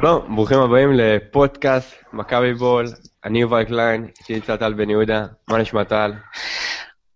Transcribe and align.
שלום, 0.00 0.36
ברוכים 0.36 0.58
הבאים 0.58 0.92
לפודקאסט 0.92 1.94
מכבי 2.12 2.54
בול, 2.54 2.86
אני 3.24 3.40
יובל 3.40 3.64
קליין, 3.64 4.08
איתי 4.18 4.34
נמצא 4.34 4.56
טל 4.56 4.72
בן 4.72 4.90
יהודה, 4.90 5.26
מה 5.48 5.58
נשמע 5.58 5.84
טל? 5.84 6.12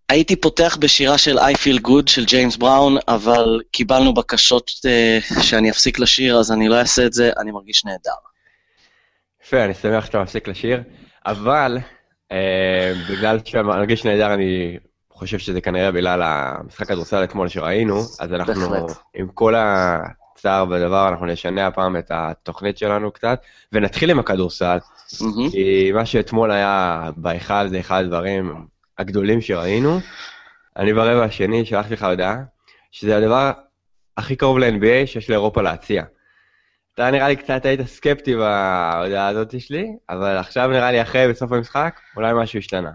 הייתי 0.09 0.37
פותח 0.37 0.77
בשירה 0.81 1.19
של 1.19 1.39
I 1.39 1.53
Feel 1.53 1.87
Good 1.87 2.11
של 2.11 2.25
ג'יימס 2.25 2.57
בראון, 2.57 2.97
אבל 3.09 3.61
קיבלנו 3.71 4.15
בקשות 4.15 4.71
uh, 4.71 5.43
שאני 5.43 5.71
אפסיק 5.71 5.99
לשיר, 5.99 6.39
אז 6.39 6.53
אני 6.53 6.69
לא 6.69 6.79
אעשה 6.79 7.07
את 7.07 7.13
זה, 7.13 7.31
אני 7.39 7.51
מרגיש 7.51 7.85
נהדר. 7.85 8.11
יפה, 9.45 9.65
אני 9.65 9.75
שמח 9.75 10.07
שאתה 10.07 10.23
מפסיק 10.23 10.49
לשיר, 10.49 10.83
אבל 11.27 11.79
uh, 12.33 12.35
בגלל 13.11 13.39
שאני 13.45 13.63
מרגיש 13.63 14.05
נהדר, 14.05 14.35
אני 14.35 14.79
חושב 15.11 15.39
שזה 15.39 15.61
כנראה 15.61 15.93
בגלל 15.93 16.23
המשחק 16.23 16.87
כדורסל 16.89 17.25
אתמול 17.25 17.49
שראינו, 17.49 17.99
אז 17.99 18.33
אנחנו 18.33 18.71
בהחלט. 18.71 18.97
עם 19.15 19.29
כל 19.35 19.55
הצער 20.43 20.65
בדבר, 20.65 21.09
אנחנו 21.09 21.27
נשנה 21.27 21.67
הפעם 21.67 21.97
את 21.97 22.11
התוכנית 22.11 22.79
שלנו 22.79 23.11
קצת, 23.11 23.41
ונתחיל 23.73 24.11
עם 24.11 24.19
הכדורסל. 24.19 24.79
כי 25.51 25.93
מה 25.95 26.07
שאתמול 26.07 26.51
היה 26.51 27.11
בהיכל 27.17 27.69
זה 27.69 27.81
אחד 27.81 28.05
הדברים 28.05 28.67
הגדולים 28.99 29.41
שראינו. 29.41 30.01
אני 30.77 30.93
ברבע 30.93 31.25
השני 31.25 31.65
שלחתי 31.65 31.95
לך 31.95 32.03
הודעה, 32.03 32.37
שזה 32.91 33.17
הדבר 33.17 33.53
הכי 34.17 34.37
קרוב 34.37 34.59
ל-NBA 34.59 35.07
שיש 35.07 35.31
לאירופה 35.31 35.63
להציע. 35.63 36.05
אתה 36.95 37.11
נראה 37.11 37.29
לי 37.29 37.37
קצת 37.37 37.65
היית 37.65 37.87
סקפטי 37.87 38.35
בהודעה 38.35 39.29
הזאת 39.29 39.61
שלי, 39.61 39.87
אבל 40.11 40.37
עכשיו 40.37 40.69
נראה 40.69 40.93
לי 40.93 41.03
אחרי, 41.03 41.29
בסוף 41.29 41.53
המשחק, 41.53 42.01
אולי 42.17 42.33
משהו 42.37 42.59
השתנה. 42.59 42.91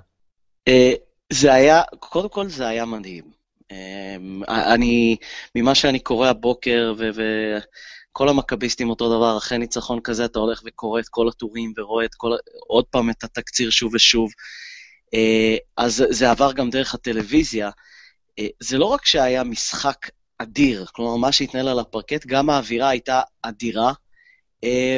אה, 0.68 0.92
זה 1.30 1.54
היה, 1.54 1.82
קודם 2.00 2.30
כל 2.30 2.48
זה 2.48 2.68
היה 2.68 2.86
מדהים. 2.86 3.37
אה, 3.72 4.16
אני, 4.74 5.18
ממה 5.56 5.76
שאני 5.76 6.00
קורא 6.00 6.28
הבוקר, 6.28 6.94
וכל 6.98 8.30
המכביסטים 8.30 8.90
אותו 8.90 9.18
דבר, 9.18 9.38
אחרי 9.38 9.58
ניצחון 9.58 10.00
כזה 10.02 10.26
אתה 10.26 10.40
הולך 10.40 10.62
וקורא 10.66 11.00
את 11.00 11.08
כל 11.10 11.28
הטורים 11.28 11.74
ורואה 11.78 12.06
את 12.06 12.16
כל, 12.16 12.32
עוד 12.68 12.86
פעם 12.86 13.10
את 13.10 13.24
התקציר 13.24 13.70
שוב 13.70 13.94
ושוב. 13.94 14.32
אה, 15.14 15.58
אז 15.78 16.06
זה 16.10 16.32
עבר 16.32 16.54
גם 16.54 16.70
דרך 16.70 16.94
הטלוויזיה. 16.94 17.70
אה, 18.40 18.48
זה 18.60 18.78
לא 18.78 18.86
רק 18.86 19.06
שהיה 19.06 19.44
משחק 19.44 20.10
אדיר, 20.38 20.86
כלומר, 20.92 21.16
מה 21.16 21.32
שהתנהל 21.32 21.68
על 21.68 21.80
הפרקט, 21.80 22.26
גם 22.26 22.50
האווירה 22.50 22.90
הייתה 22.90 23.22
אדירה, 23.42 23.94
אה, 24.64 24.98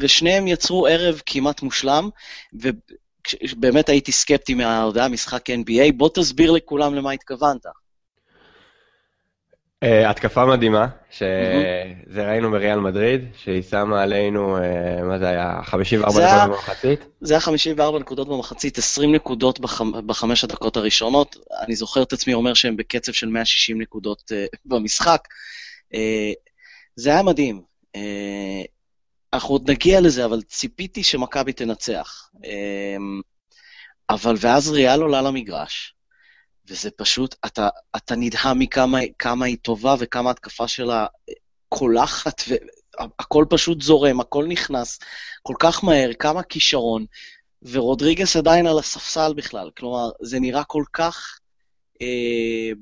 ושניהם 0.00 0.46
יצרו 0.46 0.86
ערב 0.86 1.20
כמעט 1.26 1.62
מושלם, 1.62 2.08
ובאמת 2.52 3.88
הייתי 3.88 4.12
סקפטי 4.12 4.54
מההודעה, 4.54 5.08
משחק 5.08 5.50
NBA. 5.50 5.92
בוא 5.96 6.08
תסביר 6.14 6.50
לכולם 6.50 6.94
למה 6.94 7.10
התכוונת. 7.10 7.66
Uh, 9.84 10.10
התקפה 10.10 10.46
מדהימה, 10.46 10.86
שזה 11.10 12.26
ראינו 12.26 12.50
בריאל 12.50 12.80
מדריד, 12.80 13.24
שהיא 13.36 13.62
שמה 13.62 14.02
עלינו, 14.02 14.58
uh, 14.58 15.02
מה 15.02 15.18
זה 15.18 15.28
היה, 15.28 15.60
54 15.62 16.12
זה 16.12 16.26
דקות 16.26 16.50
במחצית. 16.50 17.04
זה 17.20 17.34
היה 17.34 17.40
54 17.40 17.98
נקודות 17.98 18.28
במחצית, 18.28 18.78
20 18.78 19.14
נקודות 19.14 19.60
בח... 19.60 19.80
בחמש 20.06 20.44
הדקות 20.44 20.76
הראשונות. 20.76 21.36
אני 21.66 21.76
זוכר 21.76 22.02
את 22.02 22.12
עצמי 22.12 22.34
אומר 22.34 22.54
שהם 22.54 22.76
בקצב 22.76 23.12
של 23.12 23.26
160 23.26 23.80
נקודות 23.80 24.32
uh, 24.32 24.58
במשחק. 24.64 25.28
Uh, 25.94 25.98
זה 26.96 27.10
היה 27.10 27.22
מדהים. 27.22 27.62
Uh, 27.96 28.00
אנחנו 29.32 29.54
עוד 29.54 29.70
נגיע 29.70 30.00
לזה, 30.00 30.24
אבל 30.24 30.42
ציפיתי 30.42 31.02
שמכבי 31.02 31.52
תנצח. 31.52 32.30
Uh, 32.36 32.48
אבל 34.10 34.34
ואז 34.38 34.70
ריאל 34.70 35.00
עולה 35.00 35.22
למגרש, 35.22 35.94
וזה 36.70 36.90
פשוט, 36.90 37.34
אתה, 37.46 37.68
אתה 37.96 38.16
נדהם 38.16 38.58
מכמה 38.58 38.98
כמה 39.18 39.46
היא 39.46 39.56
טובה 39.62 39.94
וכמה 39.98 40.30
התקפה 40.30 40.68
שלה 40.68 41.06
קולחת, 41.68 42.42
והכל 42.48 43.44
פשוט 43.50 43.82
זורם, 43.82 44.20
הכל 44.20 44.46
נכנס 44.46 44.98
כל 45.42 45.54
כך 45.58 45.84
מהר, 45.84 46.10
כמה 46.18 46.42
כישרון, 46.42 47.04
ורודריגס 47.62 48.36
עדיין 48.36 48.66
על 48.66 48.78
הספסל 48.78 49.34
בכלל. 49.36 49.70
כלומר, 49.78 50.10
זה 50.22 50.40
נראה 50.40 50.64
כל 50.64 50.84
כך... 50.92 51.38
אה, 52.02 52.72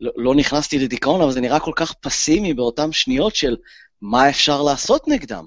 לא, 0.00 0.12
לא 0.16 0.34
נכנסתי 0.34 0.78
לדיכאון, 0.78 1.20
אבל 1.20 1.32
זה 1.32 1.40
נראה 1.40 1.60
כל 1.60 1.72
כך 1.76 1.92
פסימי 1.92 2.54
באותן 2.54 2.92
שניות 2.92 3.36
של 3.36 3.56
מה 4.02 4.28
אפשר 4.28 4.62
לעשות 4.62 5.08
נגדם. 5.08 5.46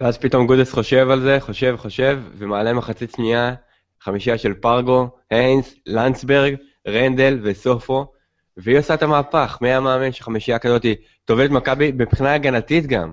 ואז 0.00 0.18
פתאום 0.18 0.46
גודס 0.46 0.72
חושב 0.72 1.10
על 1.10 1.20
זה, 1.20 1.36
חושב, 1.40 1.76
חושב, 1.76 2.18
ומעלה 2.34 2.72
מחצית 2.72 3.12
שנייה, 3.16 3.54
חמישייה 4.04 4.38
של 4.38 4.54
פרגו, 4.54 5.08
היינס, 5.30 5.74
לנצברג, 5.86 6.54
רנדל 6.88 7.38
וסופו, 7.42 8.06
והיא 8.56 8.78
עושה 8.78 8.94
את 8.94 9.02
המהפך. 9.02 9.58
מי 9.60 9.68
היה 9.68 9.80
מאמין 9.80 10.12
שחמישייה 10.12 10.58
כזאת 10.58 10.86
תובלת 11.24 11.50
מכבי 11.50 11.92
מבחינה 11.94 12.34
הגנתית 12.34 12.86
גם, 12.86 13.12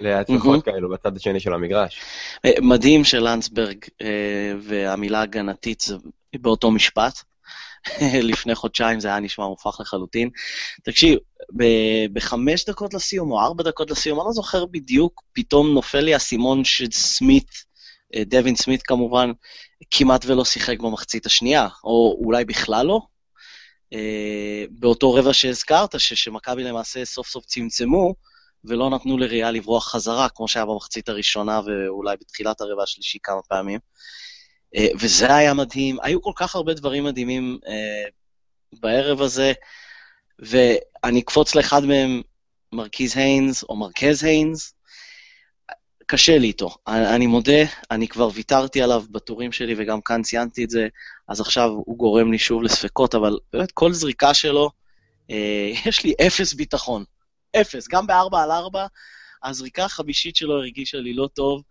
להצלחות 0.00 0.46
מהמם. 0.46 0.60
כאלו 0.60 0.90
בצד 0.90 1.16
השני 1.16 1.40
של 1.40 1.54
המגרש. 1.54 2.00
אה, 2.44 2.50
מדהים 2.60 3.04
שלנצברג 3.04 3.76
אה, 4.02 4.52
והמילה 4.60 5.20
הגנתית 5.20 5.80
זה 5.80 5.96
באותו 6.40 6.70
משפט. 6.70 7.22
לפני 8.30 8.54
חודשיים 8.54 9.00
זה 9.00 9.08
היה 9.08 9.20
נשמע 9.20 9.46
מופרך 9.46 9.80
לחלוטין. 9.80 10.30
תקשיב, 10.82 11.18
ב- 11.56 12.06
בחמש 12.12 12.64
דקות 12.64 12.94
לסיום 12.94 13.30
או 13.30 13.40
ארבע 13.40 13.62
דקות 13.62 13.90
לסיום, 13.90 14.20
אני 14.20 14.26
לא 14.26 14.32
זוכר 14.32 14.66
בדיוק, 14.66 15.22
פתאום 15.32 15.74
נופל 15.74 16.00
לי 16.00 16.14
האסימון 16.14 16.64
של 16.64 16.90
סמית, 16.92 17.50
אה, 18.14 18.24
דווין 18.24 18.56
סמית 18.56 18.82
כמובן, 18.82 19.32
כמעט 19.90 20.24
ולא 20.26 20.44
שיחק 20.44 20.78
במחצית 20.78 21.26
השנייה, 21.26 21.68
או 21.84 22.18
אולי 22.24 22.44
בכלל 22.44 22.86
לא. 22.86 23.00
אה, 23.92 24.64
באותו 24.70 25.14
רבע 25.14 25.32
שהזכרת, 25.32 25.94
שמכבי 25.98 26.64
למעשה 26.64 27.04
סוף 27.04 27.28
סוף 27.28 27.44
צמצמו, 27.44 28.14
ולא 28.64 28.90
נתנו 28.90 29.18
לריאל 29.18 29.50
לברוח 29.50 29.88
חזרה, 29.88 30.28
כמו 30.28 30.48
שהיה 30.48 30.66
במחצית 30.66 31.08
הראשונה 31.08 31.60
ואולי 31.66 32.16
בתחילת 32.20 32.60
הרבע 32.60 32.82
השלישי 32.82 33.18
כמה 33.22 33.42
פעמים. 33.48 33.80
אה, 34.76 34.86
וזה 35.00 35.34
היה 35.34 35.54
מדהים. 35.54 35.96
היו 36.02 36.22
כל 36.22 36.32
כך 36.36 36.54
הרבה 36.54 36.74
דברים 36.74 37.04
מדהימים 37.04 37.58
אה, 37.66 38.04
בערב 38.80 39.22
הזה, 39.22 39.52
ואני 40.38 41.20
אקפוץ 41.20 41.54
לאחד 41.54 41.84
מהם, 41.84 42.22
מרכיז 42.72 43.16
היינס 43.16 43.62
או 43.62 43.76
מרכז 43.76 44.24
היינס. 44.24 44.74
קשה 46.12 46.38
לי 46.38 46.46
איתו. 46.46 46.76
אני, 46.88 47.26
מודה, 47.26 47.62
אני 47.90 48.08
כבר 48.08 48.28
ויתרתי 48.34 48.82
עליו 48.82 49.04
בטורים 49.10 49.52
שלי 49.52 49.74
וגם 49.76 50.00
כאן 50.00 50.22
ציינתי 50.22 50.64
את 50.64 50.70
זה, 50.70 50.88
אז 51.28 51.40
עכשיו 51.40 51.68
הוא 51.68 51.98
גורם 51.98 52.32
לי 52.32 52.38
שוב 52.38 52.62
לספקות, 52.62 53.14
אבל 53.14 53.38
באמת 53.52 53.72
כל 53.72 53.92
זריקה 53.92 54.34
שלו, 54.34 54.70
אה, 55.30 55.72
יש 55.88 56.04
לי 56.04 56.14
אפס 56.26 56.54
ביטחון. 56.54 57.04
אפס, 57.56 57.88
גם 57.88 58.06
בארבע 58.06 58.42
על 58.42 58.50
ארבע, 58.50 58.86
הזריקה 59.44 59.84
החמישית 59.84 60.36
שלו 60.36 60.54
הרגישה 60.54 60.98
לי 60.98 61.14
לא 61.14 61.28
טוב, 61.34 61.62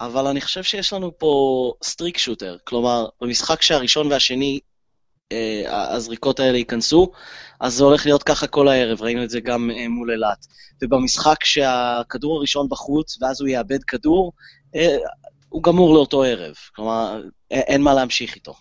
אבל 0.00 0.26
אני 0.26 0.40
חושב 0.40 0.62
שיש 0.62 0.92
לנו 0.92 1.18
פה 1.18 1.72
סטריק 1.82 2.18
שוטר. 2.18 2.56
כלומר, 2.64 3.06
במשחק 3.20 3.62
שהראשון 3.62 4.12
והשני, 4.12 4.60
הזריקות 5.68 6.40
האלה 6.40 6.58
ייכנסו, 6.58 7.12
אז 7.60 7.74
זה 7.74 7.84
הולך 7.84 8.06
להיות 8.06 8.22
ככה 8.22 8.46
כל 8.46 8.68
הערב, 8.68 9.02
ראינו 9.02 9.24
את 9.24 9.30
זה 9.30 9.40
גם 9.40 9.70
אה, 9.70 9.88
מול 9.88 10.10
אילת. 10.10 10.46
ובמשחק 10.82 11.44
שהכדור 11.44 12.36
הראשון 12.36 12.68
בחוץ, 12.68 13.22
ואז 13.22 13.40
הוא 13.40 13.48
יאבד 13.48 13.84
כדור, 13.84 14.32
אה, 14.74 14.96
הוא 15.48 15.62
גמור 15.62 15.94
לאותו 15.94 16.22
ערב. 16.22 16.54
כלומר, 16.76 17.22
אה, 17.52 17.60
אין 17.60 17.82
מה 17.82 17.94
להמשיך 17.94 18.34
איתו. 18.34 18.54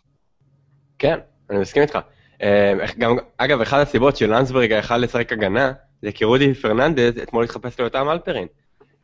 כן, 0.99 1.19
אני 1.49 1.59
מסכים 1.59 1.81
איתך. 1.81 1.97
אה, 2.41 2.73
גם, 2.97 3.15
אגב, 3.37 3.61
אחת 3.61 3.87
הסיבות 3.87 4.17
שלנדסברג 4.17 4.71
יכל 4.71 4.97
לשחק 4.97 5.31
הגנה, 5.31 5.71
זה 6.01 6.11
כי 6.11 6.25
רודי 6.25 6.53
פרננדז 6.53 7.17
אתמול 7.23 7.43
התחפש 7.43 7.79
ליותם 7.79 8.09
הלפרין. 8.09 8.47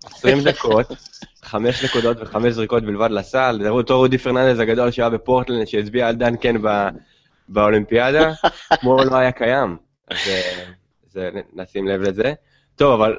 20 0.06 0.40
דקות, 0.50 0.88
5 1.44 1.84
נקודות 1.84 2.18
ו-5 2.20 2.50
זריקות 2.50 2.84
בלבד 2.84 3.12
לסל, 3.12 3.60
זה 3.62 3.70
אותו 3.70 3.98
רודי 3.98 4.18
פרננדז 4.18 4.60
הגדול 4.60 4.92
שהיה 4.92 5.10
בפורטלנד 5.10 5.68
שהצביע 5.68 6.08
על 6.08 6.16
דנקן 6.16 6.62
ב- 6.62 6.90
באולימפיאדה, 7.50 8.32
כמו 8.80 9.04
לא 9.04 9.16
היה 9.16 9.32
קיים. 9.32 9.78
אז 10.08 10.18
אה, 10.28 10.64
זה, 11.10 11.30
נשים 11.54 11.88
לב 11.88 12.02
לזה. 12.02 12.34
טוב, 12.76 13.02
אבל 13.02 13.18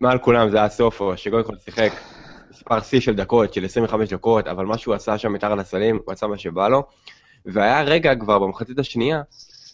מעל 0.00 0.18
כולם 0.18 0.50
זה 0.50 0.56
היה 0.56 0.68
סופו, 0.68 1.16
שגויכול 1.16 1.56
שיחק 1.64 1.92
מספר 2.50 2.80
שיא 2.80 3.00
של 3.00 3.14
דקות, 3.14 3.54
של 3.54 3.64
25 3.64 4.08
דקות, 4.08 4.46
אבל 4.46 4.64
מה 4.64 4.78
שהוא 4.78 4.94
עשה 4.94 5.18
שם 5.18 5.32
מתחת 5.32 5.58
לסלים, 5.58 5.98
הוא 6.04 6.12
עשה 6.12 6.26
מה 6.26 6.38
שבא 6.38 6.68
לו. 6.68 6.82
והיה 7.46 7.82
רגע 7.82 8.14
כבר 8.14 8.38
במחצית 8.38 8.78
השנייה, 8.78 9.22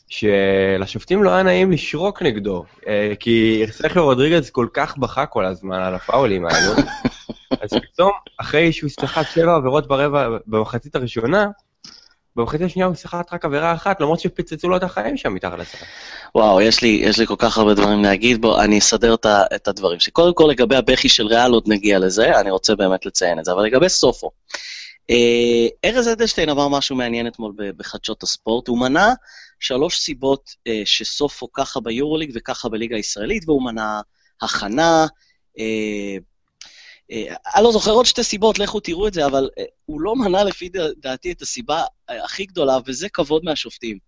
שלשופטים 0.09 1.23
לא 1.23 1.31
היה 1.31 1.43
נעים 1.43 1.73
לשרוק 1.73 2.23
נגדו, 2.23 2.65
אה, 2.87 3.13
כי 3.21 3.65
סכר 3.71 4.01
רודריגז 4.01 4.51
כל 4.51 4.67
כך 4.73 4.99
בכה 4.99 5.27
כל 5.27 5.45
הזמן 5.45 5.81
על 5.81 5.95
הפאולים 5.95 6.47
האלו, 6.47 6.73
אז 7.61 7.71
פתאום, 7.71 8.13
אחרי 8.41 8.73
שהוא 8.73 8.91
סחט 8.91 9.27
שבע 9.35 9.55
עבירות 9.55 9.89
ברבע, 9.89 10.29
במחצית 10.47 10.97
הראשונה, 10.97 11.47
במחצית 12.37 12.61
השנייה 12.61 12.87
הוא 12.87 12.95
סחט 12.95 13.33
רק 13.33 13.45
עבירה 13.45 13.75
אחת, 13.75 14.01
למרות 14.01 14.21
שפיצצו 14.21 14.69
לו 14.69 14.77
את 14.77 14.83
החיים 14.83 15.17
שם 15.17 15.35
מתחת 15.35 15.59
לסל. 15.59 15.79
וואו, 16.35 16.61
יש 16.61 16.83
לי, 16.83 17.01
יש 17.03 17.19
לי 17.19 17.27
כל 17.27 17.35
כך 17.39 17.59
הרבה 17.59 17.75
דברים 17.75 18.03
להגיד, 18.03 18.41
בוא, 18.41 18.63
אני 18.63 18.79
אסדר 18.79 19.15
את, 19.15 19.27
את 19.27 19.69
הדברים 19.69 20.01
שלי. 20.01 20.13
קודם 20.13 20.35
כל, 20.35 20.49
לגבי 20.51 20.77
הבכי 20.77 21.09
של 21.09 21.27
ריאל, 21.27 21.53
עוד 21.53 21.65
נגיע 21.67 21.99
לזה, 21.99 22.41
אני 22.41 22.51
רוצה 22.51 22.75
באמת 22.75 23.07
לציין 23.07 23.39
את 23.39 23.45
זה, 23.45 23.53
אבל 23.53 23.63
לגבי 23.63 23.89
סופו. 23.89 24.31
אה, 25.11 25.91
ארז 25.91 26.09
אדלשטיין 26.09 26.49
אמר 26.49 26.69
משהו 26.69 26.97
מעניין 26.97 27.27
אתמול 27.27 27.53
בחדשות 27.77 28.23
הספורט, 28.23 28.69
הוא 28.69 28.79
מנה 28.79 29.15
שלוש 29.61 29.99
סיבות 29.99 30.51
אה, 30.67 30.83
שסופו 30.85 31.53
ככה 31.53 31.81
ביורוליג 31.81 32.31
וככה 32.35 32.69
בליגה 32.69 32.97
הישראלית, 32.97 33.49
והוא 33.49 33.63
מנה 33.63 34.01
הכנה, 34.43 35.07
אה, 35.59 36.17
אני 37.57 37.65
לא 37.65 37.73
זוכר 37.73 37.91
עוד 37.91 38.07
שתי 38.07 38.23
סיבות, 38.23 38.59
לכו 38.59 38.81
תראו 38.81 39.09
את 39.09 39.15
זה, 39.15 39.27
אבל 39.27 39.49
הוא 39.87 40.01
לא 40.01 40.17
מנה 40.17 40.45
לפי 40.45 40.71
דעתי 40.97 41.33
את 41.33 41.43
הסיבה 41.43 41.83
הכי 42.09 42.45
גדולה, 42.45 42.79
וזה 42.87 43.09
כבוד 43.09 43.45
מהשופטים. 43.45 43.99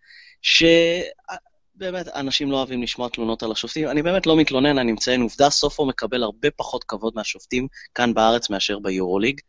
שבאמת, 0.43 2.09
אנשים 2.09 2.51
לא 2.51 2.57
אוהבים 2.57 2.83
לשמוע 2.83 3.09
תלונות 3.09 3.43
על 3.43 3.53
השופטים. 3.53 3.89
אני 3.89 4.03
באמת 4.03 4.27
לא 4.27 4.37
מתלונן, 4.37 4.79
אני 4.79 4.93
מציין 4.93 5.23
עובדה, 5.23 5.51
סופו 5.51 5.87
מקבל 5.87 6.23
הרבה 6.23 6.51
פחות 6.51 6.85
כבוד 6.85 7.13
מהשופטים 7.17 7.67
כאן 7.95 8.15
בארץ 8.15 8.51
מאשר 8.51 8.79
ביורוליג. 8.79 9.41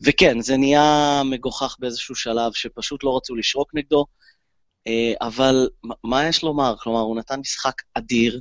וכן, 0.00 0.40
זה 0.40 0.56
נהיה 0.56 1.22
מגוחך 1.24 1.76
באיזשהו 1.78 2.14
שלב, 2.14 2.52
שפשוט 2.52 3.04
לא 3.04 3.16
רצו 3.16 3.34
לשרוק 3.34 3.74
נגדו, 3.74 4.06
אבל 5.20 5.68
מה 6.04 6.28
יש 6.28 6.42
לומר? 6.42 6.74
כלומר, 6.78 7.00
הוא 7.00 7.16
נתן 7.16 7.40
משחק 7.40 7.74
אדיר, 7.94 8.40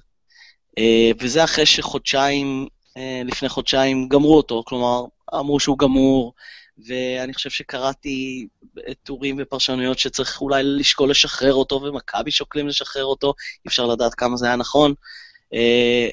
וזה 1.20 1.44
אחרי 1.44 1.66
שחודשיים 1.66 2.68
אה, 2.68 2.73
לפני 3.25 3.50
חודשיים 3.50 4.07
גמרו 4.10 4.38
אותו, 4.38 4.63
כלומר, 4.68 5.06
אמרו 5.34 5.60
שהוא 5.60 5.78
גמור, 5.78 6.34
ואני 6.78 7.34
חושב 7.34 7.50
שקראתי 7.50 8.48
טורים 9.04 9.36
ופרשנויות 9.40 10.00
שצריך 10.00 10.42
אולי 10.42 10.63
לשקול 10.63 11.10
לשחרר 11.10 11.54
אותו, 11.54 11.81
ומכבי 11.81 12.31
שוקלים 12.31 12.68
לשחרר 12.68 13.06
אותו, 13.06 13.34
אי 13.66 13.68
אפשר 13.68 13.86
לדעת 13.86 14.13
כמה 14.13 14.38
זה 14.38 14.45
היה 14.45 14.56
נכון. 14.56 14.94
אה, 15.54 16.07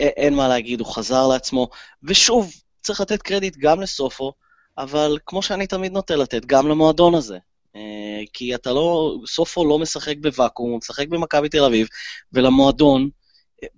אין 0.00 0.34
מה 0.34 0.48
להגיד, 0.48 0.80
הוא 0.80 0.94
חזר 0.94 1.26
לעצמו, 1.26 1.68
ושוב, 2.02 2.52
צריך 2.82 3.00
לתת 3.00 3.22
קרדיט 3.22 3.56
גם 3.56 3.80
לסופו, 3.80 4.32
אבל 4.78 5.18
כמו 5.26 5.42
שאני 5.42 5.66
תמיד 5.66 5.92
נוטה 5.92 6.16
לתת, 6.16 6.44
גם 6.44 6.68
למועדון 6.68 7.14
הזה. 7.14 7.38
אה, 7.76 8.22
כי 8.32 8.54
אתה 8.54 8.72
לא, 8.72 9.16
סופו 9.26 9.64
לא 9.64 9.78
משחק 9.78 10.14
בוואקום, 10.20 10.70
הוא 10.70 10.78
משחק 10.78 11.08
במכבי 11.08 11.48
תל 11.48 11.64
אביב, 11.64 11.88
ולמועדון, 12.32 13.08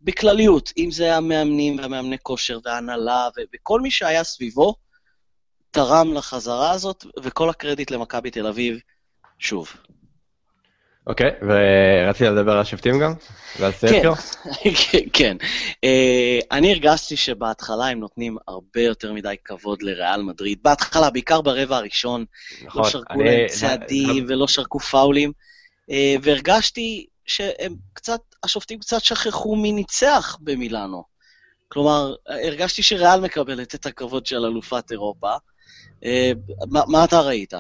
בכלליות, 0.03 0.73
אם 0.79 0.91
זה 0.91 1.17
המאמנים 1.17 1.79
והמאמני 1.79 2.19
כושר 2.23 2.59
וההנהלה 2.65 3.29
וכל 3.55 3.81
מי 3.81 3.91
שהיה 3.91 4.25
סביבו, 4.25 4.75
תרם 5.71 6.15
לחזרה 6.15 6.71
הזאת, 6.71 7.05
וכל 7.23 7.51
הקרדיט 7.51 7.91
למכבי 7.91 8.31
תל 8.31 8.47
אביב, 8.47 8.79
שוב. 9.39 9.73
אוקיי, 11.07 11.31
okay, 11.31 11.45
ורצית 11.45 12.27
לדבר 12.27 12.53
על 12.53 12.59
השופטים 12.59 13.01
גם? 13.01 13.13
ועל? 13.59 13.73
כן, 14.93 15.01
כן. 15.13 15.37
Uh, 15.73 16.47
אני 16.51 16.73
הרגשתי 16.73 17.17
שבהתחלה 17.17 17.87
הם 17.87 18.01
נותנים 18.01 18.37
הרבה 18.49 18.81
יותר 18.81 19.13
מדי 19.13 19.35
כבוד 19.45 19.83
לריאל 19.83 20.23
מדריד. 20.23 20.59
בהתחלה, 20.63 21.11
בעיקר 21.11 21.41
ברבע 21.41 21.77
הראשון, 21.77 22.25
לא 22.61 22.67
נכון, 22.67 22.83
לא 22.83 22.89
שרקו 22.91 23.15
אני... 23.15 23.25
להם 23.25 23.49
צעדים 23.49 24.25
ולא 24.29 24.49
שרקו 24.49 24.81
פאולים, 24.81 25.33
uh, 25.91 25.95
והרגשתי 26.23 27.07
שהם 27.27 27.75
קצת, 27.93 28.21
השופטים 28.47 28.79
קצת 28.79 29.05
שכחו 29.05 29.57
מי 29.57 29.73
ניצח 29.73 30.37
במילאנו. 30.41 31.05
כלומר, 31.69 32.15
הרגשתי 32.29 32.83
שריאל 32.83 33.21
מקבלת 33.21 33.75
את 33.75 33.87
הכבוד 33.87 34.27
של 34.27 34.45
אלופת 34.45 34.91
אירופה. 34.91 35.31
אה, 36.05 36.33
מה, 36.71 36.83
מה 36.89 37.05
אתה 37.05 37.21
ראית? 37.21 37.53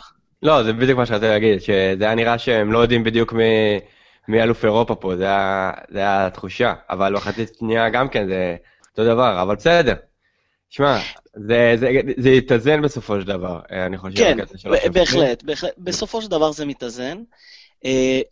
לא, 0.43 0.63
זה 0.63 0.73
בדיוק 0.73 0.99
מה 0.99 1.07
שרציתי 1.07 1.27
להגיד, 1.27 1.61
שזה 1.61 2.05
היה 2.05 2.15
נראה 2.15 2.39
שהם 2.39 2.73
לא 2.73 2.79
יודעים 2.79 3.05
בדיוק 3.05 3.33
מי, 3.33 3.81
מי 4.29 4.43
אלוף 4.43 4.65
אירופה 4.65 4.95
פה, 4.95 5.17
זה 5.17 5.25
היה, 5.25 5.71
זה 5.91 5.99
היה 5.99 6.27
התחושה. 6.27 6.75
אבל 6.91 7.13
מחצית 7.13 7.51
שנייה 7.59 7.89
גם 7.89 8.09
כן, 8.09 8.29
זה 8.29 8.57
אותו 8.91 9.05
דבר, 9.05 9.43
אבל 9.43 9.57
בסדר. 9.57 9.95
שמע, 10.71 10.99
זה, 11.35 11.75
זה, 11.77 11.89
זה 12.17 12.31
יתאזן 12.31 12.83
בסופו 12.83 13.21
של 13.21 13.27
דבר, 13.27 13.61
אה, 13.73 13.87
אני 13.87 13.99
חושב. 13.99 14.17
כן, 14.17 14.37
בהחלט, 14.93 15.43
בהחלט, 15.43 15.73
בסופו 15.79 16.23
של 16.23 16.29
דבר 16.29 16.53
זה 16.53 16.67
מתאזן. 16.67 17.19
Uh, 17.85 17.89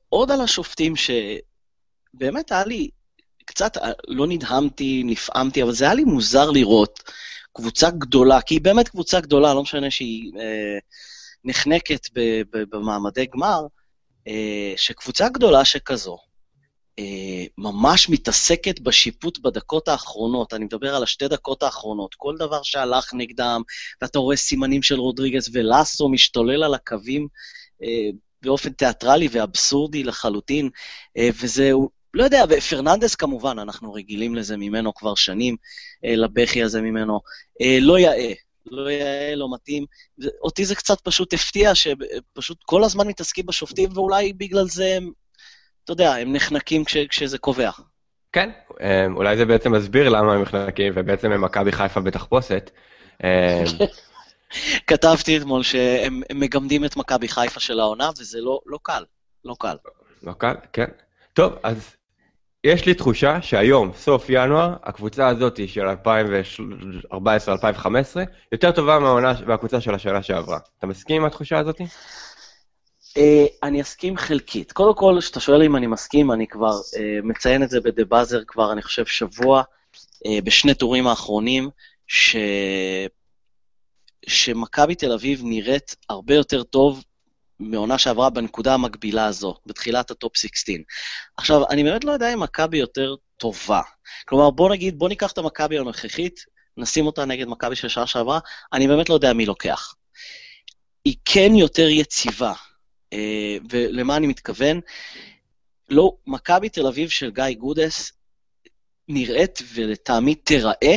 עוד 0.09 0.31
על 0.31 0.41
השופטים, 0.41 0.97
שבאמת 2.15 2.53
היה 2.53 2.65
לי 2.65 2.89
קצת, 3.45 3.77
אה, 3.77 3.93
לא 4.09 4.27
נדהמתי, 4.27 5.03
נפעמתי, 5.05 5.63
אבל 5.63 5.73
זה 5.73 5.85
היה 5.85 5.95
לי 5.95 6.05
מוזר 6.05 6.51
לראות 6.51 7.03
קבוצה 7.53 7.91
גדולה, 7.91 8.41
כי 8.41 8.55
היא 8.55 8.61
באמת 8.61 8.89
קבוצה 8.89 9.21
גדולה, 9.21 9.55
לא 9.55 9.63
משנה 9.63 9.91
שהיא 9.91 10.33
uh, 10.33 10.39
נחנקת 11.45 12.07
במעמדי 12.51 13.27
גמר, 13.27 13.61
uh, 14.29 14.33
שקבוצה 14.77 15.29
גדולה 15.29 15.65
שכזו, 15.65 16.19
uh, 17.01 17.03
ממש 17.59 18.09
מתעסקת 18.09 18.81
בשיפוט 18.81 19.39
בדקות 19.39 19.89
האחרונות, 19.89 20.55
אני 20.55 20.65
מדבר 20.65 20.95
על 20.95 21.03
השתי 21.03 21.29
דקות 21.29 21.63
האחרונות, 21.63 22.15
כל 22.15 22.35
דבר 22.39 22.63
שהלך 22.63 23.15
נגדם, 23.15 23.63
ואתה 24.03 24.19
רואה 24.19 24.37
סימנים 24.37 24.83
של 24.83 24.99
רודריגז 24.99 25.51
ולאסו 25.53 26.09
משתולל 26.09 26.65
על 26.65 26.75
הקווים, 26.75 27.29
uh, 27.83 27.87
באופן 28.45 28.73
תיאטרלי 28.73 29.29
ואבסורדי 29.31 30.05
לחלוטין, 30.05 30.71
אה, 31.17 31.29
וזה, 31.41 31.71
לא 32.15 32.25
יודע, 32.25 32.45
ופרננדס 32.49 33.15
כמובן, 33.15 33.59
אנחנו 33.59 33.93
רגילים 33.93 34.35
לזה 34.35 34.57
ממנו 34.57 34.95
כבר 34.95 35.15
שנים, 35.15 35.57
אה, 36.05 36.17
לבכי 36.17 36.63
הזה 36.63 36.83
ממנו. 36.83 37.21
אה, 37.61 37.79
לא 37.81 37.99
יאה, 37.99 38.33
לא 38.67 38.91
יאה, 38.91 39.35
לא 39.35 39.55
מתאים. 39.55 39.85
אותי 40.43 40.65
זה 40.65 40.75
קצת 40.75 41.01
פשוט 41.01 41.33
הפתיע, 41.33 41.75
שפשוט 41.75 42.59
כל 42.65 42.85
הזמן 42.85 43.07
מתעסקים 43.07 43.47
בשופטים, 43.47 43.91
ואולי 43.95 44.33
בגלל 44.33 44.65
זה 44.69 44.95
הם, 44.97 45.11
אתה 45.85 45.93
יודע, 45.93 46.15
הם 46.15 46.33
נחנקים 46.33 46.85
כש, 46.85 46.97
כשזה 46.97 47.39
קובע. 47.39 47.71
כן, 48.33 48.51
אולי 49.17 49.37
זה 49.37 49.45
בעצם 49.45 49.73
מסביר 49.73 50.09
למה 50.09 50.35
הם 50.35 50.43
נחנקים, 50.43 50.93
ובעצם 50.97 51.33
הם 51.33 51.45
מכבי 51.45 51.73
חיפה 51.73 52.01
בתחפושת. 52.01 52.71
כתבתי 54.87 55.39
אתמול 55.39 55.63
שהם 55.63 56.23
מגמדים 56.33 56.85
את 56.85 56.97
מכבי 56.97 57.29
חיפה 57.29 57.61
של 57.61 57.81
העונה, 57.81 58.11
וזה 58.19 58.39
לא, 58.41 58.61
לא 58.67 58.79
קל, 58.83 59.05
לא 59.45 59.57
קל. 59.59 59.77
לא 60.23 60.33
קל, 60.33 60.55
כן. 60.73 60.87
טוב, 61.33 61.53
אז 61.63 61.97
יש 62.65 62.87
לי 62.87 62.95
תחושה 62.95 63.43
שהיום, 63.43 63.93
סוף 63.97 64.27
ינואר, 64.29 64.75
הקבוצה 64.83 65.29
הזאת 65.29 65.69
של 65.69 65.89
2014-2015, 67.13 67.17
יותר 68.53 68.73
טובה 68.73 68.99
מהעונה, 68.99 69.33
מהקבוצה 69.47 69.81
של 69.81 69.95
השנה 69.95 70.23
שעברה. 70.23 70.59
אתה 70.79 70.87
מסכים 70.87 71.17
עם 71.17 71.25
התחושה 71.25 71.59
הזאת? 71.59 71.81
Uh, 71.81 73.21
אני 73.63 73.83
אסכים 73.83 74.17
חלקית. 74.17 74.73
קודם 74.73 74.95
כל, 74.95 75.17
כשאתה 75.21 75.41
שואל 75.41 75.63
אם 75.63 75.77
אני 75.77 75.87
מסכים, 75.87 76.33
אני 76.33 76.47
כבר 76.47 76.71
uh, 76.71 76.99
מציין 77.23 77.63
את 77.63 77.71
זה 77.71 77.81
ב 77.81 77.87
The 77.87 78.05
Buzzer 78.05 78.41
כבר, 78.47 78.73
אני 78.73 78.83
חושב, 78.83 79.07
שבוע, 79.07 79.63
אה, 79.97 80.45
בשני 80.45 80.75
טורים 80.75 81.07
האחרונים, 81.07 81.71
ש... 82.07 82.37
שמכבי 84.27 84.95
תל 84.95 85.13
אביב 85.13 85.41
נראית 85.45 85.97
הרבה 86.09 86.35
יותר 86.35 86.63
טוב 86.63 87.05
מעונה 87.71 87.99
שעברה 87.99 88.31
בנקודה 88.31 88.75
המקבילה 88.75 89.27
הזו, 89.27 89.55
בתחילת 89.67 90.11
הטופ 90.11 90.37
16. 90.37 90.75
עכשיו, 91.37 91.71
אני 91.71 91.85
באמת 91.85 92.05
לא 92.05 92.13
יודע 92.13 92.35
אם 92.35 92.41
מכבי 92.41 92.79
יותר 92.79 93.15
טובה. 93.37 93.81
כלומר, 94.29 94.51
בוא 94.51 94.71
נגיד, 94.71 94.99
בוא 94.99 95.09
ניקח 95.09 95.33
את 95.33 95.39
המכבי 95.39 95.79
הנוכחית, 95.79 96.41
נשים 96.77 97.07
אותה 97.07 97.25
נגד 97.25 97.47
מכבי 97.47 97.77
של 97.77 97.89
שנה 97.89 98.07
שעברה, 98.07 98.39
אני 98.73 98.89
באמת 98.89 99.09
לא 99.09 99.15
יודע 99.15 99.33
מי 99.33 99.47
לוקח. 99.47 99.95
היא 101.05 101.17
כן 101.25 101.55
יותר 101.55 101.89
יציבה, 101.89 102.53
אה, 103.13 103.57
ולמה 103.71 104.17
אני 104.17 104.27
מתכוון? 104.27 104.81
לא, 105.89 106.13
מכבי 106.27 106.69
תל 106.69 106.87
אביב 106.87 107.09
של 107.09 107.31
גיא 107.31 107.55
גודס 107.59 108.13
נראית 109.09 109.63
ולטעמי 109.75 110.35
תיראה 110.35 110.97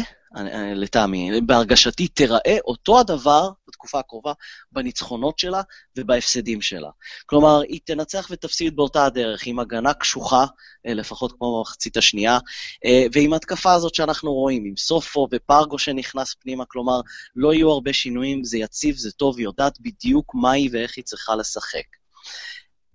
לטעמי, 0.75 1.41
בהרגשתי 1.41 2.07
תיראה 2.07 2.57
אותו 2.65 3.00
הדבר 3.00 3.50
בתקופה 3.67 4.00
הקרובה 4.00 4.34
בניצחונות 4.72 5.39
שלה 5.39 5.62
ובהפסדים 5.98 6.62
שלה. 6.62 6.89
כלומר, 7.25 7.62
היא 7.62 7.79
תנצח 7.86 8.27
ותפסיד 8.31 8.75
באותה 8.75 9.05
הדרך, 9.05 9.41
עם 9.46 9.60
הגנה 9.60 9.93
קשוחה, 9.93 10.46
אה, 10.88 10.93
לפחות 10.93 11.31
כמו 11.38 11.57
במחצית 11.57 11.98
השנייה, 11.98 12.38
אה, 12.86 13.05
ועם 13.13 13.34
התקפה 13.34 13.74
הזאת 13.74 13.96
שאנחנו 13.96 14.34
רואים, 14.34 14.65
עם 14.65 14.77
סופו 14.77 15.27
ופרגו 15.31 15.79
שנכנס 15.79 16.34
פנימה, 16.34 16.65
כלומר, 16.65 17.01
לא 17.36 17.53
יהיו 17.53 17.72
הרבה 17.72 17.93
שינויים, 17.93 18.43
זה 18.43 18.57
יציב, 18.57 18.96
זה 18.96 19.12
טוב, 19.12 19.38
היא 19.38 19.46
יודעת 19.46 19.79
בדיוק 19.79 20.36
מה 20.36 20.51
היא 20.51 20.69
ואיך 20.74 20.93
היא 20.98 21.05
צריכה 21.05 21.36
לשחק. 21.36 21.86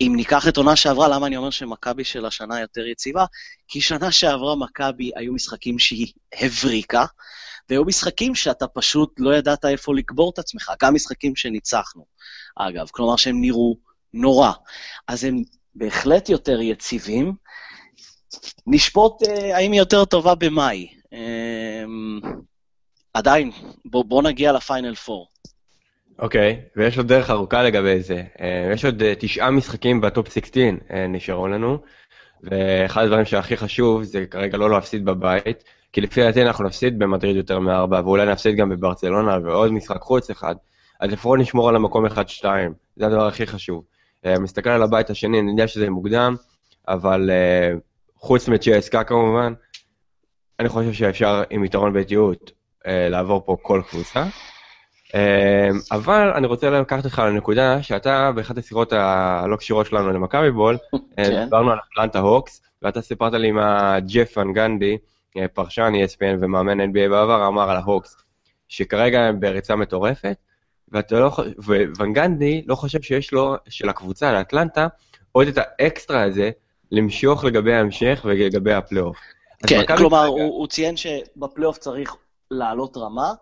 אם 0.07 0.13
ניקח 0.15 0.47
את 0.47 0.57
עונה 0.57 0.75
שעברה, 0.75 1.07
למה 1.07 1.27
אני 1.27 1.37
אומר 1.37 1.49
שמכבי 1.49 2.03
של 2.03 2.25
השנה 2.25 2.59
יותר 2.59 2.85
יציבה? 2.85 3.25
כי 3.67 3.81
שנה 3.81 4.11
שעברה 4.11 4.55
מכבי 4.55 5.11
היו 5.15 5.33
משחקים 5.33 5.79
שהיא 5.79 6.13
הבריקה, 6.33 7.05
והיו 7.69 7.85
משחקים 7.85 8.35
שאתה 8.35 8.67
פשוט 8.67 9.13
לא 9.17 9.35
ידעת 9.35 9.65
איפה 9.65 9.95
לקבור 9.95 10.31
את 10.33 10.39
עצמך, 10.39 10.71
גם 10.81 10.95
משחקים 10.95 11.35
שניצחנו, 11.35 12.05
אגב, 12.55 12.87
כלומר 12.91 13.15
שהם 13.15 13.41
נראו 13.41 13.77
נורא. 14.13 14.51
אז 15.07 15.23
הם 15.23 15.43
בהחלט 15.75 16.29
יותר 16.29 16.61
יציבים. 16.61 17.33
נשפוט 18.67 19.23
אה, 19.23 19.57
האם 19.57 19.71
היא 19.71 19.79
יותר 19.79 20.05
טובה 20.05 20.35
במאי. 20.35 20.87
אה, 21.13 21.83
עדיין, 23.13 23.51
בוא, 23.85 24.05
בוא 24.05 24.23
נגיע 24.23 24.51
לפיינל 24.51 24.95
פור. 24.95 25.27
אוקיי, 26.19 26.61
okay, 26.61 26.69
ויש 26.75 26.97
עוד 26.97 27.07
דרך 27.07 27.29
ארוכה 27.29 27.63
לגבי 27.63 28.01
זה. 28.01 28.23
אה, 28.41 28.69
יש 28.73 28.85
עוד 28.85 29.01
אה, 29.01 29.13
תשעה 29.19 29.51
משחקים 29.51 30.01
בטופ 30.01 30.33
16 30.33 30.63
אה, 30.91 31.07
נשארו 31.07 31.47
לנו, 31.47 31.77
ואחד 32.43 33.03
הדברים 33.03 33.25
שהכי 33.25 33.57
חשוב 33.57 34.03
זה 34.03 34.25
כרגע 34.25 34.57
לא 34.57 34.69
להפסיד 34.69 35.05
בבית, 35.05 35.63
כי 35.93 36.01
לפי 36.01 36.21
דעתי 36.21 36.41
אנחנו 36.41 36.65
נפסיד 36.65 36.99
במדריד 36.99 37.35
יותר 37.35 37.59
מארבע, 37.59 38.01
ואולי 38.05 38.25
נפסיד 38.25 38.55
גם 38.55 38.69
בברצלונה 38.69 39.37
ועוד 39.43 39.71
משחק 39.71 40.01
חוץ 40.01 40.29
אחד, 40.29 40.55
אז 40.99 41.11
לפחות 41.11 41.39
נשמור 41.39 41.69
על 41.69 41.75
המקום 41.75 42.05
1-2, 42.05 42.09
זה 42.95 43.05
הדבר 43.05 43.27
הכי 43.27 43.47
חשוב. 43.47 43.83
מסתכל 44.39 44.69
על 44.69 44.83
הבית 44.83 45.09
השני, 45.09 45.39
אני 45.39 45.51
יודע 45.51 45.67
שזה 45.67 45.89
מוקדם, 45.89 46.35
אבל 46.87 47.29
חוץ 48.15 48.49
מצ'סקה 48.49 49.03
כמובן, 49.03 49.53
אני 50.59 50.69
חושב 50.69 50.93
שאפשר 50.93 51.43
עם 51.49 51.65
יתרון 51.65 51.93
ביתיות 51.93 52.51
לעבור 52.85 53.45
פה 53.45 53.57
כל 53.61 53.81
קבוצה. 53.89 54.23
אה, 55.15 55.69
אבל 55.91 56.31
אני 56.35 56.47
רוצה 56.47 56.69
לקחת 56.69 57.05
אותך 57.05 57.19
לנקודה 57.19 57.83
שאתה, 57.83 58.31
באחת 58.35 58.57
השיחות 58.57 58.93
הלא 58.93 59.55
קשורות 59.55 59.85
שלנו 59.85 60.11
למכבי 60.11 60.51
בול, 60.51 60.77
אה, 60.93 61.25
כן. 61.25 61.43
דיברנו 61.43 61.71
על 61.71 61.77
אטלנטה 61.91 62.19
הוקס, 62.19 62.61
ואתה 62.81 63.01
סיפרת 63.01 63.33
לי 63.33 63.51
מה 63.51 63.99
ג'ף 63.99 64.37
ון 64.37 64.53
גנדי, 64.53 64.97
אה, 65.37 65.47
פרשן 65.47 65.91
ESPN 66.05 66.37
ומאמן 66.41 66.81
NBA 66.81 67.09
בעבר, 67.09 67.47
אמר 67.47 67.69
על 67.69 67.77
ההוקס, 67.77 68.17
שכרגע 68.67 69.19
הם 69.19 69.39
בריצה 69.39 69.75
מטורפת, 69.75 70.37
ואתה 70.91 71.19
לא, 71.19 71.31
וון 71.97 72.13
גנדי 72.13 72.63
לא 72.67 72.75
חושב 72.75 73.01
שיש 73.01 73.31
לו, 73.31 73.55
של 73.69 73.89
הקבוצה 73.89 74.33
לאטלנטה, 74.33 74.87
עוד 75.31 75.47
את 75.47 75.57
האקסטרה 75.57 76.21
הזה 76.21 76.51
למשוך 76.91 77.43
לגבי 77.43 77.73
ההמשך 77.73 78.21
ולגבי 78.25 78.73
הפלייאוף. 78.73 79.17
כן, 79.67 79.81
כלומר, 79.97 80.25
הוא 80.25 80.67
ציין 80.67 80.97
שבפלייאוף 80.97 81.77
צריך 81.77 82.15
לעלות 82.51 82.97
רמה, 82.97 83.33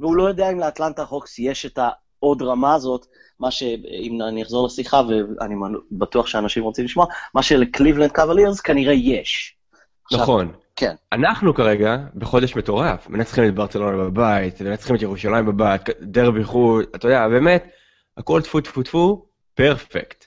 והוא 0.00 0.16
לא 0.16 0.28
יודע 0.28 0.50
אם 0.50 0.58
לאטלנטה 0.60 1.02
הוקס 1.02 1.38
יש 1.38 1.66
את 1.66 1.78
העוד 1.78 2.42
רמה 2.42 2.74
הזאת, 2.74 3.06
מה 3.40 3.50
שאם 3.50 4.18
אני 4.28 4.42
אחזור 4.42 4.66
לשיחה, 4.66 5.02
ואני 5.08 5.54
בטוח 5.92 6.26
שאנשים 6.26 6.62
רוצים 6.62 6.84
לשמוע, 6.84 7.06
מה 7.34 7.42
שלקליבלנד 7.42 8.12
קוולירס 8.12 8.60
כנראה 8.60 8.92
יש. 8.92 9.56
עכשיו, 10.04 10.20
נכון. 10.20 10.52
כן. 10.76 10.94
אנחנו 11.12 11.54
כרגע 11.54 11.96
בחודש 12.14 12.56
מטורף, 12.56 13.08
מנצחים 13.08 13.44
את 13.44 13.54
ברצלונה 13.54 13.96
בבית, 13.96 14.62
מנצחים 14.62 14.96
את 14.96 15.02
ירושלים 15.02 15.46
בבית, 15.46 15.82
דרבי 16.00 16.44
חוץ, 16.44 16.86
אתה 16.94 17.08
יודע, 17.08 17.28
באמת, 17.28 17.68
הכל 18.16 18.42
טפו 18.42 18.60
טפו 18.60 18.82
טפו, 18.82 19.26
פרפקט. 19.54 20.24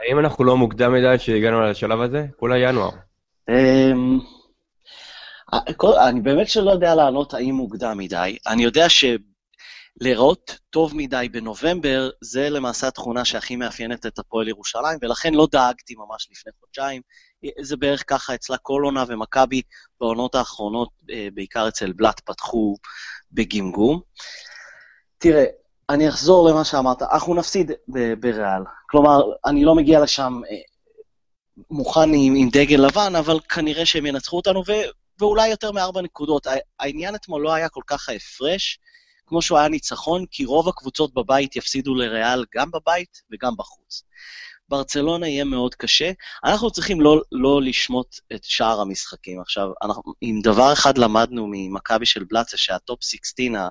האם 0.00 0.18
אנחנו 0.18 0.44
לא 0.44 0.56
מוקדם 0.56 0.92
מדי 0.92 1.18
שהגענו 1.18 1.62
לשלב 1.62 2.00
הזה? 2.00 2.26
כולה 2.36 2.58
ינואר. 2.58 2.90
כל- 5.76 5.98
אני 5.98 6.20
באמת 6.20 6.48
שלא 6.48 6.70
יודע 6.70 6.94
לענות 6.94 7.34
האם 7.34 7.54
מוקדם 7.54 7.98
מדי. 7.98 8.36
אני 8.46 8.64
יודע 8.64 8.86
שלראות 8.88 10.58
טוב 10.70 10.96
מדי 10.96 11.28
בנובמבר, 11.32 12.10
זה 12.20 12.50
למעשה 12.50 12.88
התכונה 12.88 13.24
שהכי 13.24 13.56
מאפיינת 13.56 14.06
את 14.06 14.18
הפועל 14.18 14.48
ירושלים, 14.48 14.98
ולכן 15.02 15.34
לא 15.34 15.48
דאגתי 15.52 15.94
ממש 15.94 16.28
לפני 16.30 16.52
חודשיים. 16.60 17.02
זה 17.60 17.76
בערך 17.76 18.04
ככה 18.06 18.34
אצלה 18.34 18.56
כל 18.62 18.82
עונה 18.84 19.04
ומכבי 19.08 19.62
בעונות 20.00 20.34
האחרונות, 20.34 20.88
אה, 21.10 21.28
בעיקר 21.34 21.68
אצל 21.68 21.92
בלאט, 21.92 22.20
פתחו 22.20 22.76
בגמגום. 23.32 24.00
תראה, 25.18 25.44
אני 25.90 26.08
אחזור 26.08 26.48
למה 26.50 26.64
שאמרת, 26.64 27.02
אנחנו 27.02 27.34
נפסיד 27.34 27.70
בריאל. 28.20 28.62
כלומר, 28.90 29.20
אני 29.46 29.64
לא 29.64 29.74
מגיע 29.74 30.00
לשם 30.00 30.40
אה, 30.50 30.56
מוכן 31.70 32.14
עם, 32.14 32.34
עם 32.36 32.48
דגל 32.52 32.86
לבן, 32.86 33.12
אבל 33.18 33.40
כנראה 33.40 33.86
שהם 33.86 34.06
ינצחו 34.06 34.36
אותנו, 34.36 34.62
ואולי 35.18 35.48
יותר 35.48 35.72
מארבע 35.72 36.02
נקודות. 36.02 36.46
העניין 36.80 37.14
אתמול 37.14 37.42
לא 37.42 37.54
היה 37.54 37.68
כל 37.68 37.82
כך 37.86 38.08
ההפרש, 38.08 38.78
כמו 39.26 39.42
שהוא 39.42 39.58
היה 39.58 39.68
ניצחון, 39.68 40.24
כי 40.30 40.44
רוב 40.44 40.68
הקבוצות 40.68 41.14
בבית 41.14 41.56
יפסידו 41.56 41.94
לריאל 41.94 42.44
גם 42.54 42.70
בבית 42.70 43.22
וגם 43.32 43.56
בחוץ. 43.56 44.02
ברצלונה 44.68 45.28
יהיה 45.28 45.44
מאוד 45.44 45.74
קשה. 45.74 46.10
אנחנו 46.44 46.70
צריכים 46.70 47.00
לא, 47.00 47.20
לא 47.32 47.62
לשמוט 47.62 48.16
את 48.34 48.44
שאר 48.44 48.80
המשחקים. 48.80 49.40
עכשיו, 49.40 49.68
אם 50.22 50.40
דבר 50.42 50.72
אחד 50.72 50.98
למדנו 50.98 51.46
ממכבי 51.50 52.06
של 52.06 52.24
בלאט, 52.24 52.48
זה 52.48 52.58
שהטופ 52.58 52.98
16, 53.02 53.60
ה- 53.60 53.68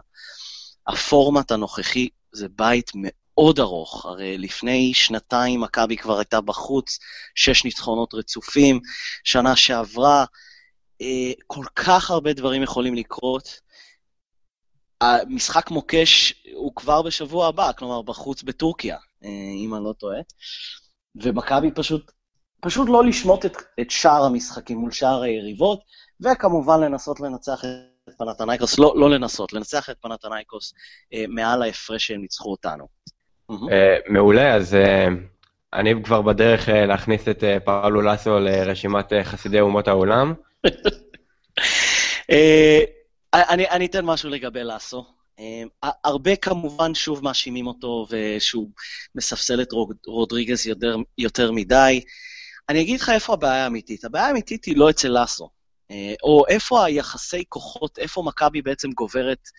הפורמט 0.88 1.52
הנוכחי, 1.52 2.10
זה 2.34 2.48
בית 2.50 2.92
מאוד 2.96 3.60
ארוך. 3.60 4.06
הרי 4.06 4.38
לפני 4.38 4.94
שנתיים 4.94 5.62
מכבי 5.62 5.98
כבר 5.98 6.18
הייתה 6.18 6.42
בחוץ, 6.42 7.00
שש 7.36 7.66
ניצחונות 7.66 8.14
רצופים, 8.14 8.80
שנה 9.24 9.56
שעברה, 9.56 10.26
כל 11.48 11.66
כך 11.76 12.12
הרבה 12.12 12.34
דברים 12.34 12.64
יכולים 12.64 12.96
לקרות. 12.96 13.60
המשחק 15.02 15.72
מוקש 15.72 16.34
הוא 16.54 16.72
כבר 16.76 17.02
בשבוע 17.02 17.48
הבא, 17.48 17.72
כלומר 17.78 18.02
בחוץ 18.02 18.44
בטורקיה, 18.44 18.98
אה, 19.24 19.30
אם 19.66 19.76
אני 19.76 19.84
לא 19.84 19.94
טועה. 19.94 20.20
ומכבי 21.16 21.72
פשוט, 21.72 22.12
פשוט 22.62 22.90
לא 22.90 23.06
לשמוט 23.06 23.46
את, 23.46 23.58
את 23.82 23.92
שאר 23.92 24.24
המשחקים 24.24 24.78
מול 24.78 24.92
שאר 24.92 25.22
היריבות, 25.22 25.80
וכמובן 26.22 26.80
לנסות 26.80 27.20
לנצח 27.20 27.66
את 27.66 28.14
פנתנייקוס, 28.18 28.80
לא, 28.80 28.94
לא 28.98 29.10
לנסות, 29.10 29.54
לנצח 29.54 29.90
את 29.90 29.98
פנתנייקוס 30.02 30.74
אה, 31.14 31.26
מעל 31.28 31.62
ההפרש 31.62 32.08
שהם 32.08 32.22
ניצחו 32.22 32.52
אותנו. 32.52 32.88
אה, 33.52 33.98
מעולה, 34.10 34.56
אז 34.56 34.76
אה, 34.76 35.08
אני 35.74 36.04
כבר 36.04 36.22
בדרך 36.22 36.70
אה, 36.70 36.86
להכניס 36.86 37.28
את 37.28 37.44
אה, 37.44 37.60
פאולו 37.60 38.02
לסו 38.02 38.40
לרשימת 38.40 39.14
אה, 39.14 39.24
חסידי 39.24 39.60
אומות 39.60 39.88
העולם. 39.88 40.34
אה, 42.32 42.84
אני, 43.34 43.86
אתן 43.86 44.06
משהו 44.06 44.30
לגבי 44.30 44.64
לאסו. 44.64 45.06
אה, 45.40 45.90
הרבה 46.04 46.36
כמובן 46.36 46.96
שוב 46.96 47.24
מאשימים 47.24 47.68
אותו 47.68 48.08
ושהוא 48.10 48.70
מספסל 49.16 49.62
את 49.62 49.72
רוד- 49.72 49.98
רודריגז 50.08 50.68
יותר, 51.18 51.52
מדי. 51.52 52.02
אני 52.70 52.82
אגיד 52.82 53.02
לך 53.02 53.10
איפה 53.10 53.34
הבעיה 53.34 53.64
האמיתית. 53.64 54.06
הבעיה 54.06 54.28
האמיתית 54.28 54.66
היא 54.66 54.78
לא 54.78 54.90
אצל 54.90 55.08
לאסו. 55.08 55.50
אה, 55.92 56.14
או 56.24 56.44
איפה 56.48 56.86
היחסי 56.86 57.44
כוחות, 57.50 58.00
איפה 58.00 58.24
מכבי 58.26 58.62
בעצם 58.62 58.92
גוברת, 58.92 59.50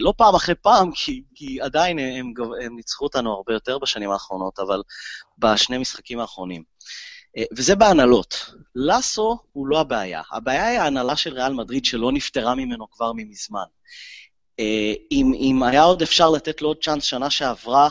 לא 0.00 0.14
פעם 0.16 0.34
אחרי 0.34 0.54
פעם, 0.54 0.90
כי, 0.94 1.22
כי 1.34 1.60
עדיין 1.60 1.98
הם, 1.98 2.32
הם 2.64 2.76
ניצחו 2.76 3.04
אותנו 3.04 3.32
הרבה 3.32 3.52
יותר 3.52 3.78
בשנים 3.78 4.10
האחרונות, 4.10 4.58
אבל 4.58 4.82
בשני 5.38 5.78
משחקים 5.78 6.20
האחרונים. 6.20 6.62
אה, 7.36 7.44
וזה 7.56 7.74
בהנהלות. 7.74 8.50
לאסו 8.74 9.38
הוא 9.52 9.66
לא 9.66 9.80
הבעיה. 9.80 10.22
הבעיה 10.32 10.66
היא 10.66 10.78
ההנהלה 10.78 11.16
של 11.16 11.34
ריאל 11.34 11.52
מדריד 11.52 11.84
שלא 11.84 12.12
נפטרה 12.12 12.54
ממנו 12.54 12.90
כבר 12.90 13.12
ממזמן. 13.16 13.64
אה, 14.60 14.92
אם, 15.10 15.32
אם 15.34 15.62
היה 15.62 15.82
עוד 15.82 16.02
אפשר 16.02 16.30
לתת 16.30 16.62
לו 16.62 16.68
עוד 16.68 16.76
צ'אנס 16.82 17.04
שנה 17.04 17.30
שעברה, 17.30 17.88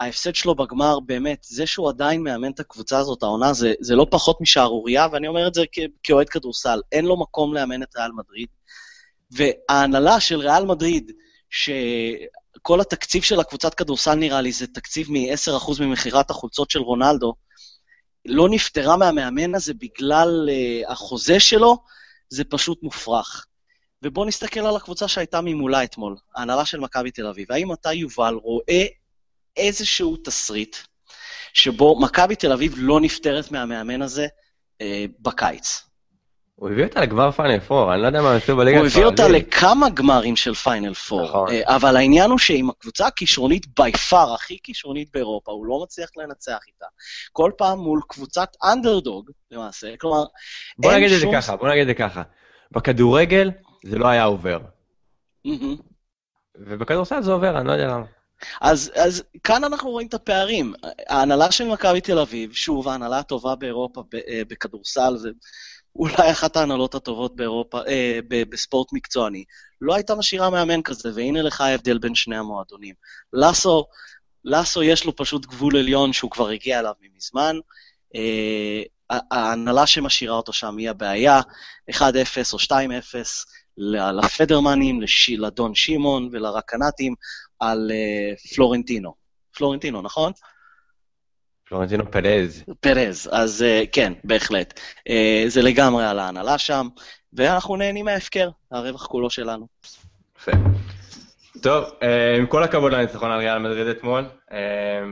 ההפסד 0.00 0.34
שלו 0.34 0.54
בגמר, 0.54 1.00
באמת, 1.00 1.46
זה 1.48 1.66
שהוא 1.66 1.88
עדיין 1.88 2.22
מאמן 2.22 2.50
את 2.50 2.60
הקבוצה 2.60 2.98
הזאת, 2.98 3.22
העונה, 3.22 3.52
זה, 3.52 3.72
זה 3.80 3.94
לא 3.94 4.06
פחות 4.10 4.40
משערורייה, 4.40 5.06
ואני 5.12 5.28
אומר 5.28 5.48
את 5.48 5.54
זה 5.54 5.62
כאוהד 6.02 6.28
כדורסל. 6.28 6.80
אין 6.92 7.04
לו 7.04 7.20
מקום 7.20 7.54
לאמן 7.54 7.82
את 7.82 7.96
ריאל 7.96 8.10
מדריד. 8.12 8.48
וההנהלה 9.30 10.20
של 10.20 10.40
ריאל 10.40 10.64
מדריד, 10.64 11.12
שכל 11.50 12.80
התקציב 12.80 13.22
של 13.22 13.40
הקבוצת 13.40 13.74
כדורסל 13.74 14.14
נראה 14.14 14.40
לי 14.40 14.52
זה 14.52 14.66
תקציב 14.66 15.10
מ-10% 15.10 15.82
ממכירת 15.82 16.30
החולצות 16.30 16.70
של 16.70 16.80
רונלדו, 16.80 17.34
לא 18.26 18.48
נפטרה 18.48 18.96
מהמאמן 18.96 19.54
הזה 19.54 19.74
בגלל 19.74 20.48
uh, 20.48 20.90
החוזה 20.92 21.40
שלו, 21.40 21.78
זה 22.28 22.44
פשוט 22.44 22.82
מופרך. 22.82 23.46
ובואו 24.02 24.26
נסתכל 24.26 24.60
על 24.60 24.76
הקבוצה 24.76 25.08
שהייתה 25.08 25.40
ממולה 25.40 25.84
אתמול, 25.84 26.16
ההנהלה 26.36 26.64
של 26.64 26.80
מכבי 26.80 27.10
תל 27.10 27.26
אביב. 27.26 27.52
האם 27.52 27.72
אתה, 27.72 27.92
יובל, 27.92 28.34
רואה 28.34 28.84
איזשהו 29.56 30.16
תסריט 30.16 30.76
שבו 31.52 32.00
מכבי 32.00 32.36
תל 32.36 32.52
אביב 32.52 32.74
לא 32.76 33.00
נפטרת 33.00 33.50
מהמאמן 33.50 34.02
הזה 34.02 34.26
אה, 34.82 34.84
בקיץ? 35.18 35.91
הוא 36.54 36.70
הביא 36.70 36.84
אותה 36.84 37.00
לגמר 37.00 37.30
פיינל 37.30 37.60
פור, 37.60 37.94
אני 37.94 38.02
לא 38.02 38.06
יודע 38.06 38.22
מה 38.22 38.30
הם 38.30 38.36
עשו 38.36 38.56
בליגה 38.56 38.78
הוא 38.78 38.86
הביא 38.86 39.04
אותה. 39.04 39.28
לכמה 39.28 39.90
גמרים 39.90 40.36
של 40.36 40.54
פיינל 40.54 40.90
נכון. 40.90 41.48
אה, 41.50 41.76
אבל 41.76 41.96
העניין 41.96 42.30
הוא 42.30 42.38
שעם 42.38 42.70
הקבוצה 42.70 43.06
הכישרונית 43.06 43.66
by 43.80 43.92
far, 43.92 44.34
הכי 44.34 44.58
כישרונית 44.62 45.08
באירופה, 45.14 45.52
הוא 45.52 45.66
לא 45.66 45.80
מצליח 45.82 46.10
לנצח 46.16 46.58
איתה. 46.68 46.86
כל 47.32 47.50
פעם 47.58 47.78
מול 47.78 48.00
קבוצת 48.08 48.48
אנדרדוג, 48.72 49.30
למעשה, 49.50 49.96
כלומר, 50.00 50.24
בוא 50.78 50.90
אין 50.90 50.98
נגיד 51.00 51.12
את 51.12 51.18
זה 51.18 51.22
שום- 51.22 51.34
ככה, 51.34 51.56
בוא 51.56 51.68
נגיד 51.68 51.80
את 51.80 51.86
זה 51.86 51.94
ככה. 51.94 52.22
בכדורגל 52.72 53.50
זה 53.84 53.98
לא 53.98 54.06
היה 54.08 54.24
עובר. 54.24 54.58
ובכדורסל 56.56 57.22
זה 57.22 57.32
עובר, 57.32 57.58
אני 57.58 57.66
לא 57.66 57.72
יודע 57.72 57.86
למה. 57.86 58.04
אז, 58.60 58.92
אז 58.94 59.22
כאן 59.44 59.64
אנחנו 59.64 59.90
רואים 59.90 60.08
את 60.08 60.14
הפערים. 60.14 60.74
ההנהלה 61.08 61.52
של 61.52 61.68
מכבי 61.68 62.00
תל 62.00 62.18
אביב, 62.18 62.52
שוב, 62.52 62.88
ההנהלה 62.88 63.18
הטובה 63.18 63.54
באירופה 63.56 64.02
אה, 64.28 64.42
בכדורסל, 64.48 65.16
זה 65.16 65.28
אולי 65.96 66.30
אחת 66.30 66.56
ההנהלות 66.56 66.94
הטובות 66.94 67.36
באירופה, 67.36 67.78
אה, 67.88 68.18
ב- 68.28 68.42
בספורט 68.50 68.88
מקצועני, 68.92 69.44
לא 69.80 69.94
הייתה 69.94 70.14
משאירה 70.14 70.50
מאמן 70.50 70.82
כזה, 70.82 71.10
והנה 71.14 71.42
לך 71.42 71.60
ההבדל 71.60 71.98
בין 71.98 72.14
שני 72.14 72.36
המועדונים. 72.36 72.94
לאסו, 73.32 73.86
לאסו 74.44 74.82
יש 74.82 75.04
לו 75.04 75.16
פשוט 75.16 75.46
גבול 75.46 75.76
עליון 75.76 76.12
שהוא 76.12 76.30
כבר 76.30 76.48
הגיע 76.48 76.78
אליו 76.80 76.92
ממזמן. 77.00 77.56
אה, 78.14 78.82
ההנהלה 79.30 79.86
שמשאירה 79.86 80.34
אותו 80.36 80.52
שם 80.52 80.76
היא 80.76 80.90
הבעיה, 80.90 81.40
1-0 81.90 82.52
או 82.52 82.58
2-0 82.58 83.46
ל- 83.76 84.10
לפדרמנים, 84.20 85.00
לש- 85.00 85.30
לדון 85.30 85.74
שמעון 85.74 86.28
ולרקנטים, 86.32 87.14
על 87.60 87.90
אה, 87.90 88.36
פלורנטינו. 88.54 89.14
פלורנטינו, 89.56 90.02
נכון? 90.02 90.32
פלורנטינו 91.72 92.10
פרז. 92.10 92.64
פרז, 92.80 93.28
אז 93.32 93.62
אה, 93.62 93.82
כן, 93.92 94.12
בהחלט. 94.24 94.80
אה, 95.08 95.44
זה 95.46 95.62
לגמרי 95.62 96.06
על 96.06 96.18
ההנהלה 96.18 96.58
שם, 96.58 96.88
ואנחנו 97.32 97.76
נהנים 97.76 98.04
מההפקר, 98.04 98.50
הרווח 98.70 99.06
כולו 99.06 99.30
שלנו. 99.30 99.66
יפה. 100.38 100.52
טוב, 101.62 101.84
אה, 102.02 102.36
עם 102.36 102.46
כל 102.46 102.62
הכבוד 102.62 102.92
לניצחון 102.92 103.30
על 103.30 103.38
ריאל 103.38 103.58
מדריד 103.58 103.86
אתמול, 103.86 104.24
אה, 104.52 104.58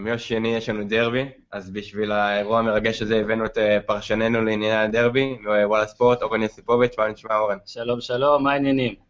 יום 0.07 0.19
שני 0.19 0.57
יש 0.57 0.69
לנו 0.69 0.85
דרבי, 0.88 1.29
אז 1.52 1.71
בשביל 1.71 2.12
האירוע 2.12 2.59
המרגש 2.59 3.02
הזה 3.02 3.17
הבאנו 3.17 3.45
את 3.45 3.59
פרשננו 3.87 4.45
לענייני 4.45 4.73
הדרבי, 4.73 5.37
מוואלה 5.43 5.87
ספורט, 5.87 6.23
אורן 6.23 6.43
יוסיפוביץ', 6.43 6.99
מה 6.99 7.09
נשמע 7.09 7.37
אורן? 7.38 7.59
שלום, 7.67 8.00
שלום, 8.00 8.45
מה 8.45 8.52
העניינים? 8.52 9.10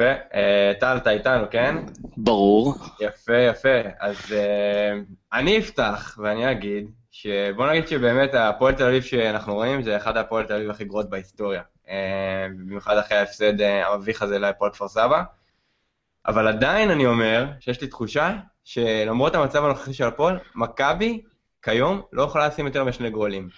יפה. 0.00 0.20
אה, 0.34 0.72
טל, 0.80 0.96
אתה 0.96 1.10
איתנו, 1.10 1.46
כן? 1.50 1.76
ברור. 2.16 2.74
יפה, 3.00 3.36
יפה. 3.36 3.78
אז 3.98 4.16
אה, 4.32 4.98
אני 5.32 5.58
אפתח 5.58 6.18
ואני 6.22 6.50
אגיד, 6.50 6.90
שבוא 7.10 7.66
נגיד 7.66 7.88
שבאמת 7.88 8.34
הפועל 8.34 8.74
תל 8.74 8.86
אביב 8.86 9.02
שאנחנו 9.02 9.54
רואים 9.54 9.82
זה 9.82 9.96
אחד 9.96 10.16
הפועל 10.16 10.46
תל 10.46 10.54
אביב 10.54 10.70
הכי 10.70 10.84
גרועות 10.84 11.10
בהיסטוריה. 11.10 11.62
אה, 11.88 12.46
במיוחד 12.50 12.96
אחרי 12.96 13.18
ההפסד 13.18 13.60
המביך 13.60 14.22
הזה 14.22 14.38
להפועל 14.38 14.70
כפר 14.70 14.88
סבא. 14.88 15.22
אבל 16.26 16.48
עדיין 16.48 16.90
אני 16.90 17.06
אומר 17.06 17.46
שיש 17.60 17.80
לי 17.80 17.86
תחושה 17.86 18.36
שלמרות 18.64 19.34
המצב 19.34 19.64
הנוכחי 19.64 19.94
של 19.94 20.04
הפועל, 20.04 20.38
מכבי 20.54 21.22
כיום 21.62 22.02
לא 22.12 22.22
יכולה 22.22 22.48
לשים 22.48 22.66
יותר 22.66 22.84
משני 22.84 23.10
גולים. 23.10 23.48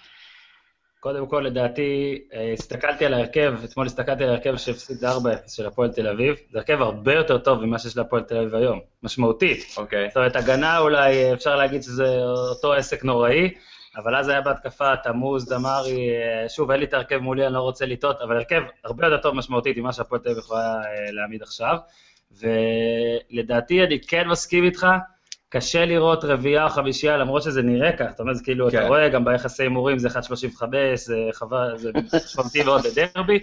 קודם 1.03 1.27
כל, 1.27 1.39
לדעתי, 1.39 2.21
אה, 2.33 2.53
הסתכלתי 2.53 3.05
על 3.05 3.13
ההרכב, 3.13 3.53
אתמול 3.63 3.85
הסתכלתי 3.85 4.23
על 4.23 4.29
ההרכב 4.29 4.57
שהפסיד 4.57 5.05
4-0 5.05 5.07
של 5.47 5.65
הפועל 5.65 5.91
תל 5.91 6.07
אביב, 6.07 6.35
זה 6.51 6.57
הרכב 6.59 6.81
הרבה 6.81 7.13
יותר 7.13 7.37
טוב 7.37 7.65
ממה 7.65 7.79
שיש 7.79 7.97
להפועל 7.97 8.23
תל 8.23 8.37
אביב 8.37 8.55
היום, 8.55 8.79
משמעותית. 9.03 9.75
אוקיי. 9.77 10.05
Okay. 10.05 10.09
זאת 10.09 10.17
אומרת, 10.17 10.35
הגנה 10.35 10.79
אולי, 10.79 11.23
אה, 11.23 11.33
אפשר 11.33 11.55
להגיד 11.55 11.83
שזה 11.83 12.07
אותו 12.49 12.73
עסק 12.73 13.03
נוראי, 13.03 13.53
אבל 13.97 14.15
אז 14.15 14.29
היה 14.29 14.41
בהתקפה 14.41 14.95
תמוז, 15.03 15.49
דמארי, 15.49 16.09
אה, 16.09 16.49
שוב, 16.49 16.71
אין 16.71 16.79
לי 16.79 16.85
את 16.85 16.93
ההרכב 16.93 17.17
מולי, 17.17 17.45
אני 17.45 17.53
לא 17.53 17.61
רוצה 17.61 17.85
לטעות, 17.85 18.21
אבל 18.21 18.37
הרכב 18.37 18.61
הרבה 18.83 19.05
יותר 19.07 19.21
טוב 19.21 19.35
משמעותית 19.35 19.77
ממה 19.77 19.93
שהפועל 19.93 20.21
תל 20.21 20.29
אביב 20.29 20.39
יכולה 20.39 20.81
להעמיד 21.11 21.41
עכשיו. 21.41 21.77
ולדעתי, 22.31 23.83
אני 23.83 23.99
כן 24.01 24.27
מסכים 24.27 24.63
איתך, 24.63 24.87
קשה 25.53 25.85
לראות 25.85 26.25
רביעייה 26.25 26.63
או 26.63 26.69
חמישייה, 26.69 27.17
למרות 27.17 27.43
שזה 27.43 27.61
נראה 27.61 27.97
כך, 27.97 28.05
זאת 28.09 28.19
אומרת, 28.19 28.35
כאילו, 28.43 28.71
כן. 28.71 28.77
אתה 28.77 28.87
רואה, 28.87 29.09
גם 29.09 29.25
ביחסי 29.25 29.63
הימורים 29.63 29.99
זה 29.99 30.07
1.35, 30.07 30.63
זה 30.95 31.15
חבל, 31.33 31.77
זה 31.77 31.91
משמעותי 32.13 32.63
מאוד 32.63 32.81
לדרבי, 32.85 33.39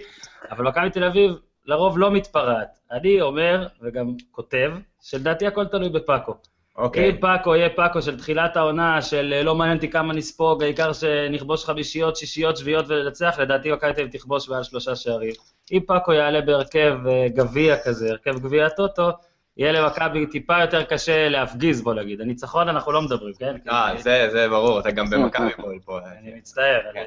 אבל 0.51 0.65
מכבי 0.67 0.89
תל 0.89 1.03
אביב 1.03 1.31
לרוב 1.65 1.97
לא 1.97 2.11
מתפרעת. 2.11 2.79
אני 2.91 3.21
אומר, 3.21 3.67
וגם 3.81 4.13
כותב, 4.31 4.71
שלדעתי 5.01 5.47
הכל 5.47 5.65
תלוי 5.65 5.89
בפאקו. 5.89 6.33
אוקיי. 6.77 7.09
אם 7.09 7.17
פאקו 7.17 7.55
יהיה 7.55 7.69
פאקו 7.69 8.01
של 8.01 8.17
תחילת 8.17 8.57
העונה, 8.57 9.01
של 9.01 9.33
אה, 9.35 9.43
לא 9.43 9.55
מעניין 9.55 9.77
אותי 9.77 9.89
כמה 9.89 10.13
נספוג, 10.13 10.63
העיקר 10.63 10.93
שנכבוש 10.93 11.65
חמישיות, 11.65 12.15
שישיות, 12.15 12.57
שביעיות 12.57 12.85
ולנצח, 12.87 13.35
לדעתי 13.39 13.71
מכבי 13.71 13.93
תל 13.93 14.01
אביב 14.01 14.11
תכבוש 14.11 14.49
מעל 14.49 14.63
שלושה 14.63 14.95
שערים. 14.95 15.33
אם 15.71 15.79
פאקו 15.87 16.13
יעלה 16.13 16.41
בהרכב 16.41 16.97
אה, 17.07 17.27
גביע 17.29 17.77
כזה, 17.77 18.09
הרכב 18.09 18.39
גביע 18.39 18.69
טוטו, 18.69 19.09
יהיה 19.57 19.71
למכבי 19.71 20.25
טיפה 20.25 20.61
יותר 20.61 20.83
קשה 20.83 21.29
להפגיז, 21.29 21.81
בוא 21.81 21.93
נגיד. 21.93 22.21
הניצחון 22.21 22.69
אנחנו 22.69 22.91
לא 22.91 23.01
מדברים, 23.01 23.33
כן? 23.33 23.55
אה, 23.69 23.97
זה, 23.97 24.27
זה 24.31 24.49
ברור, 24.49 24.79
אתה 24.79 24.91
גם 24.91 25.09
במכבי 25.09 25.53
פועל 25.57 25.79
פה. 25.85 25.99
אני 25.99 26.33
מצטער, 26.33 26.81
כן. 26.93 26.99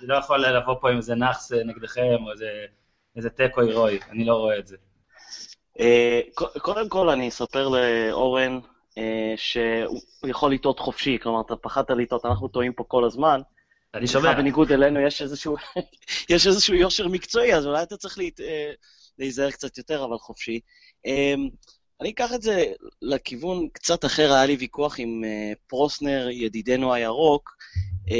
אני 0.00 0.08
לא 0.08 0.16
יכול 0.16 0.46
לבוא 0.46 0.74
פה 0.80 0.90
עם 0.90 0.96
איזה 0.96 1.14
נאחס 1.14 1.52
נגדכם, 1.52 2.16
או 2.26 2.32
איזה 3.16 3.30
תיקו 3.30 3.60
הירואי, 3.60 3.98
אני 4.10 4.24
לא 4.24 4.34
רואה 4.34 4.58
את 4.58 4.66
זה. 4.66 4.76
אה, 5.80 6.20
קודם 6.58 6.88
כל, 6.88 7.08
אני 7.08 7.28
אספר 7.28 7.68
לאורן 7.68 8.58
אה, 8.98 9.34
שהוא 9.36 10.00
יכול 10.26 10.52
לטעות 10.52 10.78
חופשי, 10.78 11.18
כלומר, 11.22 11.40
אתה 11.40 11.56
פחדת 11.56 11.90
לטעות, 11.90 12.24
אנחנו 12.24 12.48
טועים 12.48 12.72
פה 12.72 12.84
כל 12.88 13.04
הזמן. 13.04 13.40
אני 13.94 14.06
שומע. 14.06 14.34
בניגוד 14.34 14.72
אלינו 14.72 15.00
יש 15.00 15.22
איזשהו, 15.22 15.56
יש 16.32 16.46
איזשהו 16.46 16.74
יושר 16.74 17.08
מקצועי, 17.08 17.54
אז 17.54 17.66
אולי 17.66 17.82
אתה 17.82 17.96
צריך 17.96 18.18
אה, 18.18 18.72
להיזהר 19.18 19.50
קצת 19.50 19.78
יותר, 19.78 20.04
אבל 20.04 20.18
חופשי. 20.18 20.60
אני 22.02 22.10
אקח 22.10 22.32
את 22.34 22.42
זה 22.42 22.72
לכיוון 23.02 23.68
קצת 23.68 24.04
אחר, 24.04 24.32
היה 24.32 24.46
לי 24.46 24.56
ויכוח 24.56 24.94
עם 24.98 25.24
uh, 25.24 25.58
פרוסנר, 25.66 26.28
ידידנו 26.30 26.94
הירוק, 26.94 27.56
uh, 28.08 28.12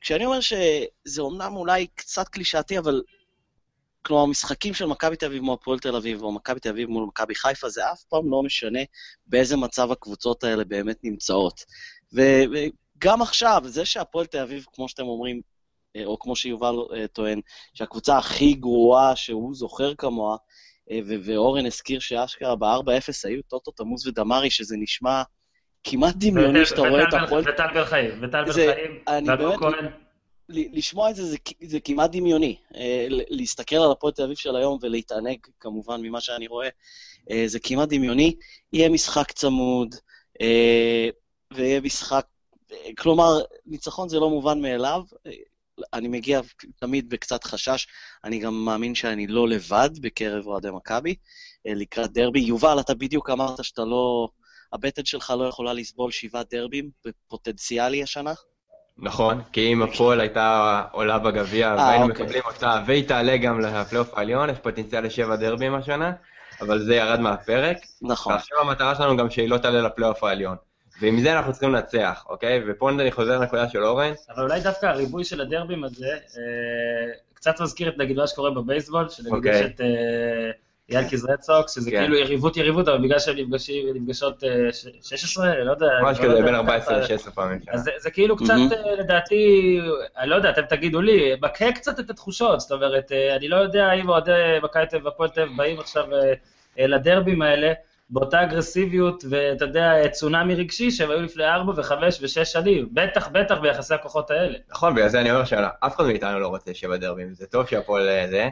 כשאני 0.00 0.26
אומר 0.26 0.40
שזה 0.40 1.22
אומנם 1.22 1.56
אולי 1.56 1.86
קצת 1.94 2.28
קלישאתי, 2.28 2.78
אבל 2.78 3.02
כלומר, 4.02 4.26
משחקים 4.26 4.74
של 4.74 4.86
מכבי 4.86 5.16
תל 5.16 5.26
אביב 5.26 5.42
מול 5.42 5.54
הפועל 5.54 5.78
תל 5.78 5.96
אביב, 5.96 6.22
או 6.22 6.32
מכבי 6.32 6.60
תל 6.60 6.68
אביב 6.68 6.88
מול 6.88 7.04
מכבי 7.04 7.34
חיפה, 7.34 7.68
זה 7.68 7.92
אף 7.92 8.02
פעם 8.02 8.30
לא 8.30 8.42
משנה 8.42 8.80
באיזה 9.26 9.56
מצב 9.56 9.92
הקבוצות 9.92 10.44
האלה 10.44 10.64
באמת 10.64 10.98
נמצאות. 11.04 11.64
וגם 12.12 13.22
עכשיו, 13.22 13.62
זה 13.64 13.84
שהפועל 13.84 14.26
תל 14.26 14.38
אביב, 14.38 14.66
כמו 14.72 14.88
שאתם 14.88 15.06
אומרים, 15.06 15.40
אה, 15.96 16.04
או 16.04 16.18
כמו 16.18 16.36
שיובל 16.36 16.74
טוען, 17.12 17.40
שהקבוצה 17.74 18.18
הכי 18.18 18.54
גרועה 18.54 19.16
שהוא 19.16 19.54
זוכר 19.54 19.94
כמוה, 19.94 20.32
אה, 20.32 20.38
ואורן 21.24 21.66
הזכיר 21.66 22.00
שאשכרה 22.00 22.56
ב-4-0 22.56 23.12
היו 23.24 23.42
טוטו 23.42 23.70
תמוז 23.70 24.06
ודמרי, 24.06 24.50
שזה 24.50 24.76
נשמע 24.78 25.22
כמעט 25.84 26.14
דמיוני 26.18 26.66
שאתה 26.66 26.80
רואה 26.80 27.02
את 27.02 27.14
הפועל... 27.24 27.44
וטל 27.48 27.66
בן 27.74 27.84
חיים, 27.84 28.10
וטל 28.22 28.44
בן 28.44 28.52
חיים, 28.52 28.98
ואלמוג 29.28 29.60
כהן. 29.60 29.86
לשמוע 30.48 31.10
את 31.10 31.16
זה, 31.16 31.24
זה, 31.24 31.36
זה 31.62 31.80
כמעט 31.80 32.10
דמיוני. 32.10 32.56
אה, 32.74 33.06
להסתכל 33.08 33.76
על 33.76 33.90
הפועל 33.90 34.12
תל 34.12 34.22
אביב 34.22 34.36
של 34.36 34.56
היום 34.56 34.78
ולהתענג, 34.82 35.38
כמובן, 35.60 36.00
ממה 36.02 36.20
שאני 36.20 36.46
רואה, 36.46 36.68
אה, 37.30 37.42
זה 37.46 37.58
כמעט 37.58 37.88
דמיוני. 37.88 38.34
יהיה 38.72 38.88
משחק 38.88 39.32
צמוד, 39.32 39.94
ויהיה 41.54 41.80
משחק... 41.80 42.26
כלומר, 42.98 43.40
ניצחון 43.66 44.08
זה 44.08 44.18
לא 44.18 44.30
מובן 44.30 44.60
מאליו. 44.62 45.02
אני 45.94 46.08
מגיע 46.08 46.40
תמיד 46.80 47.10
בקצת 47.10 47.44
חשש, 47.44 47.86
אני 48.24 48.38
גם 48.38 48.64
מאמין 48.64 48.94
שאני 48.94 49.26
לא 49.26 49.48
לבד 49.48 49.90
בקרב 50.00 50.46
אוהדי 50.46 50.68
מכבי 50.70 51.14
אה, 51.66 51.74
לקראת 51.74 52.12
דרבי. 52.12 52.40
יובל, 52.40 52.80
אתה 52.80 52.94
בדיוק 52.94 53.30
אמרת 53.30 53.64
שאתה 53.64 53.84
לא... 53.84 54.28
הבטן 54.72 55.04
שלך 55.04 55.34
לא 55.38 55.44
יכולה 55.44 55.72
לסבול 55.72 56.10
שבעה 56.10 56.42
דרבים 56.50 56.90
בפוטנציאלי 57.04 58.02
השנה? 58.02 58.32
נכון, 58.98 59.42
כי 59.52 59.72
אם 59.72 59.82
הפועל 59.82 60.20
הייתה 60.20 60.82
עולה 60.92 61.18
בגביע 61.18 61.68
אה, 61.68 61.76
והיינו 61.76 62.08
אוקיי. 62.08 62.24
מקבלים 62.24 62.42
אותה, 62.46 62.82
והיא 62.86 63.08
תעלה 63.08 63.36
גם 63.36 63.60
לפלייאוף 63.60 64.14
העליון, 64.14 64.50
יש 64.50 64.58
פוטנציאל 64.58 65.06
לשבע 65.06 65.36
דרבים 65.36 65.74
השנה, 65.74 66.12
אבל 66.60 66.84
זה 66.84 66.94
ירד 66.94 67.20
מהפרק. 67.20 67.76
נכון. 68.02 68.32
ועכשיו 68.32 68.58
המטרה 68.60 68.94
שלנו 68.94 69.16
גם 69.16 69.30
שהיא 69.30 69.48
לא 69.48 69.58
תעלה 69.58 69.82
לפלייאוף 69.82 70.24
העליון. 70.24 70.56
ועם 71.00 71.20
זה 71.20 71.32
אנחנו 71.32 71.52
צריכים 71.52 71.72
לנצח, 71.72 72.24
אוקיי? 72.28 72.62
ופה 72.68 72.90
אני 72.90 73.12
חוזר 73.12 73.38
לנקודה 73.38 73.68
של 73.68 73.84
אורן. 73.84 74.12
אבל 74.34 74.42
אולי 74.42 74.60
דווקא 74.60 74.86
הריבוי 74.86 75.24
של 75.24 75.40
הדרבים 75.40 75.84
הזה, 75.84 76.06
אה, 76.06 77.12
קצת 77.34 77.60
מזכיר 77.60 77.88
את 77.88 77.98
נגיד 77.98 78.16
מה 78.16 78.26
שקורה 78.26 78.50
בבייסבול, 78.50 79.08
שנגיד 79.08 79.32
אוקיי. 79.32 79.60
יש 79.60 79.66
את 79.66 79.80
אה, 79.80 80.50
ינקיז 80.88 81.24
רדסוקס, 81.24 81.74
שזה 81.74 81.90
כן. 81.90 82.00
כאילו 82.00 82.16
יריבות 82.16 82.56
יריבות, 82.56 82.88
אבל 82.88 82.98
בגלל 82.98 83.18
שהן 83.18 83.36
נפגשות 83.94 84.42
16, 85.02 85.48
אה, 85.48 85.64
לא 85.64 85.70
יודע. 85.70 85.86
ממש 86.02 86.18
לא 86.20 86.24
כזה, 86.24 86.42
בין 86.42 86.54
14 86.54 86.98
ל-16 86.98 87.30
פעמים. 87.30 87.58
אז 87.68 87.82
זה, 87.82 87.90
זה 87.98 88.10
כאילו 88.10 88.36
קצת, 88.36 88.54
לדעתי, 88.98 89.78
אני 90.18 90.30
לא 90.30 90.36
יודע, 90.36 90.50
אתם 90.50 90.62
תגידו 90.68 91.00
לי, 91.00 91.32
מקהה 91.42 91.72
קצת 91.72 92.00
את 92.00 92.10
התחושות, 92.10 92.60
זאת 92.60 92.72
אומרת, 92.72 93.12
אני 93.36 93.48
לא 93.48 93.56
יודע 93.56 93.92
אם 93.92 94.08
אוהדי 94.08 94.32
מכבי 94.62 94.86
תל 94.86 94.98
והפועל 95.04 95.28
תל 95.28 95.48
באים 95.56 95.80
עכשיו 95.80 96.04
לדרבים 96.78 97.42
האלה. 97.42 97.72
באותה 98.10 98.42
אגרסיביות, 98.42 99.24
ואתה 99.30 99.64
יודע, 99.64 100.08
צונאמי 100.12 100.54
רגשי 100.54 100.90
שהם 100.90 101.10
היו 101.10 101.20
לפני 101.20 101.44
ארבע 101.44 101.72
וחמש 101.76 102.18
ושש 102.22 102.52
שנים, 102.52 102.88
בטח, 102.92 103.28
בטח 103.28 103.58
ביחסי 103.58 103.94
הכוחות 103.94 104.30
האלה. 104.30 104.58
נכון, 104.70 104.94
בגלל 104.94 105.08
זה 105.08 105.20
אני 105.20 105.30
אומר 105.30 105.44
שאף 105.44 105.96
אחד 105.96 106.04
מאיתנו 106.04 106.40
לא 106.40 106.48
רוצה 106.48 106.74
שבע 106.74 106.96
דרבים, 106.96 107.34
זה 107.34 107.46
טוב 107.46 107.66
שהפועל 107.66 108.08
אה, 108.08 108.26
זה, 108.30 108.48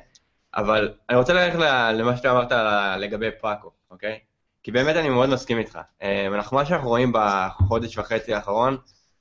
אבל 0.56 0.92
אני 1.10 1.18
רוצה 1.18 1.32
ללכת 1.32 1.58
למה 1.94 2.16
שאתה 2.16 2.30
אמרת 2.30 2.52
לגבי 3.00 3.30
פאקו, 3.40 3.70
אוקיי? 3.90 4.18
כי 4.62 4.72
באמת 4.72 4.96
אני 4.96 5.08
מאוד 5.08 5.28
מסכים 5.28 5.58
איתך. 5.58 5.78
אה, 6.02 6.26
אנחנו, 6.26 6.56
מה 6.56 6.66
שאנחנו 6.66 6.88
רואים 6.88 7.12
בחודש 7.14 7.98
וחצי 7.98 8.34
האחרון, 8.34 8.76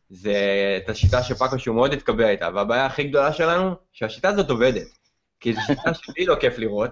זה 0.09 0.35
את 0.83 0.89
השיטה 0.89 1.23
של 1.23 1.33
פאקו 1.33 1.59
שהוא 1.59 1.75
מאוד 1.75 1.93
התקבע 1.93 2.29
איתה, 2.29 2.49
והבעיה 2.53 2.85
הכי 2.85 3.03
גדולה 3.03 3.33
שלנו, 3.33 3.75
שהשיטה 3.93 4.29
הזאת 4.29 4.49
עובדת. 4.49 4.96
כי 5.39 5.53
זו 5.53 5.61
שיטה 5.61 5.93
שלי 5.93 6.25
לא 6.25 6.35
כיף 6.35 6.57
לראות, 6.57 6.91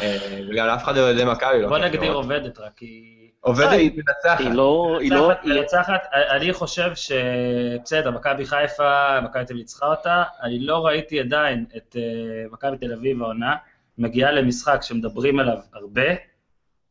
אה, 0.00 0.40
וגם 0.50 0.66
לאף 0.66 0.84
אחד 0.84 0.96
לא 0.96 1.00
יודע 1.00 1.24
מכבי 1.24 1.32
לא 1.32 1.50
כיף 1.50 1.54
לראות. 1.54 1.68
בוא 1.68 1.78
נגדיר 1.78 2.12
עובדת 2.12 2.58
רק, 2.58 2.72
כי... 2.76 3.30
עובדת 3.40 3.70
היא 3.70 3.90
מנצחת. 3.96 4.40
היא 4.40 4.50
לא... 4.50 4.98
היא 5.00 5.10
לא... 5.10 5.32
מנצחת, 5.44 6.02
אני 6.30 6.52
חושב 6.52 6.90
שבסדר, 6.94 8.10
מכבי 8.10 8.46
חיפה, 8.46 9.20
מכבי 9.20 9.44
תל 9.44 9.54
ניצחה 9.54 9.86
אותה, 9.86 10.22
אני 10.42 10.58
לא 10.58 10.86
ראיתי 10.86 11.20
עדיין 11.20 11.64
את 11.76 11.96
אה, 11.98 12.02
מכבי 12.50 12.78
תל 12.78 12.92
אביב 12.92 13.22
העונה 13.22 13.56
מגיעה 13.98 14.32
למשחק 14.32 14.82
שמדברים 14.82 15.38
עליו 15.38 15.58
הרבה, 15.72 16.02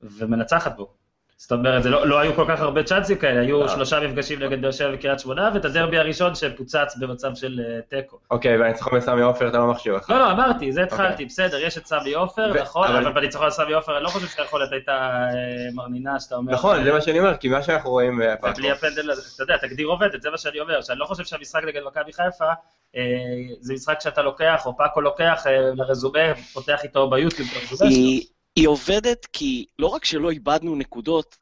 ומנצחת 0.01 0.75
בו. 0.75 1.02
זאת 1.43 1.51
אומרת, 1.51 1.85
לא, 1.85 2.07
לא 2.07 2.19
היו 2.19 2.35
כל 2.35 2.45
כך 2.47 2.61
הרבה 2.61 2.83
צ'אנסים 2.83 3.17
כאלה, 3.17 3.41
היו 3.41 3.61
לא. 3.61 3.67
שלושה 3.67 3.99
מפגשים 3.99 4.43
נגד 4.43 4.61
באר 4.61 4.71
שבע 4.71 4.91
וקריית 4.93 5.19
שמונה, 5.19 5.51
ואת 5.53 5.65
הדרבי 5.65 5.97
הראשון 5.97 6.35
שפוצץ 6.35 6.95
במצב 6.99 7.35
של 7.35 7.59
uh, 7.59 7.89
תיקו. 7.89 8.17
אוקיי, 8.31 8.57
והניצחון 8.57 8.99
בסמי 8.99 9.21
עופר 9.21 9.47
אתה 9.47 9.57
לא 9.57 9.67
מחשיב 9.67 9.93
לך. 9.93 10.09
לא, 10.09 10.19
לא, 10.19 10.31
אמרתי, 10.31 10.71
זה 10.71 10.83
התחלתי, 10.83 11.09
okay. 11.09 11.11
אוקיי. 11.11 11.25
בסדר, 11.25 11.57
יש 11.57 11.77
את 11.77 11.85
סמי 11.85 12.13
עופר, 12.13 12.51
ו- 12.55 12.61
נכון, 12.61 12.87
אבל, 12.87 12.97
אבל 12.97 13.11
בניצחון 13.11 13.45
על 13.45 13.51
סמי 13.51 13.73
עופר, 13.73 13.95
אני 13.95 14.03
לא 14.03 14.09
חושב 14.09 14.27
שהיכולת 14.27 14.71
הייתה 14.71 15.27
uh, 15.31 15.75
מרנינה, 15.75 16.19
שאתה 16.19 16.35
אומר... 16.35 16.53
נכון, 16.53 16.83
זה 16.83 16.91
מה 16.91 17.01
שאני 17.01 17.19
אומר, 17.19 17.37
כי 17.37 17.47
מה 17.47 17.63
שאנחנו 17.63 17.89
רואים... 17.89 18.21
אה, 18.21 18.35
בלי 18.55 18.71
הפנדל 18.71 19.11
הזה, 19.11 19.21
אתה 19.35 19.43
יודע, 19.43 19.67
תגדיר 19.67 19.87
עובדת, 19.87 20.21
זה 20.21 20.29
מה 20.29 20.37
שאני 20.37 20.59
אומר, 20.59 20.81
שאני 20.81 20.99
לא 20.99 21.05
חושב 21.05 21.23
שהמשחק 21.23 21.63
נגד 21.63 21.81
מכבי 21.85 22.13
חיפה, 22.13 22.51
זה 23.59 23.73
משחק 23.73 24.01
שאתה 24.01 24.21
לוקח, 24.21 24.65
או 24.65 24.77
פאקו 24.77 25.01
לוקח 25.01 25.43
לרזומה, 25.75 26.35
פותח 26.53 26.83
איתו 26.83 27.09
ביוטיוב, 27.09 27.49
היא 28.55 28.67
עובדת 28.67 29.25
כי 29.25 29.65
לא 29.79 29.87
רק 29.87 30.05
שלא 30.05 30.29
איבדנו 30.29 30.75
נקודות, 30.75 31.37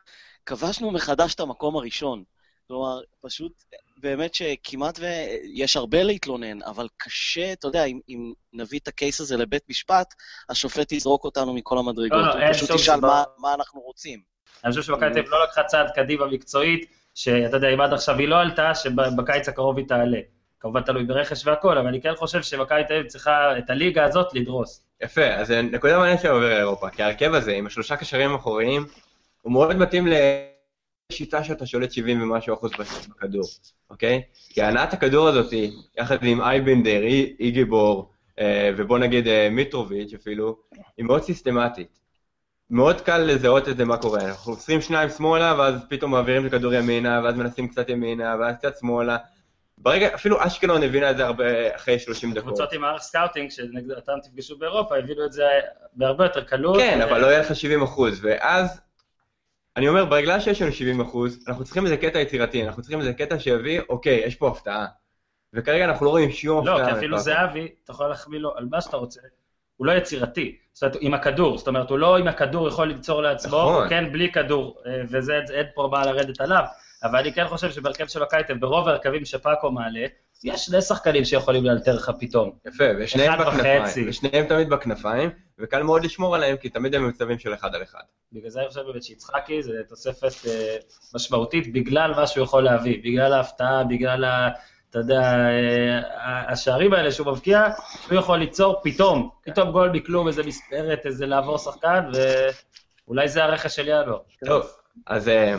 כבשנו 0.46 0.92
מחדש 0.92 1.36
את 1.36 1.40
המקום 1.40 1.76
הראשון. 1.76 2.24
כלומר, 2.68 3.02
פשוט 3.22 3.64
באמת 3.98 4.36
שכמעט 4.36 5.00
ויש 5.00 5.78
הרבה 5.78 6.04
להתלונן, 6.04 6.62
אבל 6.62 6.88
קשה, 6.98 7.54
אתה 7.54 7.68
יודע, 7.68 7.86
אם, 7.86 8.00
אם 8.10 8.34
נביא 8.54 8.80
את 8.80 8.88
הקייס 8.88 9.22
הזה 9.22 9.38
לבית 9.38 9.64
משפט, 9.70 10.14
השופט 10.50 10.92
יזרוק 10.92 11.24
אותנו 11.24 11.54
מכל 11.54 11.78
המדרגות. 11.78 12.12
לא, 12.12 12.28
לא, 12.28 12.34
הוא 12.34 12.42
אין 12.42 12.54
פשוט 12.54 12.70
ישאל. 12.70 13.00
מה, 13.00 13.24
מה 13.38 13.54
אנחנו 13.54 13.82
רוצים. 13.82 14.22
אני 14.64 14.72
חושב 14.72 14.84
שמכבי 14.84 15.14
תל 15.14 15.20
אביב 15.20 15.32
לא 15.32 15.44
לקחה 15.44 15.64
צעד 15.64 15.92
קדימה 15.96 16.26
מקצועית, 16.26 16.86
שאתה 17.16 17.58
יודע, 17.58 17.70
אם 17.70 17.82
עד 17.82 17.94
עכשיו 17.94 18.18
היא 18.18 18.28
לא 18.28 18.36
עלתה, 18.36 18.76
שבקיץ 18.76 19.50
הקרוב 19.50 19.78
היא 19.78 19.88
תעלה. 19.88 20.20
כמובן 20.60 20.82
תלוי 20.82 21.04
ברכש 21.04 21.48
והכל, 21.48 21.78
אבל 21.78 21.88
אני 21.88 22.02
כן 22.02 22.16
חושב 22.16 22.42
שמכבי 22.42 22.84
תל 22.88 22.94
אביב 22.94 23.08
צריכה 23.08 23.58
את 23.58 23.70
הליגה 23.70 24.06
הזאת 24.06 24.34
לדרוס. 24.34 24.91
יפה, 25.04 25.26
אז 25.26 25.52
נקודה 25.52 25.98
מעניינת 25.98 26.22
שעובר 26.22 26.50
לאירופה, 26.50 26.90
כי 26.90 27.04
ההרכב 27.04 27.34
הזה 27.34 27.52
עם 27.52 27.66
השלושה 27.68 27.96
קשרים 27.98 28.32
האחוריים, 28.32 28.86
הוא 29.42 29.54
מאוד 29.54 29.76
מתאים 29.76 30.08
לשיטה 31.12 31.44
שאתה 31.44 31.66
שולט 31.66 31.92
70 31.92 32.22
ומשהו 32.22 32.54
אחוז 32.54 32.72
בכדור, 33.10 33.44
אוקיי? 33.90 34.22
כי 34.50 34.62
הנעת 34.62 34.94
הכדור 34.94 35.28
הזאת, 35.28 35.54
יחד 35.98 36.24
עם 36.24 36.42
אייבנדר, 36.42 37.02
אי- 37.04 37.36
איגי 37.40 37.66
בור, 37.66 38.12
אה, 38.40 38.72
ובוא 38.78 38.98
נגיד 38.98 39.28
אה, 39.28 39.48
מיטרוביץ' 39.52 40.14
אפילו, 40.14 40.58
היא 40.98 41.06
מאוד 41.06 41.24
סיסטמטית. 41.24 42.00
מאוד 42.70 43.02
קל 43.02 43.18
לזהות 43.18 43.68
את 43.70 43.78
זה 43.78 43.86
מה 43.86 43.98
קורה, 43.98 44.24
אנחנו 44.26 44.52
עושים 44.54 44.82
שניים 44.82 45.10
שמאלה, 45.10 45.56
ואז 45.58 45.74
פתאום 45.90 46.12
מעבירים 46.12 46.46
את 46.48 46.54
הכדור 46.54 46.74
ימינה, 46.74 47.22
ואז 47.24 47.36
מנסים 47.36 47.68
קצת 47.68 47.90
ימינה, 47.90 48.36
ואז 48.40 48.56
קצת 48.58 48.78
שמאלה. 48.80 49.18
ברגע, 49.84 50.16
אפילו 50.16 50.38
אשקלון 50.48 50.84
הבינה 50.84 51.12
את 51.12 51.18
זה 51.18 51.26
הרבה 51.26 51.76
אחרי 51.76 52.00
30 52.00 52.32
דקות. 52.32 52.44
קבוצות 52.44 52.74
עם 52.74 52.82
מערך 52.82 53.02
scouting, 53.02 53.52
שנגדם 53.52 54.20
תפגשו 54.24 54.58
באירופה, 54.58 54.98
הבינו 54.98 55.26
את 55.26 55.34
זה 55.34 55.44
בהרבה 55.94 56.26
יותר 56.26 56.44
קלות. 56.44 56.78
כן, 56.78 57.00
ו- 57.02 57.04
אבל 57.04 57.22
לא 57.22 57.28
יהיה 57.28 57.40
לך 57.40 57.56
70 57.56 57.84
אחוז, 57.84 58.26
ואז, 58.26 58.82
אני 59.78 59.88
אומר, 59.88 60.06
בגלל 60.06 60.40
שיש 60.40 60.62
לנו 60.62 60.72
70 60.72 61.02
אחוז, 61.02 61.46
אנחנו 61.48 61.64
צריכים 61.64 61.86
איזה 61.86 61.98
קטע 61.98 62.20
יצירתי, 62.20 62.64
אנחנו 62.64 62.82
צריכים 62.82 63.00
איזה 63.00 63.14
קטע 63.14 63.40
שיביא, 63.40 63.82
אוקיי, 63.90 64.22
יש 64.26 64.36
פה 64.36 64.48
הפתעה. 64.48 64.86
וכרגע 65.54 65.86
אנחנו 65.86 66.06
לא 66.06 66.10
רואים 66.10 66.32
שום 66.32 66.60
הפתעה. 66.60 66.80
לא, 66.80 66.86
כי 66.86 66.92
אפילו. 66.98 67.18
זהבי, 67.20 67.68
אתה 67.84 67.92
יכול 67.92 68.08
להחמיא 68.08 68.40
לו 68.40 68.58
על 68.58 68.68
מה 68.72 68.82
שאתה 68.82 68.98
רוצה, 68.98 69.22
הוא 69.78 69.88
לא 69.88 69.92
יצירתי. 69.92 70.58
זאת 70.74 70.84
אומרת, 70.84 70.98
עם 71.02 71.14
הכדור, 71.14 71.58
זאת 71.58 71.68
אומרת, 71.68 71.90
הוא 71.90 72.00
לא 72.00 72.18
עם 72.18 72.28
הכדור 72.28 72.68
יכול 72.68 72.88
ליצור 72.88 73.22
לעצמו, 73.22 73.72
נכון. 73.72 73.90
כן 73.90 74.12
בלי 74.12 74.32
כדור, 74.32 74.82
אה, 74.86 75.02
וזה, 75.10 75.40
אין 75.54 75.66
פה 75.76 75.90
מה 75.92 76.06
לרדת 76.06 76.42
עליו. 76.42 76.64
אבל 77.04 77.20
אני 77.20 77.34
כן 77.34 77.48
חושב 77.48 77.72
שבהרכב 77.72 78.08
של 78.08 78.24
הקייטב, 78.24 78.54
ברוב 78.60 78.88
ההרכבים 78.88 79.26
שפאקו 79.26 79.72
מעלה, 79.72 80.06
יש 80.44 80.66
שני 80.66 80.82
שחקנים 80.82 81.26
שיכולים 81.26 81.66
לאלתר 81.66 81.96
לך 81.96 82.12
פתאום. 82.20 82.52
יפה, 82.66 82.84
ושניהם 83.00 83.40
בכנפיים, 83.40 83.84
וחצי. 83.84 84.10
ושניהם 84.10 84.46
תמיד 84.48 84.70
בכנפיים, 84.70 85.30
וקל 85.60 85.84
מאוד 85.84 86.04
לשמור 86.06 86.36
עליהם, 86.36 86.58
כי 86.58 86.70
תמיד 86.70 86.96
הם 86.96 87.04
במצבים 87.04 87.40
של 87.40 87.54
אחד 87.54 87.76
על 87.76 87.84
אחד. 87.84 88.00
בגלל 88.34 88.50
זה 88.50 88.60
אני 88.60 88.68
חושב 88.68 88.82
באמת 88.82 89.04
שיצחקי 89.04 89.64
זה 89.64 89.74
תוספת 89.90 90.48
אה, 90.48 90.76
משמעותית 91.16 91.74
בגלל 91.74 92.14
מה 92.16 92.28
שהוא 92.28 92.44
יכול 92.44 92.64
להביא, 92.64 93.00
בגלל 93.04 93.34
ההפתעה, 93.34 93.84
בגלל 93.84 94.24
ה... 94.24 94.50
אתה 94.90 95.00
יודע, 95.00 95.22
אה, 95.22 96.52
השערים 96.52 96.94
האלה 96.94 97.12
שהוא 97.12 97.28
מבקיע, 97.32 97.68
הוא 98.10 98.18
יכול 98.20 98.40
ליצור 98.40 98.82
פתאום, 98.84 99.30
פתאום 99.46 99.72
גול 99.72 99.90
מכלום, 99.90 100.28
איזה 100.28 100.44
מספרת, 100.44 101.06
איזה 101.06 101.26
לעבור 101.26 101.58
שחקן, 101.58 102.12
ואולי 103.08 103.30
זה 103.30 103.44
הרכש 103.44 103.76
של 103.76 103.88
ינואר. 103.88 104.20
טוב, 104.46 104.72
אז 105.08 105.28
אה, 105.28 105.56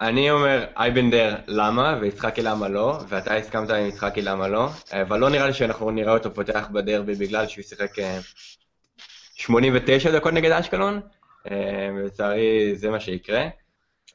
אני 0.00 0.30
אומר 0.30 0.64
אייבנדר 0.76 1.36
למה, 1.46 1.98
ויצחקי 2.00 2.42
למה 2.42 2.68
לא, 2.68 2.98
ואתה 3.08 3.34
הסכמת 3.34 3.70
עם 3.70 3.86
יצחקי 3.86 4.22
למה 4.22 4.48
לא, 4.48 4.68
אה, 4.92 5.02
אבל 5.02 5.18
לא 5.18 5.30
נראה 5.30 5.46
לי 5.46 5.52
שאנחנו 5.52 5.90
נראה 5.90 6.12
אותו 6.12 6.34
פותח 6.34 6.68
בדרבי 6.72 7.14
בגלל 7.14 7.48
שהוא 7.48 7.64
שיחק 7.64 7.98
אה, 7.98 8.18
89 9.34 10.10
דקות 10.10 10.32
נגד 10.32 10.50
אשקלון, 10.50 11.00
אה, 11.50 11.88
ולצערי 11.96 12.76
זה 12.76 12.90
מה 12.90 13.00
שיקרה. 13.00 13.48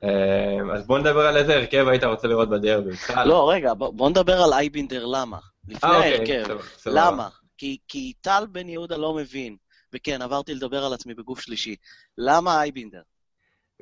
אה, 0.03 0.75
אז 0.75 0.87
בוא 0.87 0.99
נדבר 0.99 1.27
על 1.27 1.37
איזה 1.37 1.55
הרכב 1.55 1.87
היית 1.87 2.03
רוצה 2.03 2.27
לראות 2.27 2.49
בדרבי. 2.49 2.89
לא, 3.25 3.49
רגע, 3.51 3.73
בוא, 3.73 4.09
נדבר 4.09 4.41
על 4.41 4.53
אייבינדר 4.53 5.05
למה. 5.05 5.37
לפני 5.67 5.89
אה, 5.89 5.97
אוקיי, 5.97 6.37
ההרכב. 6.37 6.57
למה? 6.85 7.29
כי 7.87 8.13
טל 8.21 8.43
בן 8.51 8.69
יהודה 8.69 8.97
לא 8.97 9.13
מבין. 9.13 9.55
וכן, 9.93 10.21
עברתי 10.21 10.53
לדבר 10.53 10.85
על 10.85 10.93
עצמי 10.93 11.13
בגוף 11.13 11.39
שלישי. 11.39 11.75
למה 12.17 12.61
אייבינדר? 12.61 13.01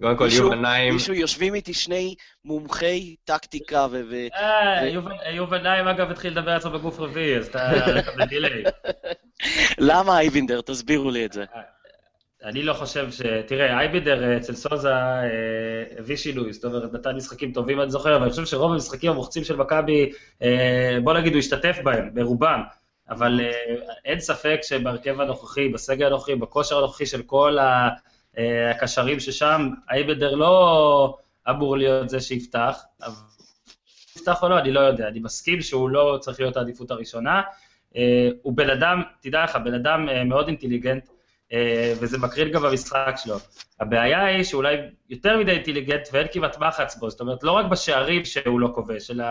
קודם 0.01 0.17
כל 0.17 0.27
יובל 0.31 0.55
נעים, 0.55 0.93
מישהו, 0.93 1.13
יושבים 1.13 1.55
איתי 1.55 1.73
שני 1.73 2.15
מומחי 2.45 3.15
טקטיקה 3.25 3.87
ו... 3.91 4.15
אה, 4.35 4.87
יובל- 5.33 5.61
נעים 5.61 5.87
אגב 5.87 6.11
התחיל 6.11 6.31
לדבר 6.31 6.51
עצמו 6.51 6.71
בגוף 6.71 6.99
רביעי, 6.99 7.37
אז 7.37 7.47
אתה 7.47 7.71
בדיליי. 8.17 8.63
למה 9.89 10.19
אייבינדר? 10.19 10.61
תסבירו 10.61 11.11
לי 11.11 11.25
את 11.25 11.33
זה. 11.33 11.43
אני 12.43 12.63
לא 12.63 12.73
חושב 12.73 13.11
ש... 13.11 13.21
תראה, 13.47 13.79
אייבידר 13.79 14.23
אה, 14.23 14.37
אצל 14.37 14.53
סוזה 14.55 14.93
אה, 14.93 15.27
הביא 15.97 16.15
שינוי, 16.15 16.53
זאת 16.53 16.65
אומרת, 16.65 16.93
נתן 16.93 17.15
משחקים 17.15 17.51
טובים, 17.53 17.81
אני 17.81 17.91
זוכר, 17.91 18.15
אבל 18.15 18.21
אני 18.23 18.29
חושב 18.31 18.45
שרוב 18.45 18.71
המשחקים 18.71 19.11
המוחצים 19.11 19.43
של 19.43 19.55
מכבי, 19.55 20.11
אה, 20.41 20.97
בוא 21.03 21.13
נגיד, 21.13 21.33
הוא 21.33 21.39
השתתף 21.39 21.77
בהם, 21.83 22.09
ברובם, 22.13 22.61
אבל 23.09 23.39
אה, 23.41 23.51
אין 24.05 24.19
ספק 24.19 24.59
שבהרכב 24.63 25.21
הנוכחי, 25.21 25.69
בסגל 25.69 26.05
הנוכחי, 26.05 26.35
בכושר 26.35 26.77
הנוכחי 26.77 27.05
של 27.05 27.21
כל 27.23 27.57
ה- 27.59 27.63
אה, 27.63 27.89
הקשרים 28.71 29.19
ששם, 29.19 29.69
אייבידר 29.89 30.35
לא 30.35 31.17
אמור 31.49 31.77
להיות 31.77 32.09
זה 32.09 32.19
שיפתח, 32.19 32.83
אבל 33.01 33.13
יפתח 34.15 34.43
או 34.43 34.49
לא, 34.49 34.59
אני 34.59 34.71
לא 34.71 34.79
יודע, 34.79 35.07
אני 35.07 35.19
מסכים 35.19 35.61
שהוא 35.61 35.89
לא 35.89 36.17
צריך 36.21 36.39
להיות 36.39 36.57
העדיפות 36.57 36.91
הראשונה. 36.91 37.41
אה, 37.95 38.29
הוא 38.41 38.53
בן 38.57 38.69
אדם, 38.69 39.01
תדע 39.21 39.43
לך, 39.43 39.55
בן 39.55 39.73
אדם 39.73 40.09
אה, 40.09 40.23
מאוד 40.23 40.47
אינטליגנט, 40.47 41.09
אה, 41.53 41.93
וזה 42.01 42.17
מקרין 42.17 42.51
גם 42.51 42.61
במשחק 42.61 43.13
שלו. 43.17 43.35
הבעיה 43.79 44.25
היא 44.25 44.43
שאולי 44.43 44.77
יותר 45.09 45.37
מדי 45.37 45.51
אינטליגנט 45.51 46.07
ואין 46.11 46.27
כמעט 46.31 46.57
מחץ 46.57 46.95
בו, 46.95 47.09
זאת 47.09 47.21
אומרת, 47.21 47.43
לא 47.43 47.51
רק 47.51 47.65
בשערים 47.65 48.25
שהוא 48.25 48.59
לא 48.59 48.71
כובש, 48.75 49.11
אלא, 49.11 49.23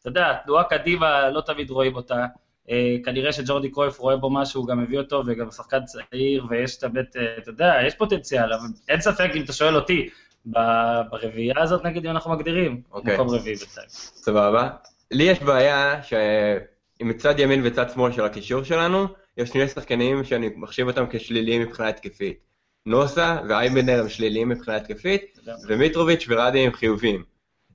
אתה 0.00 0.08
יודע, 0.08 0.30
התנועה 0.30 0.64
קדימה, 0.64 1.30
לא 1.30 1.40
תמיד 1.40 1.70
רואים 1.70 1.96
אותה. 1.96 2.26
אה, 2.70 2.96
כנראה 3.04 3.32
שג'ורדי 3.32 3.70
קרויף 3.70 3.98
רואה 3.98 4.16
בו 4.16 4.30
משהו, 4.30 4.60
הוא 4.60 4.68
גם 4.68 4.82
מביא 4.82 4.98
אותו, 4.98 5.22
וגם 5.26 5.50
שחקן 5.50 5.84
צעיר, 5.84 6.46
ויש 6.50 6.78
את 6.78 6.84
הבית, 6.84 7.16
אה, 7.16 7.22
אתה 7.38 7.50
יודע, 7.50 7.74
יש 7.86 7.94
פוטנציאל, 7.94 8.52
אבל 8.52 8.66
אין 8.88 9.00
ספק, 9.00 9.30
אם 9.34 9.42
אתה 9.42 9.52
שואל 9.52 9.76
אותי, 9.76 10.08
ברביעייה 10.44 11.62
הזאת, 11.62 11.84
נגיד, 11.84 12.06
אם 12.06 12.10
אנחנו 12.10 12.30
מגדירים, 12.30 12.82
אוקיי. 12.92 13.14
מקום 13.14 13.28
רביעי 13.28 13.56
בינתיים. 13.56 13.88
סבבה. 13.88 14.70
לי 15.10 15.24
יש 15.24 15.42
בעיה 15.42 16.02
שעם 16.02 17.12
צד 17.18 17.38
ימין 17.38 17.60
וצד 17.64 17.90
שמאל 17.90 18.12
של 18.12 18.24
הקישור 18.24 18.62
שלנו, 18.62 19.06
יש 19.36 19.48
שני 19.48 19.68
שחקנים 19.68 20.24
שאני 20.24 20.50
מחשיב 20.56 20.86
אותם 20.86 21.04
כשליליים 21.10 21.62
מבחינה 21.62 21.88
התקפית. 21.88 22.38
נוסה 22.86 23.38
ואייבנדר 23.48 24.00
הם 24.00 24.08
שליליים 24.08 24.48
מבחינה 24.48 24.76
התקפית. 24.76 25.38
ומיטרוביץ' 25.68 26.26
ורדי 26.28 26.58
הם 26.58 26.72
חיוביים. 26.72 27.24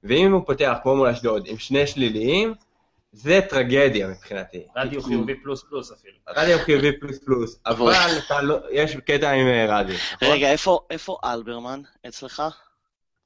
ואם 0.03 0.31
הוא 0.31 0.41
פותח, 0.45 0.77
כמו 0.83 0.95
מול 0.95 1.07
אשדוד, 1.07 1.47
עם 1.47 1.57
שני 1.57 1.87
שליליים, 1.87 2.53
זה 3.15 3.39
טרגדיה 3.49 4.07
מבחינתי. 4.07 4.67
רדיו 4.75 5.01
חיובי 5.01 5.35
פלוס 5.35 5.63
פלוס 5.63 5.91
אפילו. 5.91 6.13
רדי 6.29 6.53
הוא 6.53 6.61
חיובי 6.61 6.99
פלוס 6.99 7.19
פלוס, 7.19 7.59
אבל 7.65 7.93
לא- 8.41 8.57
יש 8.71 8.95
קטע 8.95 9.31
עם 9.31 9.47
אה, 9.47 9.79
רדי. 9.79 9.93
נכון? 10.13 10.27
רגע, 10.27 10.51
איפה, 10.89 11.17
אלברמן 11.23 11.81
אצלך? 12.07 12.43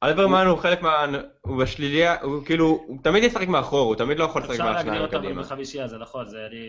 אלברמן 0.04 0.46
הוא 0.46 0.58
חלק 0.58 0.82
מה... 0.82 1.06
הוא 1.42 1.58
בשליליה, 1.64 2.22
הוא 2.22 2.46
כאילו, 2.46 2.66
הוא 2.88 2.98
תמיד 3.04 3.24
ישחק 3.24 3.48
מאחור, 3.48 3.88
הוא 3.88 3.96
תמיד 3.96 4.20
לא 4.20 4.24
יכול 4.24 4.42
לשחק 4.42 4.52
אפשר 4.52 4.72
להגדיר 4.72 5.08
קדימה. 5.08 5.42
בחמישייה, 5.42 5.88
זה 5.88 5.98
נכון, 5.98 6.30
זה 6.30 6.38
אני 6.46 6.68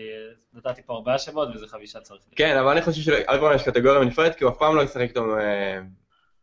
נתתי 0.53 0.81
פה 0.85 0.93
ארבעה 0.93 1.19
שמות 1.19 1.49
וזה 1.55 1.67
חמישה 1.67 1.99
צריך. 1.99 2.21
כן, 2.35 2.57
אבל 2.57 2.71
אני 2.71 2.81
חושב 2.81 3.01
שלאלברמן 3.01 3.55
יש 3.55 3.63
קטגוריה 3.63 4.03
נפרדת, 4.03 4.35
כי 4.35 4.43
הוא 4.43 4.51
אף 4.51 4.57
פעם 4.57 4.75
לא 4.75 4.81
ישחק 4.81 5.01
איתו 5.01 5.39
אה, 5.39 5.79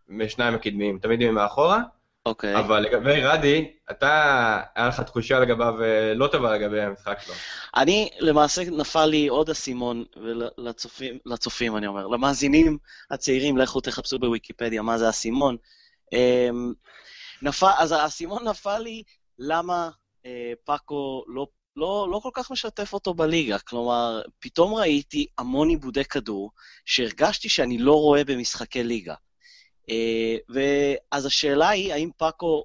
משניים 0.09 0.55
הקדמיים, 0.55 0.99
תמיד 0.99 1.21
יהיה 1.21 1.33
מאחורה. 1.33 1.83
אוקיי. 2.29 2.59
אבל 2.59 2.81
לגבי 2.81 3.21
רדי, 3.23 3.71
אתה, 3.91 4.63
היה 4.75 4.89
לך 4.89 5.01
תחושה 5.01 5.39
לגביו 5.39 5.83
אה, 5.83 6.15
לא 6.15 6.27
טובה 6.27 6.55
לגבי 6.57 6.81
המשחק 6.81 7.19
שלו. 7.21 7.35
אני, 7.77 8.11
למעשה 8.21 8.63
נפל 8.71 9.07
לי 9.07 9.29
עוד 9.29 9.51
אסימון, 9.51 10.05
ולצופים, 10.17 11.19
לצופים 11.27 11.77
אני 11.77 11.87
אומר, 11.87 12.07
למאזינים 12.07 12.79
הצעירים, 13.11 13.57
לכו 13.57 13.81
תחפשו 13.81 14.19
בוויקיפדיה 14.19 14.83
מה 14.83 14.99
זה 14.99 15.09
אסימון. 15.09 15.57
אמ, 16.13 16.73
נפל, 17.43 17.71
אז 17.79 17.93
האסימון 17.93 18.49
נפל 18.49 18.79
לי 18.79 19.03
למה 19.39 19.91
אה, 20.27 20.53
פאקו 20.65 21.25
לא, 21.29 21.47
לא, 21.77 22.09
לא 22.11 22.21
כל 22.23 22.31
כך 22.33 22.51
משתף 22.51 22.93
אותו 22.93 23.15
בליגה. 23.15 23.59
כלומר, 23.59 24.23
פתאום 24.39 24.75
ראיתי 24.75 25.27
המון 25.39 25.69
עיבודי 25.69 26.05
כדור, 26.05 26.51
שהרגשתי 26.85 27.49
שאני 27.49 27.79
לא 27.79 27.95
רואה 27.95 28.25
במשחקי 28.25 28.85
ליגה. 28.85 29.15
אה, 29.91 30.37
ואז 30.49 31.27
השאלה 31.27 31.69
היא, 31.69 31.93
האם 31.93 32.11
פאקו 32.17 32.65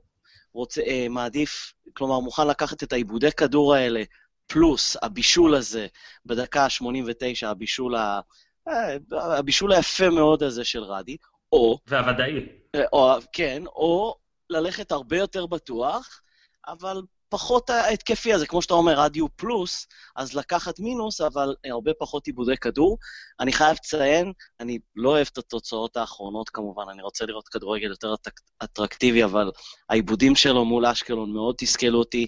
רוצה, 0.53 0.81
אה, 0.81 1.07
מעדיף, 1.09 1.73
כלומר, 1.93 2.19
מוכן 2.19 2.47
לקחת 2.47 2.83
את 2.83 2.93
העיבודי 2.93 3.31
כדור 3.31 3.73
האלה, 3.73 4.03
פלוס 4.47 4.97
הבישול 5.01 5.55
הזה 5.55 5.87
בדקה 6.25 6.63
ה-89, 6.63 7.47
הבישול, 7.47 7.95
ה... 7.95 8.19
אה, 8.67 8.97
הבישול 9.37 9.73
היפה 9.73 10.09
מאוד 10.09 10.43
הזה 10.43 10.63
של 10.63 10.83
רדי, 10.83 11.17
או, 11.51 11.77
והוודאי. 11.87 12.45
או, 12.93 13.13
כן, 13.33 13.63
או 13.65 14.15
ללכת 14.49 14.91
הרבה 14.91 15.17
יותר 15.17 15.45
בטוח, 15.45 16.21
אבל 16.67 17.01
פחות 17.33 17.69
ההתקפי 17.69 18.33
הזה, 18.33 18.47
כמו 18.47 18.61
שאתה 18.61 18.73
אומר, 18.73 18.99
רדיו 18.99 19.25
פלוס, 19.35 19.87
אז 20.15 20.33
לקחת 20.33 20.79
מינוס, 20.79 21.21
אבל 21.21 21.55
הרבה 21.65 21.91
פחות 21.99 22.27
עיבודי 22.27 22.57
כדור. 22.57 22.97
אני 23.39 23.53
חייב 23.53 23.75
לציין, 23.75 24.33
אני 24.59 24.79
לא 24.95 25.09
אוהב 25.09 25.27
את 25.31 25.37
התוצאות 25.37 25.97
האחרונות 25.97 26.49
כמובן, 26.49 26.83
אני 26.91 27.01
רוצה 27.01 27.25
לראות 27.25 27.47
כדורגל 27.47 27.89
יותר 27.89 28.13
אטרק- 28.13 28.41
אטרקטיבי, 28.63 29.23
אבל 29.23 29.51
העיבודים 29.89 30.35
שלו 30.35 30.65
מול 30.65 30.85
אשקלון 30.85 31.33
מאוד 31.33 31.55
תסכלו 31.57 31.99
אותי. 31.99 32.27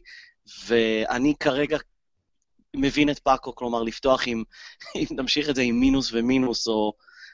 ואני 0.65 1.33
כרגע 1.39 1.77
מבין 2.75 3.09
את 3.09 3.19
פאקו, 3.19 3.55
כלומר, 3.55 3.83
לפתוח 3.83 4.23
עם, 4.27 4.43
אם 4.95 5.05
נמשיך 5.11 5.49
את 5.49 5.55
זה 5.55 5.61
עם 5.61 5.79
מינוס 5.79 6.09
ומינוס, 6.13 6.67
או... 6.67 6.93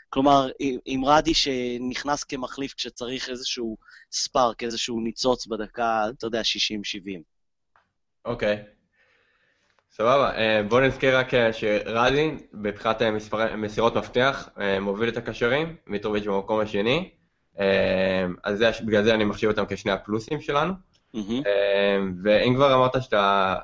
כלומר, 0.09 0.49
עם 0.85 1.05
רדי 1.05 1.33
שנכנס 1.33 2.23
כמחליף 2.23 2.73
כשצריך 2.73 3.29
איזשהו 3.29 3.77
ספארק, 4.11 4.63
איזשהו 4.63 4.99
ניצוץ 4.99 5.47
בדקה, 5.47 6.05
אתה 6.17 6.27
יודע, 6.27 6.41
60-70. 6.41 7.31
אוקיי. 8.25 8.55
Okay. 8.55 8.81
סבבה, 9.93 10.37
אה, 10.37 10.63
בואו 10.63 10.81
נזכיר 10.81 11.17
רק 11.17 11.33
אה, 11.33 11.53
שרדי, 11.53 12.31
מבחינת 12.53 13.01
אה, 13.01 13.11
מסירות 13.57 13.95
מפתח, 13.95 14.49
מוביל 14.81 15.09
את 15.09 15.17
הקשרים, 15.17 15.75
מיטרוביץ' 15.87 16.25
במקום 16.25 16.59
השני, 16.59 17.09
אז 18.43 18.57
זה, 18.57 18.69
בגלל 18.85 19.03
זה 19.03 19.13
אני 19.13 19.23
מחשיב 19.23 19.49
אותם 19.49 19.63
כשני 19.69 19.91
הפלוסים 19.91 20.41
שלנו. 20.41 20.73
Mm-hmm. 21.15 21.47
ואם 22.23 22.55
כבר 22.55 22.73
אמרת 22.75 23.03
שאתה... 23.03 23.55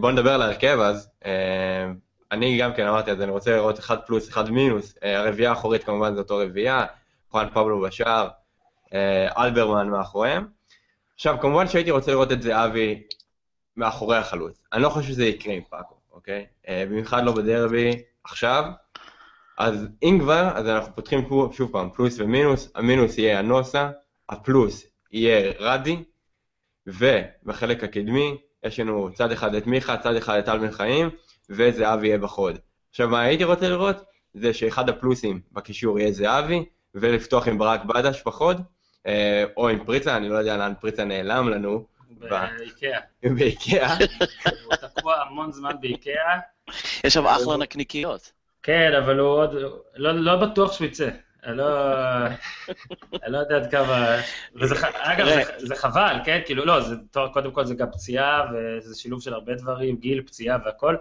בואו 0.00 0.12
נדבר 0.12 0.32
על 0.32 0.42
ההרכב, 0.42 0.78
אז 0.80 1.10
אני 2.32 2.58
גם 2.58 2.74
כן 2.74 2.86
אמרתי, 2.86 3.10
אז 3.10 3.22
אני 3.22 3.30
רוצה 3.30 3.50
לראות 3.50 3.78
אחד 3.78 3.96
פלוס, 4.06 4.28
אחד 4.28 4.50
מינוס. 4.50 4.94
הרביעייה 5.02 5.50
האחורית 5.50 5.84
כמובן 5.84 6.14
זה 6.14 6.20
אותו 6.20 6.36
רביעייה, 6.36 6.86
חואן 7.30 7.46
פבלו 7.54 7.80
בשער, 7.80 8.28
אלברמן 9.38 9.88
מאחוריהם. 9.88 10.46
עכשיו, 11.14 11.36
כמובן 11.40 11.68
שהייתי 11.68 11.90
רוצה 11.90 12.10
לראות 12.10 12.32
את 12.32 12.42
זהבי 12.42 13.02
מאחורי 13.78 14.16
החלוץ. 14.16 14.60
אני 14.72 14.82
לא 14.82 14.88
חושב 14.88 15.08
שזה 15.08 15.26
יקרה 15.26 15.54
עם 15.54 15.62
פאקו, 15.70 15.94
אוקיי? 16.12 16.46
אה, 16.68 16.84
במיוחד 16.88 17.24
לא 17.24 17.32
בדרבי 17.32 18.02
עכשיו. 18.24 18.64
אז 19.58 19.86
אם 20.02 20.18
כבר, 20.20 20.50
אז 20.54 20.66
אנחנו 20.66 20.94
פותחים 20.94 21.28
שוב 21.52 21.72
פעם 21.72 21.90
פלוס 21.94 22.20
ומינוס, 22.20 22.70
המינוס 22.74 23.18
יהיה 23.18 23.38
הנוסה, 23.38 23.90
הפלוס 24.28 24.86
יהיה 25.12 25.52
רדי, 25.58 26.02
ובחלק 26.86 27.84
הקדמי 27.84 28.36
יש 28.64 28.80
לנו 28.80 29.10
צד 29.14 29.32
אחד 29.32 29.54
את 29.54 29.66
מיכה, 29.66 29.96
צד 29.96 30.16
אחד 30.16 30.38
את 30.38 30.44
טל 30.44 30.58
בן 30.58 30.70
חיים, 30.70 31.10
וזהבי 31.50 32.06
יהיה 32.06 32.18
בחוד. 32.18 32.58
עכשיו, 32.90 33.08
מה 33.08 33.20
הייתי 33.20 33.44
רוצה 33.44 33.68
לראות? 33.68 33.96
זה 34.34 34.52
שאחד 34.52 34.88
הפלוסים 34.88 35.40
בקישור 35.52 35.98
יהיה 35.98 36.12
זהבי, 36.12 36.64
ולפתוח 36.94 37.48
עם 37.48 37.58
ברק 37.58 37.84
בדש 37.84 38.22
בחוד, 38.26 38.62
אה, 39.06 39.44
או 39.56 39.68
עם 39.68 39.84
פריצה, 39.84 40.16
אני 40.16 40.28
לא 40.28 40.34
יודע 40.34 40.56
לאן 40.56 40.72
פריצה 40.80 41.04
נעלם 41.04 41.48
לנו, 41.48 41.86
באיקאה. 42.08 43.00
באיקאה. 43.22 43.96
הוא 44.64 44.74
תקוע 44.76 45.14
המון 45.14 45.52
זמן 45.52 45.74
באיקאה. 45.80 46.38
יש 47.04 47.14
שם 47.14 47.26
אחלה 47.26 47.56
נקניקיות. 47.56 48.32
כן, 48.62 48.92
אבל 49.04 49.18
הוא 49.18 49.28
עוד, 49.28 49.54
לא, 49.94 50.12
לא 50.12 50.36
בטוח 50.36 50.72
שהוא 50.72 50.86
יצא. 50.86 51.08
אני 51.44 51.56
לא, 51.56 51.68
לא 53.26 53.38
יודע 53.38 53.56
עד 53.56 53.70
כמה... 53.70 54.16
וזה, 54.54 54.74
אגב, 54.94 55.26
זה, 55.26 55.42
זה 55.56 55.76
חבל, 55.76 56.16
כן? 56.24 56.40
כאילו, 56.46 56.64
לא, 56.64 56.80
זה, 56.80 56.94
קודם 57.32 57.50
כל 57.50 57.64
זה 57.64 57.74
גם 57.74 57.90
פציעה, 57.90 58.42
וזה 58.52 58.98
שילוב 58.98 59.22
של 59.22 59.34
הרבה 59.34 59.54
דברים, 59.54 59.96
גיל, 59.96 60.22
פציעה 60.22 60.58
והכל, 60.64 60.96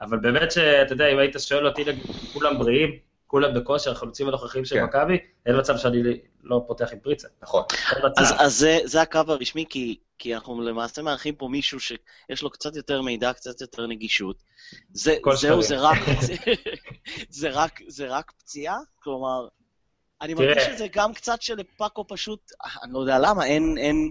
אבל 0.00 0.18
באמת 0.18 0.52
שאתה 0.52 0.92
יודע, 0.92 1.06
אם 1.08 1.18
היית 1.18 1.36
שואל 1.38 1.66
אותי, 1.66 1.84
כולם 2.32 2.58
בריאים, 2.58 2.98
כולם 3.26 3.54
בכושר, 3.54 3.92
החלוצים 3.92 4.28
הנוכחים 4.28 4.64
של 4.64 4.76
כן. 4.76 4.84
מכבי, 4.84 5.18
אין 5.46 5.58
מצב 5.58 5.76
שאני 5.76 6.02
לא 6.42 6.64
פותח 6.66 6.92
עם 6.92 6.98
פריצה. 6.98 7.28
נכון. 7.42 7.62
אז, 8.16 8.34
אז 8.38 8.54
זה, 8.54 8.78
זה 8.84 9.02
הקו 9.02 9.20
הרשמי, 9.26 9.64
כי, 9.68 9.96
כי 10.18 10.34
אנחנו 10.34 10.62
למעשה 10.62 11.02
מארחים 11.02 11.34
פה 11.34 11.48
מישהו 11.48 11.80
שיש 11.80 12.42
לו 12.42 12.50
קצת 12.50 12.76
יותר 12.76 13.02
מידע, 13.02 13.32
קצת 13.32 13.60
יותר 13.60 13.86
נגישות. 13.86 14.36
זה, 14.92 15.16
זהו, 15.34 15.62
זה 15.62 15.76
רק, 15.78 15.98
זה, 16.20 16.34
זה, 17.40 17.50
רק, 17.50 17.80
זה 17.86 18.06
רק 18.06 18.32
פציעה? 18.38 18.76
כלומר, 19.02 19.48
אני 20.22 20.34
מרגיש 20.34 20.62
שזה 20.62 20.86
גם 20.92 21.12
קצת 21.12 21.42
שלפאקו 21.42 22.04
פשוט, 22.08 22.52
אני 22.82 22.92
לא 22.92 22.98
יודע 22.98 23.18
למה, 23.18 23.44
אין, 23.44 23.74
אין, 23.78 24.10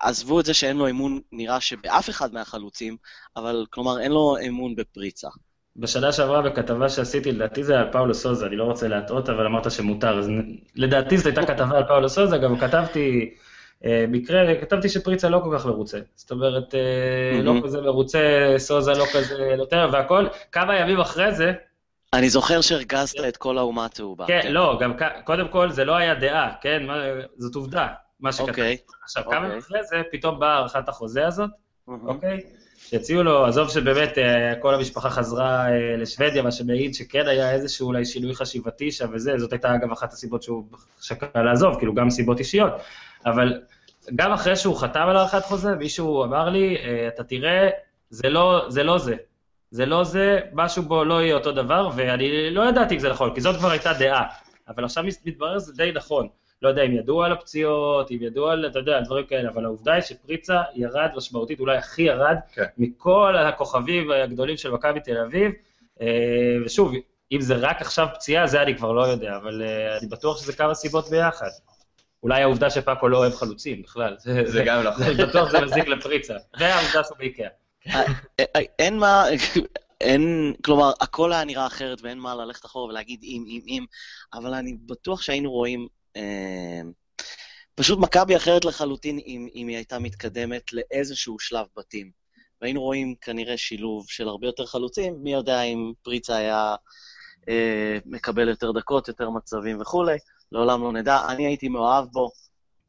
עזבו 0.00 0.40
את 0.40 0.44
זה 0.44 0.54
שאין 0.54 0.76
לו 0.76 0.90
אמון, 0.90 1.20
נראה 1.32 1.60
שבאף 1.60 2.10
אחד 2.10 2.34
מהחלוצים, 2.34 2.96
אבל 3.36 3.66
כלומר, 3.70 4.00
אין 4.00 4.12
לו 4.12 4.36
אמון 4.48 4.76
בפריצה. 4.76 5.28
בשנה 5.76 6.12
שעברה 6.12 6.42
בכתבה 6.42 6.88
שעשיתי, 6.88 7.32
לדעתי 7.32 7.64
זה 7.64 7.78
על 7.78 7.92
פאולו 7.92 8.14
סוזה, 8.14 8.46
אני 8.46 8.56
לא 8.56 8.64
רוצה 8.64 8.88
להטעות, 8.88 9.28
אבל 9.28 9.46
אמרת 9.46 9.70
שמותר, 9.70 10.18
אז 10.18 10.28
לדעתי 10.74 11.18
זו 11.18 11.28
הייתה 11.28 11.46
כתבה 11.46 11.76
על 11.76 11.84
פאולו 11.88 12.08
סוזה, 12.08 12.38
גם 12.38 12.58
כתבתי 12.58 13.34
מקרה, 13.84 14.54
כתבתי 14.60 14.88
שפריצה 14.88 15.28
לא 15.28 15.40
כל 15.44 15.58
כך 15.58 15.66
מרוצה. 15.66 15.98
זאת 16.14 16.30
אומרת, 16.30 16.74
mm-hmm. 16.74 17.42
לא 17.42 17.54
כזה 17.64 17.80
מרוצה, 17.80 18.54
סוזה 18.58 18.92
לא 18.92 19.04
כזה 19.12 19.54
יותר, 19.58 19.88
והכל. 19.92 20.26
כמה 20.52 20.76
ימים 20.76 21.00
אחרי 21.00 21.34
זה... 21.34 21.52
אני 22.12 22.28
זוכר 22.28 22.60
שהרגזת 22.60 23.20
את 23.28 23.36
כל 23.36 23.58
האומה 23.58 23.84
הצהובה. 23.84 24.26
כן, 24.26 24.40
כן, 24.42 24.52
לא, 24.52 24.78
גם 24.80 24.92
קודם 25.24 25.48
כל 25.48 25.70
זה 25.70 25.84
לא 25.84 25.96
היה 25.96 26.14
דעה, 26.14 26.52
כן? 26.60 26.82
זאת 27.38 27.54
עובדה, 27.54 27.86
מה 28.20 28.32
שכתבתי. 28.32 28.50
אוקיי. 28.50 28.76
עכשיו, 29.04 29.24
כמה 29.30 29.46
ימים 29.46 29.58
אחרי 29.58 29.84
זה, 29.84 29.96
פתאום 30.12 30.40
באה 30.40 30.54
הארכת 30.54 30.88
החוזה 30.88 31.26
הזאת, 31.26 31.50
אוקיי? 31.88 32.40
שהציעו 32.78 33.22
לו, 33.22 33.46
עזוב 33.46 33.70
שבאמת 33.70 34.18
אה, 34.18 34.54
כל 34.60 34.74
המשפחה 34.74 35.10
חזרה 35.10 35.68
אה, 35.68 35.96
לשוודיה, 35.96 36.42
מה 36.42 36.52
שמעיד 36.52 36.94
שכן 36.94 37.26
היה 37.26 37.52
איזשהו 37.52 37.86
אולי 37.86 38.04
שינוי 38.04 38.34
חשיבתי 38.34 38.90
שם 38.90 39.10
וזה, 39.12 39.38
זאת 39.38 39.52
הייתה 39.52 39.74
אגב 39.74 39.92
אחת 39.92 40.12
הסיבות 40.12 40.42
שהוא 40.42 40.64
שקל 41.00 41.42
לעזוב, 41.42 41.78
כאילו 41.78 41.94
גם 41.94 42.10
סיבות 42.10 42.38
אישיות, 42.38 42.72
אבל 43.26 43.62
גם 44.14 44.32
אחרי 44.32 44.56
שהוא 44.56 44.76
חתם 44.76 45.06
על 45.08 45.16
הארכת 45.16 45.44
חוזה, 45.44 45.74
מישהו 45.74 46.24
אמר 46.24 46.48
לי, 46.48 46.76
אה, 46.76 47.08
אתה 47.08 47.24
תראה, 47.24 47.68
זה 48.10 48.28
לא 48.28 48.64
זה, 48.68 48.82
לא 48.82 48.98
זה. 48.98 49.16
זה 49.70 49.86
לא 49.86 50.04
זה, 50.04 50.40
משהו 50.52 50.82
בו 50.82 51.04
לא 51.04 51.22
יהיה 51.22 51.34
אותו 51.34 51.52
דבר, 51.52 51.90
ואני 51.96 52.50
לא 52.50 52.68
ידעתי 52.68 52.94
אם 52.94 53.00
זה 53.00 53.10
נכון, 53.10 53.34
כי 53.34 53.40
זאת 53.40 53.56
כבר 53.56 53.70
הייתה 53.70 53.92
דעה, 53.92 54.24
אבל 54.68 54.84
עכשיו 54.84 55.04
מתברר 55.24 55.58
שזה 55.58 55.72
די 55.72 55.92
נכון. 55.94 56.28
לא 56.62 56.68
יודע 56.68 56.82
אם 56.82 56.92
ידעו 56.92 57.22
על 57.22 57.32
הפציעות, 57.32 58.10
אם 58.10 58.18
ידעו 58.20 58.48
על, 58.48 58.66
אתה 58.66 58.78
יודע, 58.78 59.00
דברים 59.00 59.26
כאלה, 59.26 59.48
אבל 59.48 59.64
העובדה 59.64 59.92
היא 59.92 60.02
שפריצה 60.02 60.62
ירד 60.74 61.10
משמעותית, 61.16 61.60
אולי 61.60 61.76
הכי 61.76 62.02
ירד, 62.02 62.36
כן. 62.52 62.64
מכל 62.78 63.36
הכוכבים 63.36 64.10
הגדולים 64.10 64.56
של 64.56 64.70
מכבי 64.70 65.00
תל 65.00 65.18
אביב, 65.18 65.52
אה, 66.00 66.06
ושוב, 66.64 66.92
אם 67.32 67.40
זה 67.40 67.54
רק 67.54 67.80
עכשיו 67.80 68.06
פציעה, 68.14 68.46
זה 68.46 68.62
אני 68.62 68.76
כבר 68.76 68.92
לא 68.92 69.02
יודע, 69.02 69.36
אבל 69.36 69.62
אה, 69.62 69.98
אני 69.98 70.08
בטוח 70.08 70.42
שזה 70.42 70.52
כמה 70.52 70.74
סיבות 70.74 71.10
ביחד. 71.10 71.50
אולי 72.26 72.42
העובדה 72.42 72.70
שפאקו 72.70 73.08
לא 73.08 73.18
אוהב 73.18 73.34
חלוצים 73.34 73.82
בכלל. 73.82 74.16
זה 74.46 74.62
גם 74.66 74.82
נכון. 74.82 75.02
אני 75.02 75.14
בטוח 75.14 75.48
שזה 75.48 75.60
מזיק 75.60 75.88
לפריצה. 75.88 76.34
והעובדה 76.58 77.04
שהוא 77.04 77.18
באיקאה. 77.18 77.48
אה, 78.40 78.60
אין 78.78 78.98
מה, 78.98 79.24
אין, 80.00 80.54
כלומר, 80.64 80.92
הכל 81.00 81.32
היה 81.32 81.44
נראה 81.44 81.66
אחרת 81.66 81.98
ואין 82.02 82.18
מה 82.18 82.34
ללכת 82.34 82.64
אחורה 82.64 82.86
ולהגיד 82.86 83.20
אם, 83.22 83.44
אם, 83.48 83.60
אם, 83.68 83.84
אבל 84.34 84.54
אני 84.54 84.76
בטוח 84.86 85.22
שהיינו 85.22 85.50
רואים 85.50 85.86
אמ, 86.16 86.92
פשוט 87.74 87.98
מכבי 87.98 88.36
אחרת 88.36 88.64
לחלוטין 88.64 89.18
אם, 89.26 89.48
אם 89.54 89.68
היא 89.68 89.76
הייתה 89.76 89.98
מתקדמת 89.98 90.72
לאיזשהו 90.72 91.38
שלב 91.38 91.66
בתים. 91.76 92.10
והיינו 92.60 92.82
רואים 92.82 93.14
כנראה 93.20 93.56
שילוב 93.56 94.06
של 94.08 94.28
הרבה 94.28 94.46
יותר 94.46 94.66
חלוצים, 94.66 95.16
מי 95.22 95.32
יודע 95.32 95.62
אם 95.62 95.92
פריצה 96.02 96.36
היה 96.36 96.56
אה, 96.56 96.76
מקבל 98.06 98.48
יותר 98.48 98.72
דקות, 98.72 99.08
יותר 99.08 99.30
מצבים 99.30 99.80
וכולי, 99.80 100.16
לעולם 100.52 100.82
לא 100.82 100.92
נדע. 100.92 101.18
אני 101.28 101.46
הייתי 101.46 101.68
מאוהב 101.68 102.04
בו, 102.12 102.30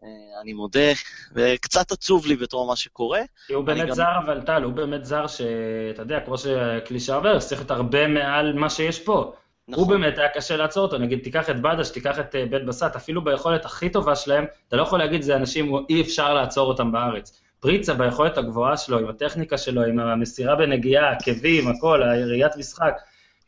אה, 0.03 0.41
אני 0.41 0.53
מודה, 0.53 0.89
וקצת 1.33 1.91
עצוב 1.91 2.25
לי 2.25 2.35
בתור 2.35 2.67
מה 2.67 2.75
שקורה. 2.75 3.21
כי 3.47 3.53
הוא 3.53 3.63
באמת 3.63 3.87
גם... 3.87 3.93
זר, 3.93 4.17
אבל 4.25 4.41
טל, 4.41 4.63
הוא 4.63 4.73
באמת 4.73 5.05
זר 5.05 5.27
שאתה 5.27 6.01
יודע, 6.01 6.19
כמו 6.19 6.35
שקלישה 6.37 7.15
אומר, 7.15 7.39
צריך 7.39 7.61
להיות 7.61 7.71
הרבה 7.71 8.07
מעל 8.07 8.53
מה 8.53 8.69
שיש 8.69 8.99
פה. 8.99 9.33
נכון. 9.67 9.83
הוא 9.83 9.91
באמת 9.91 10.17
היה 10.17 10.29
קשה 10.29 10.57
לעצור 10.57 10.85
אותו, 10.85 10.97
נגיד, 10.97 11.19
תיקח 11.23 11.49
את 11.49 11.61
בדש, 11.61 11.89
תיקח 11.89 12.19
את 12.19 12.35
אה, 12.35 12.45
בית 12.45 12.65
בסט, 12.65 12.95
אפילו 12.95 13.23
ביכולת 13.23 13.65
הכי 13.65 13.89
טובה 13.89 14.15
שלהם, 14.15 14.45
אתה 14.67 14.75
לא 14.75 14.81
יכול 14.81 14.99
להגיד, 14.99 15.21
זה 15.21 15.35
אנשים, 15.35 15.73
אי 15.89 16.01
אפשר 16.01 16.33
לעצור 16.33 16.67
אותם 16.67 16.91
בארץ. 16.91 17.41
פריצה 17.59 17.93
ביכולת 17.93 18.37
הגבוהה 18.37 18.77
שלו, 18.77 18.99
עם 18.99 19.09
הטכניקה 19.09 19.57
שלו, 19.57 19.83
עם 19.83 19.99
המסירה 19.99 20.55
בנגיעה, 20.55 21.11
עקבים, 21.11 21.67
הכל, 21.67 22.03
הראיית 22.03 22.55
משחק, 22.57 22.93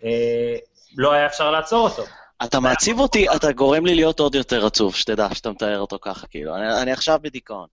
אה, 0.04 0.56
לא 0.98 1.14
היה 1.14 1.26
אפשר 1.26 1.52
לעצור 1.52 1.90
אותו. 1.90 2.04
אתה 2.44 2.60
מעציב 2.60 3.00
אותי, 3.00 3.30
אתה 3.36 3.52
גורם 3.52 3.86
לי 3.86 3.96
להיות 3.96 4.20
עוד 4.20 4.36
יותר 4.36 4.66
עצוב, 4.66 4.96
שתדע, 4.96 5.28
שאתה 5.34 5.52
מתאר 5.52 5.80
אותו 5.80 5.98
ככה, 6.02 6.28
כאילו. 6.28 6.56
אני, 6.56 6.82
אני 6.82 6.92
עכשיו 6.92 7.20
בדיכאון. 7.22 7.68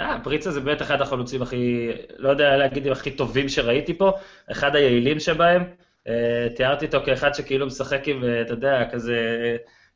אה, 0.00 0.18
פריצה 0.24 0.50
זה 0.50 0.60
באמת 0.60 0.82
אחד 0.82 1.00
החלוצים 1.00 1.42
הכי, 1.42 1.88
לא 2.16 2.28
יודע 2.28 2.56
להגיד 2.56 2.86
אם 2.86 2.92
הכי 2.92 3.10
טובים 3.10 3.48
שראיתי 3.48 3.94
פה, 3.98 4.12
אחד 4.50 4.76
היעילים 4.76 5.20
שבהם. 5.20 5.64
אה, 6.08 6.48
תיארתי 6.56 6.86
אותו 6.86 6.98
כאחד 7.06 7.34
שכאילו 7.34 7.66
משחק 7.66 8.08
עם, 8.08 8.24
אה, 8.24 8.40
אתה 8.40 8.52
יודע, 8.52 8.84
כזה, 8.92 9.16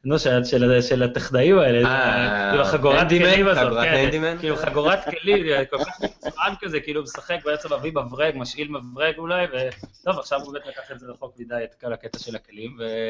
נו, 0.05 0.19
של, 0.19 0.45
של, 0.45 0.83
של 0.83 1.03
הטכנאים 1.03 1.59
האלה, 1.59 1.89
אה, 1.89 2.53
עם 2.53 2.61
החגורת 2.61 3.09
כלים 3.09 3.49
הזאת, 3.49 3.85
כן, 3.85 4.37
כאילו 4.41 4.57
חגורת 4.57 4.99
כלים, 5.05 5.47
כל 5.71 5.85
כך 5.85 6.01
מקצוען 6.03 6.55
כזה, 6.61 6.81
כאילו 6.81 7.03
משחק 7.03 7.39
בעצם 7.45 7.69
מביא 7.79 7.93
מברג, 7.93 8.35
משאיל 8.37 8.69
מברג 8.69 9.19
אולי, 9.19 9.47
וטוב, 9.47 10.19
עכשיו 10.19 10.41
הוא 10.41 10.53
באמת 10.53 10.67
לקח 10.67 10.93
את 10.93 11.01
זה 11.01 11.07
רחוק 11.07 11.35
מדי, 11.39 11.65
את 11.65 11.75
כל 11.75 11.93
הקטע 11.93 12.19
של 12.19 12.37
הכלים, 12.37 12.77
ו... 12.79 13.09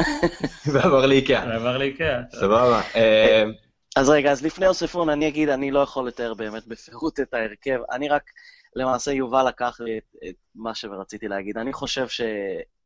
ועבר 0.72 1.06
לאיקאה. 1.06 1.46
ועבר 1.48 1.78
לאיקאה. 1.78 2.20
סבבה. 2.32 2.82
אז 3.96 4.10
רגע, 4.10 4.32
אז 4.32 4.44
לפני 4.44 4.66
אוספון, 4.66 5.08
אני 5.08 5.28
אגיד, 5.28 5.48
אני 5.48 5.70
לא 5.70 5.80
יכול 5.80 6.08
לתאר 6.08 6.34
באמת 6.34 6.66
בפירוט 6.66 7.20
את 7.20 7.34
ההרכב, 7.34 7.78
אני 7.92 8.08
רק 8.08 8.22
למעשה 8.76 9.12
יובל 9.12 9.48
לקח 9.48 9.80
לי 9.80 9.98
את, 9.98 10.16
את 10.28 10.34
מה 10.54 10.74
שרציתי 10.74 11.28
להגיד. 11.28 11.58
אני 11.58 11.72
חושב 11.72 12.08
ש... 12.08 12.20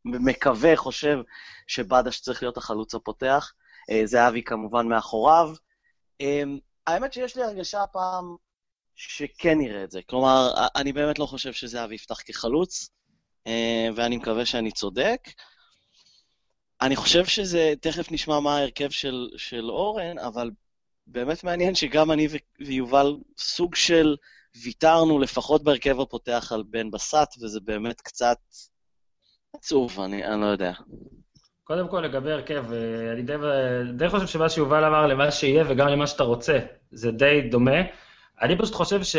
מקווה, 0.04 0.76
חושב 0.76 1.18
שבדש 1.66 2.20
צריך 2.20 2.42
להיות 2.42 2.56
החלוץ 2.56 2.94
הפותח. 2.94 3.52
אה, 3.90 4.02
זהבי 4.04 4.42
כמובן 4.42 4.86
מאחוריו. 4.86 5.54
אמ, 6.20 6.58
האמת 6.86 7.12
שיש 7.12 7.36
לי 7.36 7.42
הרגשה 7.42 7.82
הפעם 7.82 8.36
שכן 8.96 9.58
נראה 9.58 9.84
את 9.84 9.90
זה. 9.90 10.00
כלומר, 10.06 10.54
אני 10.76 10.92
באמת 10.92 11.18
לא 11.18 11.26
חושב 11.26 11.52
שזהבי 11.52 11.94
יפתח 11.94 12.20
כחלוץ, 12.26 12.90
אה, 13.46 13.88
ואני 13.96 14.16
מקווה 14.16 14.46
שאני 14.46 14.72
צודק. 14.72 15.20
אני 16.80 16.96
חושב 16.96 17.24
שזה, 17.24 17.74
תכף 17.80 18.12
נשמע 18.12 18.40
מה 18.40 18.56
ההרכב 18.56 18.90
של, 18.90 19.28
של 19.36 19.70
אורן, 19.70 20.18
אבל 20.18 20.50
באמת 21.06 21.44
מעניין 21.44 21.74
שגם 21.74 22.10
אני 22.10 22.28
ויובל 22.60 23.16
סוג 23.38 23.74
של 23.74 24.16
ויתרנו 24.62 25.18
לפחות 25.18 25.64
בהרכב 25.64 26.00
הפותח 26.00 26.52
על 26.54 26.62
בן 26.62 26.90
בסט, 26.90 27.42
וזה 27.42 27.60
באמת 27.60 28.00
קצת 28.00 28.38
עצוב, 29.56 30.00
אני, 30.00 30.24
אני 30.24 30.40
לא 30.40 30.46
יודע. 30.46 30.72
קודם 31.64 31.88
כל, 31.88 32.00
לגבי 32.00 32.32
הרכב, 32.32 32.72
אה, 32.72 33.12
אני 33.12 33.22
די, 33.22 33.34
די 33.96 34.08
חושב 34.08 34.26
שמה 34.26 34.48
שיובל 34.48 34.84
אמר 34.84 35.06
למה 35.06 35.30
שיהיה 35.30 35.64
וגם 35.68 35.88
למה 35.88 36.06
שאתה 36.06 36.22
רוצה, 36.22 36.58
זה 36.92 37.10
די 37.10 37.40
דומה. 37.50 37.80
אני 38.42 38.58
פשוט 38.58 38.74
חושב 38.74 39.02
ש... 39.02 39.16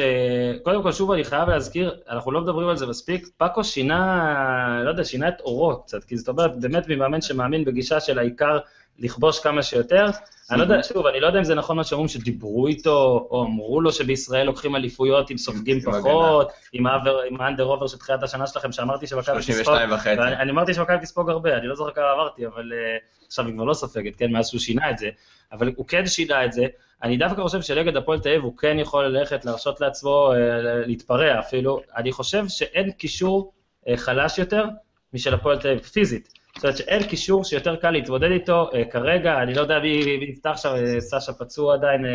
קודם 0.63 0.83
כל, 0.83 0.91
שוב, 0.91 1.11
אני 1.11 1.23
חייב 1.23 1.49
להזכיר, 1.49 1.99
אנחנו 2.09 2.31
לא 2.31 2.41
מדברים 2.41 2.67
על 2.67 2.77
זה 2.77 2.87
מספיק, 2.87 3.27
פאקו 3.37 3.63
שינה, 3.63 4.81
לא 4.83 4.89
יודע, 4.89 5.03
שינה 5.03 5.27
את 5.29 5.41
אורו 5.41 5.83
קצת, 5.83 6.03
כי 6.03 6.17
זאת 6.17 6.27
אומרת, 6.27 6.59
באמת 6.59 6.83
ממאמן 6.87 7.21
שמאמין 7.21 7.65
בגישה 7.65 7.99
של 7.99 8.19
העיקר 8.19 8.59
לכבוש 8.99 9.39
כמה 9.39 9.63
שיותר. 9.63 10.05
אני 10.51 10.59
לא 10.59 10.63
יודע, 10.63 10.83
שוב, 10.83 11.07
אני 11.07 11.19
לא 11.19 11.27
יודע 11.27 11.39
אם 11.39 11.43
זה 11.43 11.55
נכון 11.55 11.77
מה 11.77 11.83
שאומרים 11.83 12.07
שדיברו 12.07 12.67
איתו, 12.67 13.27
או 13.31 13.43
אמרו 13.43 13.81
לו 13.81 13.91
שבישראל 13.91 14.45
לוקחים 14.45 14.75
אליפויות 14.75 15.31
אם 15.31 15.37
סופגים 15.37 15.79
פחות, 15.79 16.51
עם 16.73 17.41
האנדר 17.41 17.65
אובר 17.65 17.87
של 17.87 17.97
תחילת 17.97 18.23
השנה 18.23 18.47
שלכם, 18.47 18.71
שאמרתי 18.71 19.07
שמכבי 19.07 19.39
תספוג, 19.39 19.55
32 19.55 19.91
וחצי. 19.91 20.21
אני 20.21 20.51
אמרתי 20.51 20.73
שמכבי 20.73 20.97
תספוג 21.01 21.29
הרבה, 21.29 21.57
אני 21.57 21.67
לא 21.67 21.75
זוכר 21.75 21.91
כמה 21.91 22.11
עברתי, 22.11 22.47
אבל 22.47 22.73
אה, 22.73 22.97
עכשיו 23.27 23.45
היא 23.45 23.53
כבר 23.53 23.63
לא 23.63 23.73
סופגת, 23.73 24.15
כן, 24.15 24.31
מאז 24.31 24.47
שהוא 24.47 24.59
שינה 24.59 24.89
את 24.89 24.97
זה, 24.97 25.09
אבל 25.51 25.71
הוא 25.75 25.87
כן 25.87 26.05
שינה 26.05 26.45
את 26.45 26.53
זה. 26.53 26.65
אני 27.03 27.17
דווקא 27.17 27.41
חושב 27.41 27.61
שנגד 27.61 27.97
הפועל 27.97 28.19
תל 28.19 28.29
אביב 28.29 28.43
הוא 28.43 28.57
כן 28.57 28.79
יכול 28.79 29.05
ללכת, 29.05 29.45
להרשות 29.45 29.81
לעצמו 29.81 30.33
אה, 30.33 30.37
להתפרע 30.85 31.39
אפילו. 31.39 31.81
אני 31.95 32.11
חושב 32.11 32.47
שאין 32.47 32.91
קישור 32.91 33.53
אה, 33.87 33.97
חלש 33.97 34.39
יותר 34.39 34.65
משל 35.13 35.33
הפועל 35.33 35.57
תל 35.57 35.67
אביב, 35.67 35.83
פיזית. 35.83 36.40
זאת 36.55 36.63
אומרת 36.63 36.77
שאין 36.77 37.03
קישור 37.03 37.43
שיותר 37.43 37.75
קל 37.75 37.91
להתמודד 37.91 38.31
איתו 38.31 38.69
uh, 38.71 38.91
כרגע, 38.91 39.41
אני 39.43 39.53
לא 39.53 39.61
יודע 39.61 39.79
מי, 39.79 40.17
נפתח 40.29 40.53
שם, 40.57 40.69
אה, 40.69 41.01
סשה 41.01 41.33
פצוע 41.33 41.73
עדיין, 41.73 42.05
uh, 42.05 42.07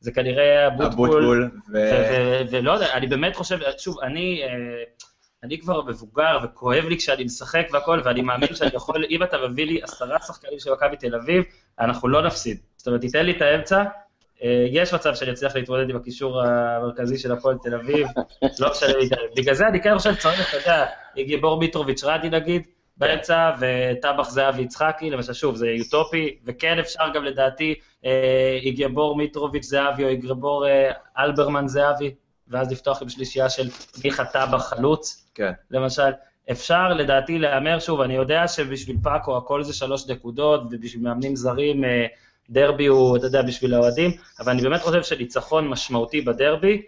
זה 0.00 0.12
כנראה 0.12 0.66
אבוטבול. 0.66 1.50
ו... 1.72 1.78
ולא 2.50 2.72
יודע, 2.72 2.92
אני 2.92 3.06
באמת 3.06 3.36
חושב, 3.36 3.58
שוב, 3.78 4.00
אני... 4.00 4.42
אני 5.44 5.60
כבר 5.60 5.82
מבוגר 5.82 6.38
וכואב 6.44 6.84
לי 6.84 6.96
כשאני 6.96 7.24
משחק 7.24 7.66
והכל, 7.72 8.00
ואני 8.04 8.22
מאמין 8.22 8.54
שאני 8.54 8.70
יכול, 8.74 9.04
אם 9.10 9.22
אתה 9.22 9.36
מביא 9.48 9.66
לי 9.66 9.80
עשרה 9.82 10.18
שחקנים 10.26 10.58
של 10.58 10.72
מכבי 10.72 10.96
תל 10.96 11.14
אביב, 11.14 11.44
אנחנו 11.80 12.08
לא 12.08 12.22
נפסיד. 12.22 12.58
זאת 12.76 12.86
אומרת, 12.86 13.00
תיתן 13.00 13.26
לי 13.26 13.32
את 13.32 13.42
האמצע, 13.42 13.84
יש 14.70 14.94
מצב 14.94 15.14
שאני 15.14 15.32
אצליח 15.32 15.56
להתמודד 15.56 15.90
עם 15.90 15.96
הקישור 15.96 16.42
המרכזי 16.42 17.18
של 17.18 17.32
הפועל 17.32 17.56
תל 17.62 17.74
אביב, 17.74 18.06
לא 18.60 18.70
משנה 18.70 18.96
לי. 18.96 19.08
בגלל 19.36 19.54
זה 19.54 19.68
אני 19.68 19.82
כן 19.82 19.98
חושב 19.98 20.14
שצריך, 20.14 20.48
אתה 20.48 20.56
יודע, 20.56 20.86
גיבור 21.16 21.60
מיטרוביץ' 21.60 22.04
רדי 22.04 22.30
נגיד, 22.30 22.62
באמצע, 22.98 23.50
וטבח 23.60 24.30
זהבי 24.30 24.62
יצחקי, 24.62 25.10
למשל, 25.10 25.32
שוב, 25.32 25.56
זה 25.56 25.66
אוטופי, 25.80 26.36
וכן 26.44 26.78
אפשר 26.78 27.04
גם 27.14 27.24
לדעתי 27.24 27.74
אה, 28.04 28.58
איגבור 28.62 29.16
מיטרוביץ' 29.16 29.64
זהבי 29.64 30.04
או 30.04 30.08
איגבור 30.08 30.66
אה, 30.66 30.90
אלברמן 31.18 31.68
זהבי, 31.68 32.14
ואז 32.48 32.72
לפתוח 32.72 33.02
עם 33.02 33.08
שלישייה 33.08 33.48
של 33.48 33.68
מיכה 34.04 34.24
טבח 34.24 34.68
חלוץ, 34.68 35.30
כן. 35.34 35.52
למשל. 35.70 36.10
אפשר 36.50 36.88
לדעתי 36.88 37.38
להמר, 37.38 37.78
שוב, 37.78 38.00
אני 38.00 38.14
יודע 38.14 38.48
שבשביל 38.48 38.96
פאקו 39.02 39.36
הכל 39.36 39.62
זה 39.62 39.72
שלוש 39.72 40.08
נקודות, 40.08 40.60
ובשביל 40.70 41.02
מאמנים 41.02 41.36
זרים 41.36 41.84
אה, 41.84 42.06
דרבי 42.50 42.86
הוא, 42.86 43.16
אתה 43.16 43.26
יודע, 43.26 43.42
בשביל 43.42 43.74
האוהדים, 43.74 44.10
אבל 44.40 44.52
אני 44.52 44.62
באמת 44.62 44.80
חושב 44.80 45.02
שניצחון 45.02 45.68
משמעותי 45.68 46.20
בדרבי, 46.20 46.82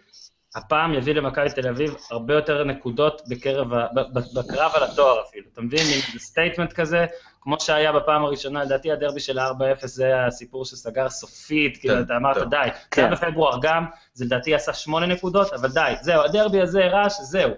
הפעם 0.55 0.95
יביא 0.95 1.15
למכבי 1.15 1.51
תל 1.51 1.69
אביב 1.69 1.97
הרבה 2.11 2.35
יותר 2.35 2.65
נקודות 2.65 3.23
בקרב, 3.29 3.69
בקרב 4.13 4.73
על 4.75 4.83
התואר 4.83 5.23
אפילו, 5.29 5.47
אתה 5.53 5.61
מבין? 5.61 5.85
זה 6.13 6.19
statement 6.19 6.73
כזה, 6.73 7.07
כמו 7.41 7.61
שהיה 7.61 7.93
בפעם 7.93 8.25
הראשונה, 8.25 8.65
לדעתי 8.65 8.93
הדרבי 8.93 9.21
של 9.21 9.39
ה-4-0 9.39 9.87
זה 9.87 10.27
הסיפור 10.27 10.65
שסגר 10.65 11.09
סופית, 11.09 11.77
כאילו 11.77 11.95
כן, 11.95 12.03
אתה 12.03 12.17
אמרת 12.17 12.51
די, 12.51 12.69
זה 12.95 13.03
היה 13.03 13.11
בפברואר 13.11 13.59
גם, 13.63 13.85
זה 14.13 14.25
לדעתי 14.25 14.55
עשה 14.55 14.73
שמונה 14.73 15.07
נקודות, 15.07 15.53
אבל 15.53 15.69
די, 15.69 15.93
זהו, 16.01 16.23
הדרבי 16.23 16.61
הזה 16.61 16.87
רעש, 16.87 17.21
זהו. 17.21 17.51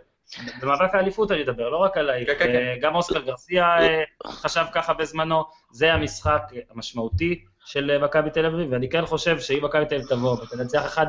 במאבק 0.63 0.95
האליפות 0.95 1.33
אני 1.33 1.43
אדבר, 1.43 1.69
לא 1.69 1.77
רק 1.77 1.97
עליי, 1.97 2.27
כן, 2.27 2.35
כן, 2.39 2.79
גם 2.81 2.95
אוסקר 2.95 3.21
גרסיה 3.21 3.65
אה, 3.81 4.03
חשב 4.27 4.65
ככה 4.73 4.95
בזמנו, 4.95 5.45
זה 5.71 5.93
המשחק 5.93 6.43
המשמעותי 6.71 7.45
של 7.65 7.99
מכבי 7.99 8.31
תל 8.31 8.47
אביב, 8.47 8.73
ואני 8.73 8.89
כן 8.89 9.07
חושב 9.07 9.41
שאם 9.41 9.65
מכבי 9.65 9.87
תל 9.87 9.95
אביב 9.95 10.09
תבוא 10.09 10.33
ותנצח 10.33 10.99
1-0, 10.99 11.03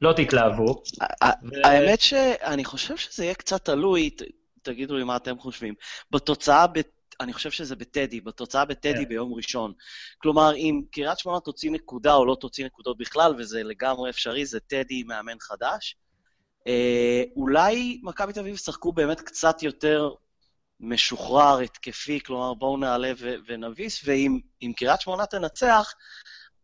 לא 0.00 0.12
תתלהבו. 0.12 0.82
האמת 1.64 2.00
שאני 2.00 2.64
חושב 2.64 2.96
שזה 2.96 3.24
יהיה 3.24 3.34
קצת 3.34 3.64
תלוי, 3.64 4.10
תגידו 4.62 4.96
לי 4.96 5.04
מה 5.04 5.16
אתם 5.16 5.38
חושבים. 5.38 5.74
בתוצאה, 6.10 6.66
אני 7.20 7.32
חושב 7.32 7.50
שזה 7.50 7.76
בטדי, 7.76 8.20
בתוצאה 8.20 8.64
בטדי 8.64 9.02
כן. 9.02 9.08
ביום 9.08 9.34
ראשון. 9.34 9.72
כלומר, 10.18 10.54
אם 10.56 10.82
קריית 10.92 11.18
שמונה 11.18 11.40
תוציא 11.40 11.70
נקודה 11.70 12.14
או 12.14 12.26
לא 12.26 12.36
תוציא 12.40 12.66
נקודות 12.66 12.98
בכלל, 12.98 13.34
וזה 13.38 13.62
לגמרי 13.62 14.10
אפשרי, 14.10 14.46
זה 14.46 14.60
טדי 14.60 15.02
מאמן 15.02 15.36
חדש. 15.40 15.96
אה, 16.66 17.22
אולי 17.36 18.00
מכבי 18.02 18.32
תל 18.32 18.40
אביב 18.40 18.54
ישחקו 18.54 18.92
באמת 18.92 19.20
קצת 19.20 19.62
יותר 19.62 20.10
משוחרר, 20.80 21.58
התקפי, 21.58 22.20
כלומר 22.20 22.54
בואו 22.54 22.76
נעלה 22.76 23.12
ונביס, 23.48 24.00
ואם 24.04 24.72
קריית 24.76 25.00
שמונה 25.00 25.26
תנצח, 25.26 25.94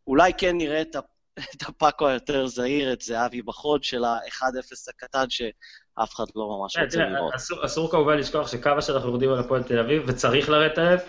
אולי 0.07 0.33
כן 0.39 0.57
נראה 0.57 0.81
את 0.81 0.97
את 1.39 1.63
הפאקו 1.69 2.09
היותר 2.09 2.47
זהיר, 2.47 2.93
את 2.93 3.01
זהבי 3.01 3.43
בחוד 3.43 3.85
של 3.85 4.05
ה-1-0 4.05 4.91
הקטן, 4.91 5.25
שאף 5.29 6.15
אחד 6.15 6.25
לא 6.37 6.59
ממש 6.61 6.77
רוצה 6.77 6.99
לראות. 6.99 7.35
אסור 7.65 7.91
כמובן 7.91 8.17
לשכוח 8.19 8.49
שכמה 8.49 8.83
שאנחנו 8.83 9.09
יורדים 9.09 9.33
על 9.33 9.39
הפועל 9.39 9.63
תל 9.63 9.79
אביב, 9.79 10.03
וצריך 10.07 10.49
לרדת 10.49 10.79
הערב, 10.79 11.01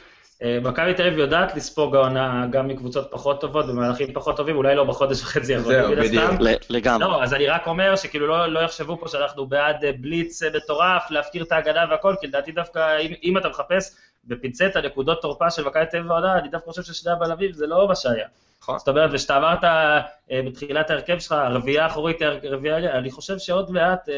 אה, 0.43 0.59
מכבי 0.63 0.93
תל 0.93 1.07
אביב 1.07 1.19
יודעת 1.19 1.55
לספוג 1.55 1.95
העונה 1.95 2.45
גם 2.51 2.67
מקבוצות 2.67 3.07
פחות 3.11 3.41
טובות, 3.41 3.67
במהלכים 3.67 4.13
פחות 4.13 4.37
טובים, 4.37 4.55
אולי 4.55 4.75
לא 4.75 4.83
בחודש 4.83 5.21
וחצי 5.21 5.55
האחרונים, 5.55 5.89
מן 5.89 5.99
הסתם. 5.99 6.35
לגמרי. 6.69 7.07
לא, 7.07 7.23
אז 7.23 7.33
אני 7.33 7.47
רק 7.47 7.67
אומר 7.67 7.95
שכאילו 7.95 8.27
לא, 8.27 8.47
לא 8.47 8.59
יחשבו 8.59 8.97
פה 8.97 9.07
שאנחנו 9.07 9.45
בעד 9.45 9.85
אה, 9.85 9.91
בליץ 10.01 10.43
אה, 10.43 10.49
מטורף, 10.55 11.11
להפקיר 11.11 11.43
את 11.43 11.51
ההגנה 11.51 11.85
והכל, 11.89 12.15
כי 12.21 12.27
לדעתי 12.27 12.51
דווקא, 12.51 12.99
אם, 12.99 13.13
אם 13.23 13.37
אתה 13.37 13.49
מחפש 13.49 13.95
בפינצטה 14.25 14.81
נקודות 14.81 15.21
תורפה 15.21 15.49
של 15.49 15.63
מכבי 15.67 15.85
תל 15.85 15.97
אביב 15.97 16.09
בעונה, 16.09 16.37
אני 16.39 16.49
דווקא 16.49 16.71
חושב 16.71 16.83
ששני 16.83 17.11
הבלמים 17.11 17.53
זה 17.53 17.67
לא 17.67 17.87
מה 17.87 17.95
שהיה. 17.95 18.27
נכון. 18.61 18.79
זאת 18.79 18.87
אומרת, 18.87 19.09
וכשאתה 19.13 19.37
אמרת 19.37 19.63
אה, 19.63 20.41
בתחילת 20.45 20.89
ההרכב 20.89 21.19
שלך, 21.19 21.35
רביעייה 21.49 21.87
אחורית, 21.87 22.17
רביעייה, 22.43 22.97
אני 22.97 23.11
חושב 23.11 23.37
שעוד 23.37 23.71
מעט 23.71 24.09
אה, 24.09 24.15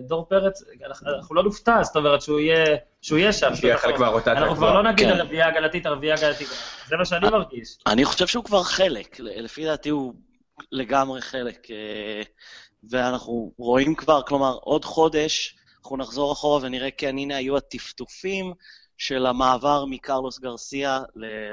דור 0.00 0.26
פרץ, 0.28 0.62
אנחנו 1.06 1.34
לא 1.34 1.42
נופתע, 1.42 1.82
זאת 1.82 1.96
אומרת 1.96 2.22
שהוא 2.22 2.40
יהיה 2.40 3.32
שם. 3.32 3.54
שיהיה 3.54 3.78
חלק 3.78 3.98
מהרוטציה. 3.98 4.32
אנחנו 4.32 4.56
כבר 4.56 4.74
לא 4.74 4.90
נגיד 4.90 5.08
כן. 5.08 5.18
הרביעייה 5.18 5.48
הגלתית, 5.48 5.86
הרביעייה 5.86 6.16
הגלתית, 6.16 6.48
זה 6.88 6.96
מה 6.96 7.04
שאני 7.04 7.30
מרגיש. 7.30 7.78
אני 7.86 8.04
חושב 8.04 8.26
שהוא 8.26 8.44
כבר 8.44 8.62
חלק, 8.62 9.20
לפי 9.20 9.64
דעתי 9.64 9.88
הוא 9.88 10.14
לגמרי 10.72 11.20
חלק. 11.20 11.70
אה, 11.70 12.22
ואנחנו 12.90 13.52
רואים 13.58 13.94
כבר, 13.94 14.22
כלומר, 14.22 14.58
עוד 14.60 14.84
חודש 14.84 15.56
אנחנו 15.82 15.96
נחזור 15.96 16.32
אחורה 16.32 16.60
ונראה, 16.62 16.90
כן, 16.90 17.18
הנה 17.18 17.36
היו 17.36 17.56
הטפטופים. 17.56 18.52
של 19.00 19.26
המעבר 19.26 19.84
מקרלוס 19.84 20.38
גרסיה 20.38 21.00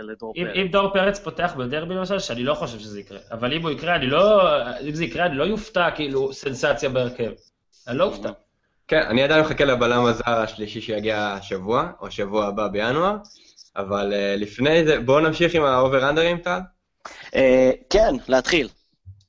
לדור 0.02 0.34
אם, 0.38 0.46
פרץ. 0.46 0.56
אם 0.56 0.68
דור 0.68 0.94
פרץ 0.94 1.20
פותח 1.20 1.54
בדרבי 1.58 1.96
למשל, 1.96 2.20
שאני 2.20 2.44
לא 2.44 2.54
חושב 2.54 2.80
שזה 2.80 3.00
יקרה, 3.00 3.20
אבל 3.32 3.54
אם 3.54 3.62
הוא 3.62 3.70
יקרה, 3.72 3.96
אני 3.96 4.08
לא, 4.08 4.52
אם 4.82 4.94
זה 4.94 5.06
יקרה, 5.06 5.26
אני 5.26 5.38
לא 5.38 5.44
יופתע 5.44 5.92
כאילו 5.96 6.34
סנסציה 6.34 6.90
בהרכב. 6.90 7.32
אני 7.88 7.98
לא 7.98 8.04
אופתע. 8.04 8.30
כן, 8.88 9.02
אני 9.02 9.24
עדיין 9.24 9.42
מחכה 9.42 9.66
לבלם 9.66 10.06
הזר 10.06 10.30
השלישי 10.30 10.82
שיגיע 10.82 11.18
השבוע, 11.18 11.92
או 12.02 12.12
שבוע 12.12 12.46
הבא 12.46 12.68
בינואר, 12.68 13.16
אבל 13.76 14.14
אה, 14.14 14.40
לפני 14.42 14.86
זה, 14.86 15.00
בואו 15.00 15.20
נמשיך 15.20 15.56
עם 15.56 15.64
ה 15.64 15.69
over-under 15.69 16.22
ים, 16.22 16.38
טל. 16.38 16.60
אה, 17.08 17.38
כן, 17.90 18.16
להתחיל. 18.28 18.68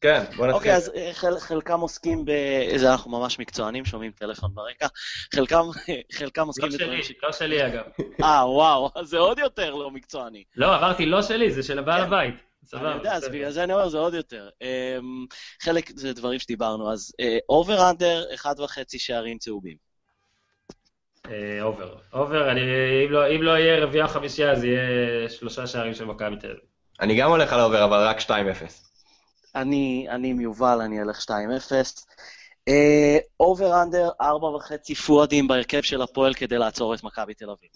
כן, 0.01 0.25
בוא 0.25 0.47
נתחיל. 0.47 0.51
אוקיי, 0.51 0.75
אז 0.75 0.93
אה, 0.97 1.11
חל, 1.13 1.39
חלקם 1.39 1.81
עוסקים 1.81 2.25
ב... 2.25 2.31
זה 2.77 2.93
אנחנו 2.93 3.11
ממש 3.11 3.39
מקצוענים, 3.39 3.85
שומעים 3.85 4.13
טלפון 4.13 4.55
ברקע. 4.55 4.87
חלקם, 5.35 5.65
חלקם 6.19 6.47
עוסקים 6.47 6.69
לא 6.69 6.75
בדברים... 6.75 6.99
לא 6.99 7.03
שלי, 7.05 7.15
לא 7.23 7.33
שלי 7.33 7.67
אגב. 7.67 7.85
אה, 8.25 8.51
וואו, 8.51 8.91
זה 9.03 9.19
עוד 9.19 9.39
יותר 9.39 9.75
לא 9.75 9.91
מקצועני. 9.91 10.45
לא, 10.57 10.77
אמרתי 10.77 11.07
לא 11.07 11.23
שלי, 11.23 11.53
זה 11.53 11.63
של 11.63 11.79
הבעל 11.79 12.01
כן. 12.01 12.07
הבית. 12.07 12.35
אני 12.75 12.95
יודע, 12.95 13.13
אז 13.13 13.29
בגלל 13.29 13.51
זה 13.51 13.65
אני 13.65 13.73
אומר, 13.73 13.89
זה 13.89 13.99
עוד 13.99 14.15
יותר. 14.15 14.49
אמ, 14.63 15.27
חלק 15.63 15.91
זה 15.97 16.13
דברים 16.13 16.39
שדיברנו, 16.39 16.93
אז 16.93 17.13
over 17.49 17.91
under, 17.91 18.25
אחד 18.35 18.61
וחצי 18.61 18.99
שערים 18.99 19.39
צהובים. 19.39 19.77
over. 21.61 21.95
over, 22.13 22.55
לא, 23.09 23.31
אם 23.31 23.43
לא 23.43 23.51
יהיה 23.51 23.85
רביעייה 23.85 24.09
חמישייה, 24.09 24.53
אז 24.53 24.65
יהיה 24.65 25.29
שלושה 25.29 25.67
שערים 25.67 25.95
של 25.95 26.05
מכבי 26.05 26.37
תל 26.37 26.47
אביב. 26.47 26.61
אני 27.01 27.17
גם 27.17 27.31
הולך 27.31 27.53
על 27.53 27.61
over, 27.61 27.85
אבל 27.85 28.07
רק 28.07 28.21
2-0. 28.21 28.88
אני, 29.61 30.07
אני 30.11 30.31
עם 30.31 30.41
יובל, 30.41 30.81
אני 30.81 31.03
אלך 31.03 31.21
2-0. 31.21 32.71
over 33.41 33.83
under, 33.83 34.09
ארבע 34.21 34.47
וחצי 34.47 34.95
פואדים 34.95 35.49
בהרכב 35.49 35.81
של 35.81 36.03
הפועל 36.03 36.35
כדי 36.35 36.59
לעצור 36.59 36.95
את 36.95 37.05
מכבי 37.05 37.35
תל 37.35 37.51
אביב. 37.51 37.71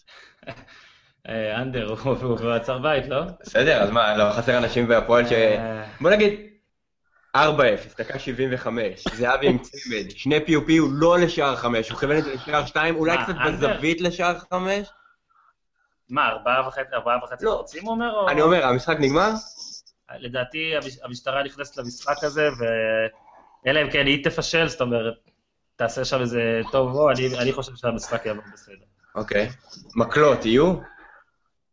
under, 1.62 1.94
הוא 2.04 2.50
עצר 2.50 2.78
בית, 2.78 3.08
לא? 3.08 3.22
בסדר, 3.40 3.82
אז 3.82 3.90
מה, 3.90 4.16
לא 4.16 4.32
חסר 4.32 4.58
אנשים 4.58 4.88
בהפועל 4.88 5.28
ש... 5.28 5.32
בוא 6.00 6.10
נגיד, 6.10 6.40
4-0, 7.36 7.40
דקה 7.98 8.18
75, 8.18 9.04
זהבי 9.14 9.48
עם 9.48 9.58
צמד, 9.58 10.10
שני 10.10 10.44
פי.או.פי 10.44 10.76
הוא 10.76 10.90
לא 10.92 11.18
לשער 11.18 11.56
5, 11.56 11.90
הוא 11.90 11.98
כיוון 11.98 12.18
את 12.18 12.24
זה 12.24 12.34
לשער 12.34 12.66
2, 12.66 12.96
אולי 12.96 13.16
קצת? 13.24 13.34
בזווית 13.46 14.00
לשער 14.00 14.38
5? 14.38 14.88
מה, 16.08 16.28
ארבעה 16.28 16.68
וחצי, 16.68 16.94
ארבעה 16.94 17.24
וחצי 17.24 17.44
לא. 17.44 17.56
חוצים 17.60 17.82
הוא 17.84 17.90
אומר? 17.90 18.14
או- 18.14 18.28
אני 18.28 18.42
אומר, 18.42 18.66
המשחק 18.66 18.96
נגמר? 19.00 19.30
לדעתי 20.18 20.76
המש- 20.76 20.98
המשטרה 21.05 21.42
נכנסת 21.42 21.76
למשחק 21.76 22.24
הזה, 22.24 22.48
ואלא 22.59 23.82
אם 23.82 23.90
כן 23.90 24.07
היא 24.07 24.24
תפשל, 24.24 24.68
זאת 24.68 24.80
אומרת, 24.80 25.14
תעשה 25.76 26.05
שם 26.05 26.20
איזה 26.20 26.40
טוב 26.72 26.94
או, 26.94 27.11
אני, 27.11 27.38
אני 27.38 27.53
חושב 27.53 27.72
שהמשחק 27.76 28.26
יעבור 28.26 28.44
בסדר. 28.53 28.84
אוקיי. 29.14 29.48
מקלות 29.96 30.46
יהיו? 30.46 30.74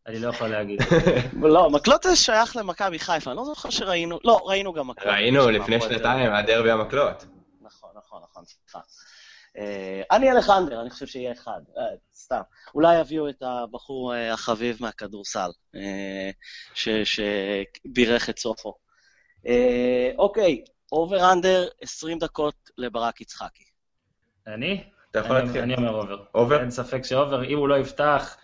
אני 0.08 0.20
לא 0.20 0.30
יכול 0.30 0.48
להגיד. 0.48 0.82
לא, 1.42 1.70
מקלות 1.70 2.04
זה 2.04 2.16
שייך 2.16 2.56
למכבי 2.56 3.00
חיפה, 3.00 3.32
אני 3.32 3.38
לא 3.38 3.46
זוכר 3.46 3.70
שראינו, 3.70 4.20
לא, 4.24 4.42
ראינו 4.46 4.74
גם 4.74 4.88
מקלות. 4.88 5.08
ראינו 5.14 5.50
לפני 5.50 5.82
שנתיים, 5.82 6.34
היה 6.34 6.42
דרבי 6.42 6.72
המקלות. 6.72 7.26
נכון, 7.62 7.90
נכון, 7.96 8.22
נכון, 8.32 8.44
סליחה. 8.46 8.80
אה, 9.58 10.02
אני 10.12 10.32
אלך 10.32 10.50
under, 10.50 10.82
אני 10.82 10.90
חושב 10.90 11.06
שיהיה 11.08 11.32
אחד, 11.32 11.62
אה, 11.78 11.84
סתם. 12.16 12.42
אולי 12.76 13.00
יביאו 13.00 13.30
את 13.30 13.42
הבחור 13.44 14.16
אה, 14.16 14.34
החביב 14.34 14.78
מהכדורסל, 14.82 15.50
ש- 16.74 16.90
שבירך 16.90 18.30
את 18.30 18.40
סופו. 18.40 18.74
אוקיי, 20.18 20.64
over 20.92 21.32
under 21.34 21.68
20 21.82 22.20
דקות 22.20 22.70
לברק 22.78 23.22
יצחקי. 23.22 23.64
אני? 24.48 24.84
אתה 25.12 25.20
יכול 25.20 25.36
אני- 25.36 25.44
להתחיל. 25.46 25.62
אני 25.62 25.76
אומר 25.76 25.92
over. 25.92 26.24
over? 26.36 26.62
אין 26.62 26.72
ספק 26.72 27.02
ש 27.04 27.15
over, 27.15 27.44
אם 27.46 27.58
הוא 27.58 27.68
לא 27.70 27.78
יפתח, 27.78 28.38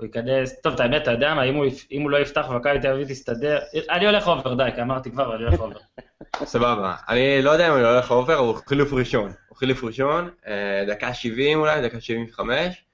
הוא 0.00 0.06
ייכנס... 0.06 0.60
טוב, 0.60 0.74
את 0.74 0.80
האמת, 0.80 1.02
אתה 1.02 1.10
יודע 1.10 1.34
מה, 1.34 1.44
אם 1.44 1.54
הוא, 1.54 1.66
אם 1.92 2.02
הוא 2.02 2.10
לא 2.10 2.16
יפתח 2.16 2.46
ומכבי 2.50 2.80
תל 2.80 2.92
אביב 2.92 3.08
תסתדר... 3.08 3.58
אני 3.90 4.06
הולך 4.06 4.28
over, 4.28 4.54
די, 4.54 4.70
כי 4.74 4.82
אמרתי 4.82 5.10
כבר, 5.10 5.36
אני 5.36 5.44
הולך 5.44 5.60
over. 5.60 5.78
סבבה. 6.44 6.94
אני 7.08 7.42
לא 7.42 7.50
יודע 7.50 7.68
אם 7.68 7.74
אני 7.74 7.84
הולך 7.84 8.10
over, 8.10 8.34
הוא 8.34 8.56
חילוף 8.66 8.92
ראשון. 8.92 9.32
הוא 9.48 9.56
חילוף 9.56 9.84
ראשון, 9.84 10.30
אה, 10.46 10.84
דקה 10.88 11.14
70 11.14 11.60
אולי, 11.60 11.82
דקה 11.82 12.00
75. 12.00 12.84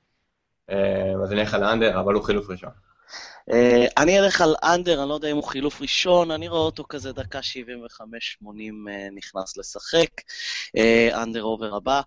אה, 0.70 1.12
אז 1.22 1.32
אני 1.32 1.40
אלך 1.40 1.54
על 1.54 1.64
under, 1.64 2.00
אבל 2.00 2.14
הוא 2.14 2.24
חילוף 2.24 2.50
ראשון. 2.50 2.70
אה, 3.52 3.86
אני 3.96 4.20
אלך 4.20 4.40
על 4.40 4.54
under, 4.64 5.00
אני 5.00 5.08
לא 5.08 5.14
יודע 5.14 5.30
אם 5.30 5.36
הוא 5.36 5.44
חילוף 5.44 5.80
ראשון, 5.80 6.30
אני 6.30 6.48
רואה 6.48 6.60
אותו 6.60 6.84
כזה 6.88 7.12
דקה 7.12 7.38
75-80 7.38 7.42
אה, 8.88 9.08
נכנס 9.12 9.56
לשחק. 9.56 10.10
under 11.14 11.42
over 11.42 11.74
הבא. 11.74 12.00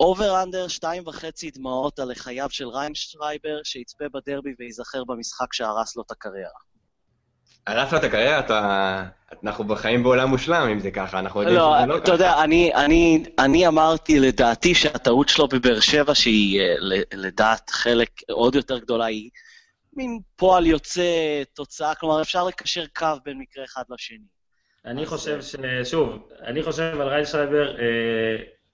over 0.00 0.42
under, 0.42 0.68
שתיים 0.68 1.02
וחצי 1.06 1.50
דמעות 1.50 1.98
על 1.98 2.14
חייו 2.14 2.50
של 2.50 2.68
ריינשרייבר, 2.68 3.60
שיצפה 3.64 4.04
בדרבי 4.14 4.54
וייזכר 4.58 5.04
במשחק 5.04 5.52
שהרס 5.52 5.96
לו 5.96 6.02
את 6.06 6.10
הקריירה. 6.10 6.60
הרס 7.66 7.92
לו 7.92 7.98
את 7.98 8.04
הקריירה, 8.04 8.38
אתה... 8.38 9.04
אנחנו 9.44 9.64
בחיים 9.64 10.02
בעולם 10.02 10.28
מושלם 10.28 10.68
אם 10.68 10.80
זה 10.80 10.90
ככה, 10.90 11.18
אנחנו 11.18 11.40
יודעים 11.40 11.58
לא, 11.58 11.74
שזה 11.78 11.86
לא 11.86 11.96
אתה 11.96 12.04
ככה. 12.04 12.12
יודע, 12.12 12.42
אני, 12.44 12.74
אני, 12.74 13.24
אני 13.38 13.66
אמרתי 13.66 14.20
לדעתי 14.20 14.74
שהטעות 14.74 15.28
שלו 15.28 15.48
בבאר 15.48 15.80
שבע, 15.80 16.14
שהיא 16.14 16.60
אה, 16.60 16.74
לדעת 17.14 17.70
חלק 17.70 18.10
עוד 18.30 18.54
יותר 18.54 18.78
גדולה, 18.78 19.04
היא 19.04 19.30
מין 19.92 20.18
פועל 20.36 20.66
יוצא, 20.66 21.42
תוצאה, 21.54 21.94
כלומר 21.94 22.22
אפשר 22.22 22.44
לקשר 22.44 22.84
קו 22.96 23.06
בין 23.24 23.38
מקרה 23.38 23.64
אחד 23.64 23.82
לשני. 23.90 24.18
אני 24.84 25.02
אז, 25.02 25.08
חושב 25.08 25.38
אה, 25.64 25.84
ש... 25.84 25.90
שוב, 25.90 26.28
אני 26.42 26.62
חושב 26.62 26.96
על 27.00 27.08
ריינשרייבר 27.08 27.80
אה, 27.80 27.84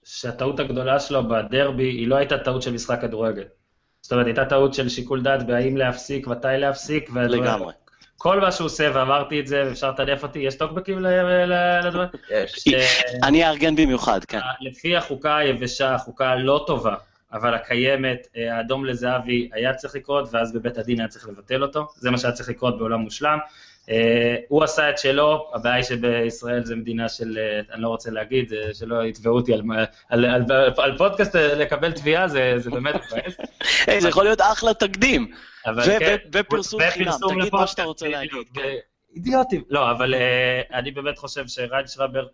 שהטעות 0.03 0.59
הגדולה 0.59 0.99
שלו 0.99 1.27
בדרבי 1.27 1.83
היא 1.83 2.07
לא 2.07 2.15
הייתה 2.15 2.37
טעות 2.37 2.61
של 2.61 2.73
משחק 2.73 3.01
כדורגל. 3.01 3.43
זאת 4.01 4.11
אומרת, 4.11 4.25
הייתה 4.25 4.45
טעות 4.45 4.73
של 4.73 4.89
שיקול 4.89 5.21
דעת 5.21 5.47
בהאם 5.47 5.77
להפסיק, 5.77 6.27
מתי 6.27 6.47
להפסיק. 6.57 7.09
לגמרי. 7.09 7.73
כל 8.17 8.39
מה 8.39 8.51
שהוא 8.51 8.65
עושה, 8.65 8.91
ואמרתי 8.93 9.39
את 9.39 9.47
זה, 9.47 9.63
ואפשר 9.67 9.91
לטנף 9.91 10.23
אותי, 10.23 10.39
יש 10.39 10.55
טוקבקים 10.55 10.99
לדברים? 10.99 12.07
יש. 12.29 12.67
אני 13.23 13.47
אארגן 13.47 13.75
במיוחד, 13.75 14.25
כן. 14.25 14.39
לפי 14.61 14.95
החוקה 14.95 15.37
היבשה, 15.37 15.95
החוקה 15.95 16.35
לא 16.35 16.63
טובה, 16.67 16.95
אבל 17.33 17.53
הקיימת, 17.53 18.27
אה, 18.37 18.57
האדום 18.57 18.85
לזהבי 18.85 19.49
היה 19.53 19.73
צריך 19.73 19.95
לקרות, 19.95 20.29
ואז 20.31 20.53
בבית 20.53 20.77
הדין 20.77 20.99
היה 20.99 21.07
צריך 21.07 21.27
לבטל 21.27 21.63
אותו. 21.63 21.87
זה 21.95 22.11
מה 22.11 22.17
שהיה 22.17 22.33
צריך 22.33 22.49
לקרות 22.49 22.77
בעולם 22.77 22.99
מושלם. 22.99 23.37
אה, 23.89 24.35
הוא 24.47 24.63
עשה 24.63 24.89
את 24.89 24.97
שלו, 24.97 25.51
הבעיה 25.53 25.75
היא 25.75 25.83
שבישראל 25.83 26.65
זו 26.65 26.75
מדינה 26.75 27.09
של, 27.09 27.37
אה, 27.37 27.73
אני 27.73 27.81
לא 27.81 27.87
רוצה 27.87 28.11
להגיד, 28.11 28.53
אה, 28.53 28.73
שלא 28.73 29.03
יתבעו 29.03 29.35
אותי 29.35 29.53
על, 29.53 29.61
על, 30.09 30.25
על, 30.25 30.45
על, 30.77 30.97
פודקאסט 30.97 31.35
לקבל 31.35 31.91
תביעה, 31.91 32.27
זה, 32.27 32.53
זה 32.57 32.69
באמת 32.69 32.95
מבאס. 32.95 33.37
זה 34.01 34.09
יכול 34.09 34.23
להיות 34.23 34.41
אחלה 34.41 34.73
תקדים. 34.73 35.31
כן, 35.99 36.15
ופרסום 36.33 36.81
חינם, 36.89 37.11
תגיד 37.29 37.53
מה 37.55 37.67
שאתה 37.67 37.83
רוצה 37.83 38.07
להגיד. 38.07 38.47
ו- 38.57 38.61
אידיוטים. 39.15 39.63
לא, 39.69 39.91
אבל 39.91 40.13
אני 40.73 40.91
באמת 40.91 41.17
חושב 41.17 41.47
שריין 41.47 41.87
שראבר, 41.87 42.27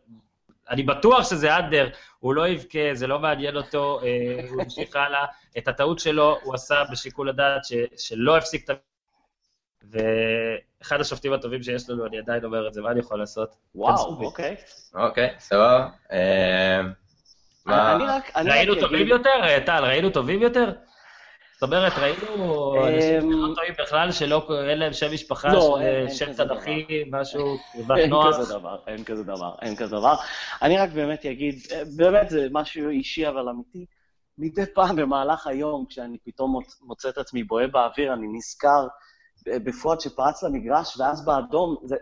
אני 0.70 0.84
בטוח 0.84 1.30
שזה 1.30 1.58
אנדר, 1.58 1.90
הוא 2.20 2.34
לא 2.34 2.48
יבכה, 2.48 2.80
זה 2.94 3.08
לא 3.08 3.20
מעניין 3.20 3.58
אותו, 3.58 4.00
הוא 4.50 4.62
המשיך 4.62 4.96
הלאה. 4.96 5.26
את 5.58 5.68
הטעות 5.68 6.00
שלו 6.00 6.38
הוא 6.44 6.54
עשה 6.56 6.84
בשיקול 6.92 7.30
הדעת 7.30 7.66
ש- 7.66 7.74
שלא 8.10 8.38
הפסיק 8.38 8.70
את. 8.70 8.78
ואחד 9.92 11.02
השופטים 11.02 11.34
הטובים 11.34 11.64
שיש 11.64 11.90
לנו, 11.90 12.06
אני 12.06 12.18
עדיין 12.18 12.44
אומר 12.46 12.68
את 12.68 12.74
זה, 12.74 12.82
מה 12.82 12.92
אני 12.92 13.00
יכול 13.00 13.20
לעשות? 13.20 13.56
וואו. 13.76 13.96
אוקיי. 14.26 14.56
אוקיי, 14.96 15.30
סבבה. 15.40 15.90
אה, 16.12 16.82
ראינו 18.46 18.76
טובים 18.80 19.08
יותר, 19.08 19.30
אה, 19.44 19.60
טל, 19.66 19.84
ראינו 19.86 20.10
טובים 20.10 20.42
יותר? 20.42 20.72
זאת 21.54 21.64
אומרת, 21.64 21.94
ראינו 21.98 22.76
אנשים 22.88 23.16
אמ, 23.16 23.32
שלא 23.32 23.56
טועים 23.56 23.74
בכלל, 23.80 24.12
שלא, 24.12 24.48
אין 24.70 24.80
להם 24.80 24.94
שם 24.94 25.14
משפחה, 25.14 25.48
לא, 25.54 25.78
אין- 25.80 25.88
אה, 25.88 26.00
אין 26.00 26.10
שם 26.14 26.34
תנ"כי, 26.34 26.86
משהו, 27.12 27.58
אין 27.98 28.10
נוח. 28.10 28.28
כזה 28.38 28.54
דבר, 28.60 28.78
אין 28.88 29.04
כזה 29.04 29.24
דבר, 29.24 29.56
אין 29.62 29.76
כזה 29.76 29.96
דבר. 29.96 30.16
אני 30.62 30.78
רק 30.78 30.90
באמת 30.90 31.26
אגיד, 31.26 31.56
אה, 31.72 31.82
באמת 31.98 32.30
זה 32.30 32.48
משהו 32.52 32.90
אישי 32.90 33.28
אבל 33.28 33.50
אמיתי. 33.50 33.86
מדי 34.38 34.62
פעם 34.74 34.96
במהלך 34.96 35.48
היום, 35.48 35.86
כשאני 35.90 36.18
פתאום 36.26 36.52
מוצ- 36.62 36.82
מוצא 36.88 37.10
את 37.10 37.18
עצמי 37.18 37.44
בוהה 37.44 37.68
באוויר, 37.68 38.14
אני 38.14 38.28
נזכר 38.34 38.88
בפואד 39.64 40.00
שפרץ 40.00 40.44
למגרש, 40.44 40.98
ואז 41.00 41.26
באדום, 41.26 41.76
זה 41.84 41.96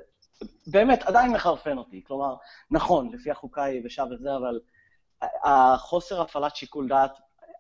באמת 0.68 1.04
עדיין 1.04 1.32
מחרפן 1.32 1.78
אותי. 1.78 2.04
כלומר, 2.08 2.36
נכון, 2.72 3.10
לפי 3.14 3.32
החוקה 3.32 3.64
היבשה 3.64 4.04
וזה, 4.12 4.36
אבל 4.36 4.60
החוסר 5.44 6.22
הפעלת 6.22 6.56
שיקול 6.56 6.88
דעת, 6.88 7.12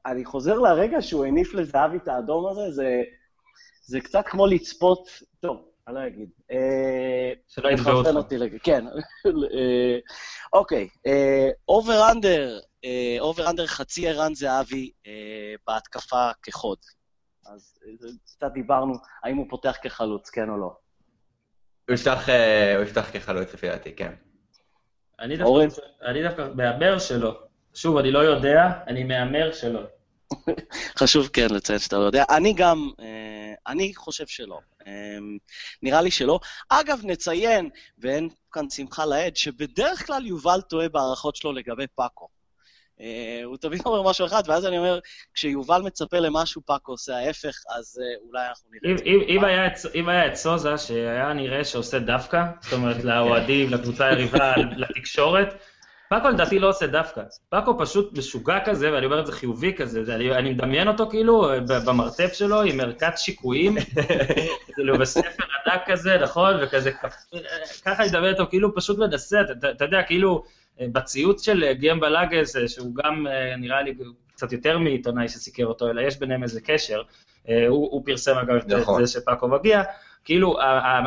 אני 0.06 0.26
חוזר 0.26 0.60
לרגע 0.60 1.02
שהוא 1.02 1.26
הניף 1.26 1.54
לזהבי 1.54 1.98
את 1.98 2.08
האדום 2.08 2.48
הזה, 2.48 2.72
זה, 2.72 3.04
זה 3.82 4.02
קצת 4.02 4.26
כמו 4.26 4.48
לצפות, 4.48 5.10
טוב, 5.40 5.66
אני 5.88 5.96
לא 5.96 6.08
אגיד. 6.08 6.30
אה, 6.52 7.34
שלא 7.48 7.74
מחרפן 7.74 7.92
אותך. 7.92 8.16
אותי 8.16 8.38
לג... 8.38 8.58
כן. 8.64 8.86
אה, 9.28 9.98
אוקיי, 10.54 10.88
over 11.68 12.12
under, 12.12 12.60
over 13.20 13.50
under 13.50 13.68
חצי 13.68 14.08
ערן 14.08 14.36
זהבי 14.36 14.92
אה, 15.08 15.12
בהתקפה 15.68 16.30
כחוד. 16.44 16.78
אז 17.46 17.80
אה, 17.86 18.10
קצת 18.26 18.52
דיברנו, 18.54 18.94
האם 19.24 19.38
הוא 19.38 19.46
פותח 19.50 19.76
כחלוץ, 19.82 20.30
כן 20.30 20.50
או 20.50 20.58
לא. 20.58 20.78
הוא 21.90 21.96
יפתח, 21.96 22.30
אה, 22.30 22.76
הוא 22.76 22.84
יפתח 22.84 23.10
כחלוץ 23.14 23.54
לפי 23.54 23.70
דעתי, 23.70 23.96
כן. 23.96 24.14
אני? 25.20 25.38
דווקא, 25.38 25.82
אני 26.02 26.24
דווקא 26.24 26.48
מהמר 26.56 27.00
שלא. 27.00 27.40
שוב, 27.74 27.98
אני 27.98 28.12
לא 28.12 28.20
יודע, 28.20 28.84
אני 28.88 29.04
מהמר 29.04 29.52
שלא. 29.54 29.82
חשוב 31.00 31.28
כן 31.28 31.48
לציין 31.50 31.80
שאתה 31.80 31.98
לא 31.98 32.04
יודע. 32.04 32.24
אני 32.30 32.54
גם, 32.54 32.90
אה, 33.00 33.54
אני 33.68 33.96
חושב 33.96 34.28
שלא. 34.28 34.60
אה, 34.88 35.18
נראה 35.84 36.02
לי 36.02 36.12
שלא. 36.12 36.40
אגב, 36.70 37.00
נציין, 37.04 37.70
ואין 37.98 38.30
כאן 38.52 38.70
שמחה 38.70 39.06
לאיד, 39.06 39.38
שבדרך 39.38 40.08
כלל 40.08 40.26
יובל 40.26 40.62
טועה 40.62 40.90
בהערכות 40.90 41.36
שלו 41.36 41.52
לגבי 41.54 41.88
פאקו. 41.96 42.28
אה, 43.02 43.42
הוא 43.44 43.58
תמיד 43.58 43.82
אומר 43.86 44.10
משהו 44.10 44.26
אחד, 44.26 44.44
ואז 44.48 44.66
אני 44.66 44.78
אומר, 44.78 45.00
כשיובל 45.34 45.82
מצפה 45.82 46.20
למשהו, 46.20 46.62
פאקו 46.66 46.92
עושה 46.92 47.18
ההפך, 47.18 47.56
אז 47.78 48.00
אה, 48.02 48.28
אולי 48.28 48.48
אנחנו 48.48 48.70
נראה 48.72 48.94
את 48.94 48.98
זה. 48.98 49.88
אם, 49.96 50.10
היה 50.10 50.28
את, 50.28 50.36
סוזה, 50.36 50.78
שהיה 50.78 51.34
נראה 51.34 51.64
שעושה 51.64 52.00
דווקא, 52.00 52.44
זאת 52.62 52.74
אומרת, 52.74 53.04
לאוהדים, 53.06 53.70
לקבוצה 53.70 54.08
היריבה, 54.08 54.54
לתקשורת, 54.78 55.56
פאקו 56.10 56.30
לדעתי 56.30 56.60
לא 56.60 56.70
עושה 56.70 56.88
דווקא. 56.88 57.22
פאקו 57.50 57.80
פשוט 57.80 58.18
משוגע 58.18 58.60
כזה, 58.66 58.94
ואני 58.94 59.06
אומר 59.06 59.20
את 59.20 59.26
זה 59.26 59.32
חיובי 59.32 59.74
כזה, 59.74 60.04
זה, 60.04 60.16
אני, 60.16 60.32
אני 60.32 60.50
מדמיין 60.50 60.88
אותו 60.88 61.10
כאילו 61.10 61.50
במרתף 61.86 62.34
שלו 62.34 62.62
עם 62.62 62.80
ערכת 62.80 63.14
שיקויים, 63.18 63.76
כאילו 64.76 64.98
בספר 65.00 65.44
ענק 65.66 65.82
כזה, 65.86 66.18
נכון? 66.18 66.54
וכזה, 66.62 66.92
כפ- 66.92 67.38
ככה 67.86 68.04
אני 68.04 68.10
מדמיין 68.10 68.34
אותו, 68.34 68.50
כאילו 68.50 68.76
פשוט 68.76 68.98
מנסה, 68.98 69.42
אתה, 69.72 69.86
יודע, 69.86 70.04
כאילו 70.04 70.44
אה, 70.44 70.50
בציוץ 70.82 71.46
של 71.46 71.64
אה, 71.64 71.74
גיים 71.74 72.00
בלאגס, 72.00 72.56
אה, 72.56 72.68
שהוא 72.68 72.96
גם 72.96 73.28
אה, 73.28 73.56
נראה 73.58 73.82
לי 73.82 73.94
קצת 74.34 74.52
יותר 74.52 74.78
מעיתונאי 74.78 75.28
שסיקר 75.30 75.66
אותו, 75.66 75.90
אלא 75.90 76.02
יש 76.02 76.18
ביניהם 76.20 76.44
איזה 76.44 76.62
קשר, 76.62 77.02
הוא, 77.46 77.52
הוא 77.92 78.02
פרסם 78.06 78.38
אגב 78.38 78.56
את 78.56 78.68
נכון. 78.68 79.06
זה 79.06 79.20
שפאקו 79.20 79.48
מגיע, 79.48 79.82
כאילו 80.26 80.62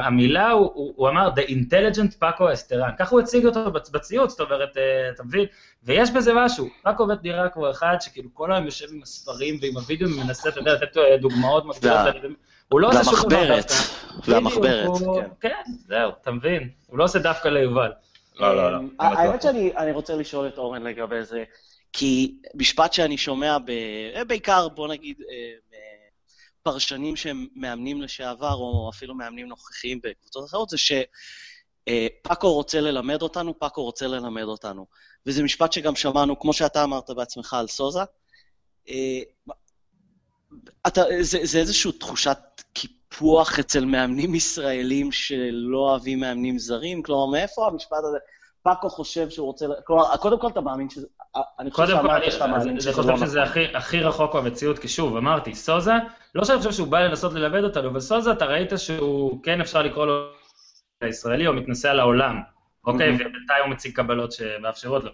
המילה, 0.04 0.50
הוא, 0.50 0.70
הוא, 0.74 0.92
הוא 0.96 1.08
אמר 1.08 1.30
The 1.36 1.48
Intelligent 1.48 2.18
פאקו 2.18 2.52
אסטרן, 2.52 2.90
ככה 2.98 3.10
הוא 3.10 3.20
הציג 3.20 3.46
אותו 3.46 3.66
בצ- 3.72 3.90
בציוץ, 3.92 4.30
זאת 4.30 4.40
אומרת, 4.40 4.76
אתה 5.14 5.22
מבין? 5.22 5.44
ויש 5.84 6.10
בזה 6.10 6.32
משהו, 6.34 6.68
פאקו 6.82 7.06
באמת 7.06 7.22
נראה 7.22 7.48
כמו 7.48 7.70
אחד 7.70 7.96
שכאילו 8.00 8.28
כל 8.34 8.52
היום 8.52 8.64
יושב 8.64 8.86
עם 8.92 9.02
הספרים 9.02 9.58
ועם 9.62 9.76
הוידאו 9.76 10.08
ומנסה, 10.08 10.48
אתה 10.48 10.58
יודע, 10.60 10.74
לתת 10.74 10.96
דוגמאות 11.20 11.64
אני- 12.24 12.34
הוא 12.68 12.80
לא 12.80 12.88
עושה 12.88 13.04
שום 13.04 13.14
דבר 13.30 13.38
והמחברת, 13.38 13.66
דווקא. 13.68 14.30
והמחברת, 14.30 14.86
הוא- 14.86 15.22
כן. 15.22 15.48
כן, 15.48 15.72
זהו, 15.88 16.10
אתה 16.22 16.30
מבין, 16.30 16.68
הוא 16.86 16.98
לא 16.98 17.04
עושה 17.04 17.18
דווקא 17.18 17.48
ליובל. 17.48 17.90
לא, 18.38 18.56
לא, 18.56 18.72
לא. 18.72 18.78
האמת 18.98 19.42
שאני 19.42 19.92
רוצה 19.92 20.16
לשאול 20.16 20.48
את 20.48 20.58
אורן 20.58 20.82
לגבי 20.82 21.24
זה, 21.24 21.44
כי 21.92 22.34
משפט 22.54 22.92
שאני 22.92 23.18
שומע, 23.18 23.56
בעיקר, 24.26 24.68
בוא 24.68 24.88
נגיד, 24.88 25.16
פרשנים 26.62 27.16
שהם 27.16 27.46
מאמנים 27.54 28.02
לשעבר, 28.02 28.54
או 28.54 28.90
אפילו 28.94 29.14
מאמנים 29.14 29.48
נוכחיים 29.48 30.00
בקבוצות 30.02 30.44
אחרות, 30.44 30.68
זה 30.68 30.76
שפאקו 30.78 32.52
רוצה 32.52 32.80
ללמד 32.80 33.22
אותנו, 33.22 33.58
פאקו 33.58 33.84
רוצה 33.84 34.06
ללמד 34.06 34.42
אותנו. 34.42 34.86
וזה 35.26 35.42
משפט 35.42 35.72
שגם 35.72 35.96
שמענו, 35.96 36.38
כמו 36.38 36.52
שאתה 36.52 36.84
אמרת 36.84 37.10
בעצמך 37.10 37.54
על 37.54 37.66
סוזה. 37.66 38.00
אה, 38.88 39.20
אתה, 40.86 41.02
זה, 41.20 41.38
זה 41.42 41.58
איזושהי 41.58 41.92
תחושת 41.92 42.38
קיפוח 43.10 43.58
אצל 43.58 43.84
מאמנים 43.84 44.34
ישראלים 44.34 45.12
שלא 45.12 45.78
אוהבים 45.78 46.20
מאמנים 46.20 46.58
זרים? 46.58 47.02
כלומר, 47.02 47.26
מאיפה 47.26 47.66
המשפט 47.66 47.96
הזה? 48.08 48.18
פאקו 48.62 48.88
חושב 48.88 49.30
שהוא 49.30 49.46
רוצה... 49.46 49.66
כלומר, 49.84 50.16
קודם 50.16 50.40
כל 50.40 50.48
אתה 50.48 50.60
מאמין 50.60 50.90
שזה... 50.90 51.06
אני 51.58 51.70
חושב 51.70 51.86
שאמרת 51.86 52.32
שאתה 52.32 52.46
מאמין 52.46 52.80
שזה 52.80 52.90
לא 52.90 52.92
נכון. 52.92 53.08
אני 53.10 53.14
חושב 53.14 53.26
שזה 53.26 53.42
הכי, 53.42 53.64
הכי 53.74 54.00
רחוק 54.00 54.34
במציאות, 54.34 54.78
כי 54.78 54.88
שוב, 54.88 55.16
אמרתי, 55.16 55.54
סוזה, 55.54 55.92
לא 56.34 56.44
שאני 56.44 56.58
חושב 56.58 56.72
שהוא 56.72 56.88
בא 56.88 57.00
לנסות 57.00 57.32
ללמד 57.32 57.64
אותנו, 57.64 57.88
אבל 57.88 58.00
סוזה, 58.00 58.32
אתה 58.32 58.44
ראית 58.44 58.72
שהוא, 58.76 59.42
כן 59.42 59.60
אפשר 59.60 59.82
לקרוא 59.82 60.06
לו 60.06 60.28
הישראלי, 61.00 61.46
או 61.46 61.52
מתנשא 61.52 61.90
על 61.90 62.00
העולם, 62.00 62.40
אוקיי? 62.86 63.14
ובינתיים 63.14 63.64
הוא 63.64 63.70
מציג 63.70 63.96
קבלות 63.96 64.32
שמאפשרות 64.32 65.04
לו. 65.04 65.10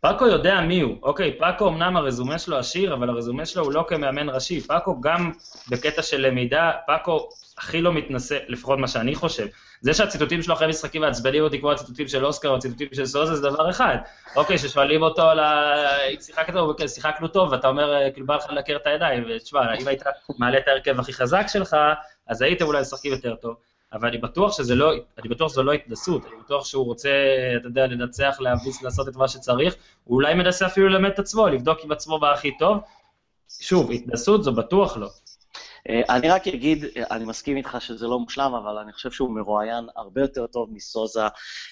פאקו 0.00 0.26
יודע 0.26 0.60
מי 0.60 0.80
הוא, 0.80 0.96
אוקיי, 1.02 1.38
פאקו 1.38 1.68
אמנם 1.68 1.96
הרזומה 1.96 2.38
שלו 2.38 2.56
עשיר, 2.56 2.94
אבל 2.94 3.10
הרזומה 3.10 3.46
שלו 3.46 3.64
הוא 3.64 3.72
לא 3.72 3.84
כמאמן 3.88 4.28
ראשי. 4.28 4.60
פאקו 4.60 5.00
גם 5.00 5.32
בקטע 5.70 6.02
של 6.02 6.26
למידה, 6.26 6.72
פאקו 6.86 7.28
הכי 7.58 7.80
לא 7.80 7.92
מתנשא, 7.92 8.38
לפחות 8.48 8.78
מה 8.78 8.88
שאני 8.88 9.14
חושב. 9.14 9.46
זה 9.80 9.94
שהציטוטים 9.94 10.42
שלו 10.42 10.54
אחרי 10.54 10.66
משחקים 10.68 11.02
מעצבנים 11.02 11.44
אותי 11.44 11.60
כמו 11.60 11.72
הציטוטים 11.72 12.08
של 12.08 12.26
אוסקר 12.26 12.48
או 12.48 12.56
הציטוטים 12.56 12.88
של 12.92 13.06
סוזה 13.06 13.34
זה 13.34 13.42
דבר 13.42 13.70
אחד. 13.70 13.96
אוקיי, 14.36 14.58
ששואלים 14.58 15.02
אותו 15.02 15.22
על 15.22 15.38
ה... 15.38 15.74
אם 16.14 16.20
שיחקת 16.20 16.52
טוב, 16.52 16.78
כן, 16.78 16.88
שיחקנו 16.88 17.28
טוב, 17.28 17.52
ואתה 17.52 17.68
אומר, 17.68 18.10
כאילו 18.12 18.26
בא 18.26 18.36
לך 18.36 18.50
לנקר 18.50 18.76
את 18.76 18.86
הידיים, 18.86 19.24
ותשמע, 19.28 19.74
אם 19.74 19.88
היית 19.88 20.02
מעלה 20.38 20.58
את 20.58 20.68
ההרכב 20.68 21.00
הכי 21.00 21.12
חזק 21.12 21.46
שלך, 21.48 21.76
אז 22.26 22.42
הייתם 22.42 22.64
אולי 22.64 22.80
משחקים 22.80 23.12
יותר 23.12 23.34
טוב. 23.34 23.54
אבל 23.92 24.08
אני 24.08 24.18
בטוח 24.18 24.56
שזה 24.56 24.74
לא, 24.74 24.92
אני 24.92 25.28
בטוח 25.28 25.52
שזו 25.52 25.62
לא 25.62 25.72
התנסות, 25.72 26.24
אני 26.26 26.34
בטוח 26.44 26.64
שהוא 26.64 26.84
רוצה, 26.84 27.10
אתה 27.56 27.66
יודע, 27.66 27.86
לנצח, 27.86 28.36
להביס, 28.40 28.82
לעשות 28.82 29.08
את 29.08 29.16
מה 29.16 29.28
שצריך, 29.28 29.74
הוא 30.04 30.16
אולי 30.16 30.34
מנסה 30.34 30.66
אפילו 30.66 30.88
ללמד 30.88 31.10
את 31.10 31.18
עצמו, 31.18 31.48
לבדוק 31.48 31.78
עם 31.84 31.92
עצמו 31.92 32.18
מה 32.18 32.32
הכי 32.32 32.58
טוב. 32.58 32.78
שוב, 33.60 33.90
התנסות 33.90 34.44
זו 34.44 34.52
בטוח 34.52 34.96
לא. 34.96 35.08
אה, 35.88 36.02
אני 36.08 36.30
רק 36.30 36.48
אגיד, 36.48 36.84
אני 37.10 37.24
מסכים 37.24 37.56
איתך 37.56 37.76
שזה 37.80 38.06
לא 38.06 38.18
מושלם, 38.18 38.54
אבל 38.54 38.78
אני 38.78 38.92
חושב 38.92 39.10
שהוא 39.10 39.30
מרואיין 39.30 39.84
הרבה 39.96 40.20
יותר 40.20 40.46
טוב 40.46 40.68
מסוזה. 40.72 41.26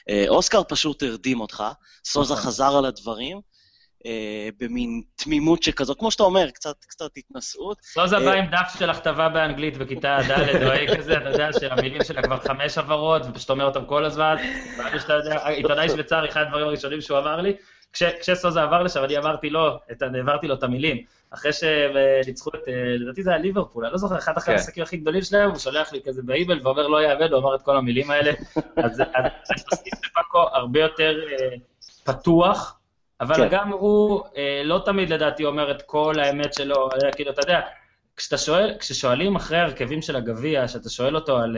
אה, 0.09 0.25
אוסקר 0.29 0.62
פשוט 0.69 1.03
הרדים 1.03 1.41
אותך, 1.41 1.64
סוזה 2.05 2.35
נכון. 2.35 2.47
חזר 2.47 2.77
על 2.77 2.85
הדברים. 2.85 3.41
אה, 4.07 4.49
במין 4.61 5.03
תמימות 5.16 5.62
שכזו, 5.62 5.94
כמו 5.99 6.11
שאתה 6.11 6.22
אומר, 6.22 6.51
קצת, 6.51 6.84
קצת 6.84 7.11
התנשאות. 7.16 7.78
סוזה 7.82 8.18
בא 8.18 8.32
עם 8.32 8.47
דף 8.47 8.76
של 8.78 8.90
הכתבה 8.90 9.28
באנגלית 9.28 9.76
בכיתה 9.76 10.18
ד' 10.28 10.62
או 10.66 10.72
אי 10.72 10.97
כזה, 10.97 11.16
אתה 11.16 11.28
יודע 11.28 11.49
שהמילים 11.61 12.05
שלה 12.05 12.22
כבר 12.22 12.40
חמש 12.40 12.78
הברות, 12.78 13.22
ופשוט 13.28 13.51
אומר 13.51 13.64
אותם 13.64 13.84
כל 13.84 14.05
הזמן, 14.05 14.36
ואז 14.78 15.03
שאתה 15.03 15.12
יודע, 15.12 15.47
עיתונאי 15.47 15.88
שוויצרי, 15.88 16.28
אחד 16.28 16.40
הדברים 16.40 16.66
הראשונים 16.66 17.01
שהוא 17.01 17.18
אמר 17.18 17.40
לי, 17.40 17.57
כשסוזה 17.92 18.62
עבר 18.62 18.82
לשם, 18.82 19.05
אני 19.05 19.18
אמרתי 19.18 19.51
לו, 19.51 19.78
העברתי 20.01 20.47
לו 20.47 20.55
את 20.55 20.62
המילים. 20.62 21.05
אחרי 21.30 21.53
שניצחו 21.53 22.51
את, 22.51 22.68
לדעתי 22.99 23.22
זה 23.22 23.30
היה 23.30 23.38
ליברפול, 23.38 23.84
אני 23.84 23.92
לא 23.92 23.99
זוכר, 23.99 24.18
אחד 24.18 24.36
אחרי 24.36 24.55
כן. 24.55 24.61
המשחקים 24.61 24.82
הכי 24.82 24.97
גדולים 24.97 25.22
שלהם, 25.22 25.51
הוא 25.51 25.59
שולח 25.59 25.92
לי 25.92 26.01
כזה 26.07 26.22
באיבל 26.22 26.61
ואומר 26.62 26.86
לא 26.86 27.03
יאבד, 27.03 27.32
הוא 27.32 27.40
אמר 27.40 27.55
את 27.55 27.62
כל 27.62 27.76
המילים 27.76 28.11
האלה. 28.11 28.32
אז 28.76 29.01
אני 29.01 29.28
מסכים 29.72 29.92
שפאקו 30.05 30.38
הרבה 30.38 30.80
יותר 30.80 31.20
אה, 31.30 31.57
פתוח, 32.05 32.76
אבל 33.21 33.37
כן. 33.37 33.49
גם 33.51 33.73
הוא 33.73 34.23
אה, 34.37 34.62
לא 34.64 34.83
תמיד 34.85 35.11
לדעתי 35.11 35.45
אומר 35.45 35.71
את 35.71 35.83
כל 35.83 36.14
האמת 36.19 36.55
שלו, 36.55 36.89
כאילו, 37.17 37.31
אתה 37.31 37.41
יודע, 37.43 37.61
כשאתה 38.17 38.39
שואל, 38.39 38.75
כששואלים 38.79 39.37
אחרי 39.37 39.59
ההרכבים 39.59 40.03
של 40.03 40.17
הגביע, 40.17 40.69
שאתה 40.69 40.91
שואל 40.91 41.17
אותו 41.17 41.39
על... 41.39 41.57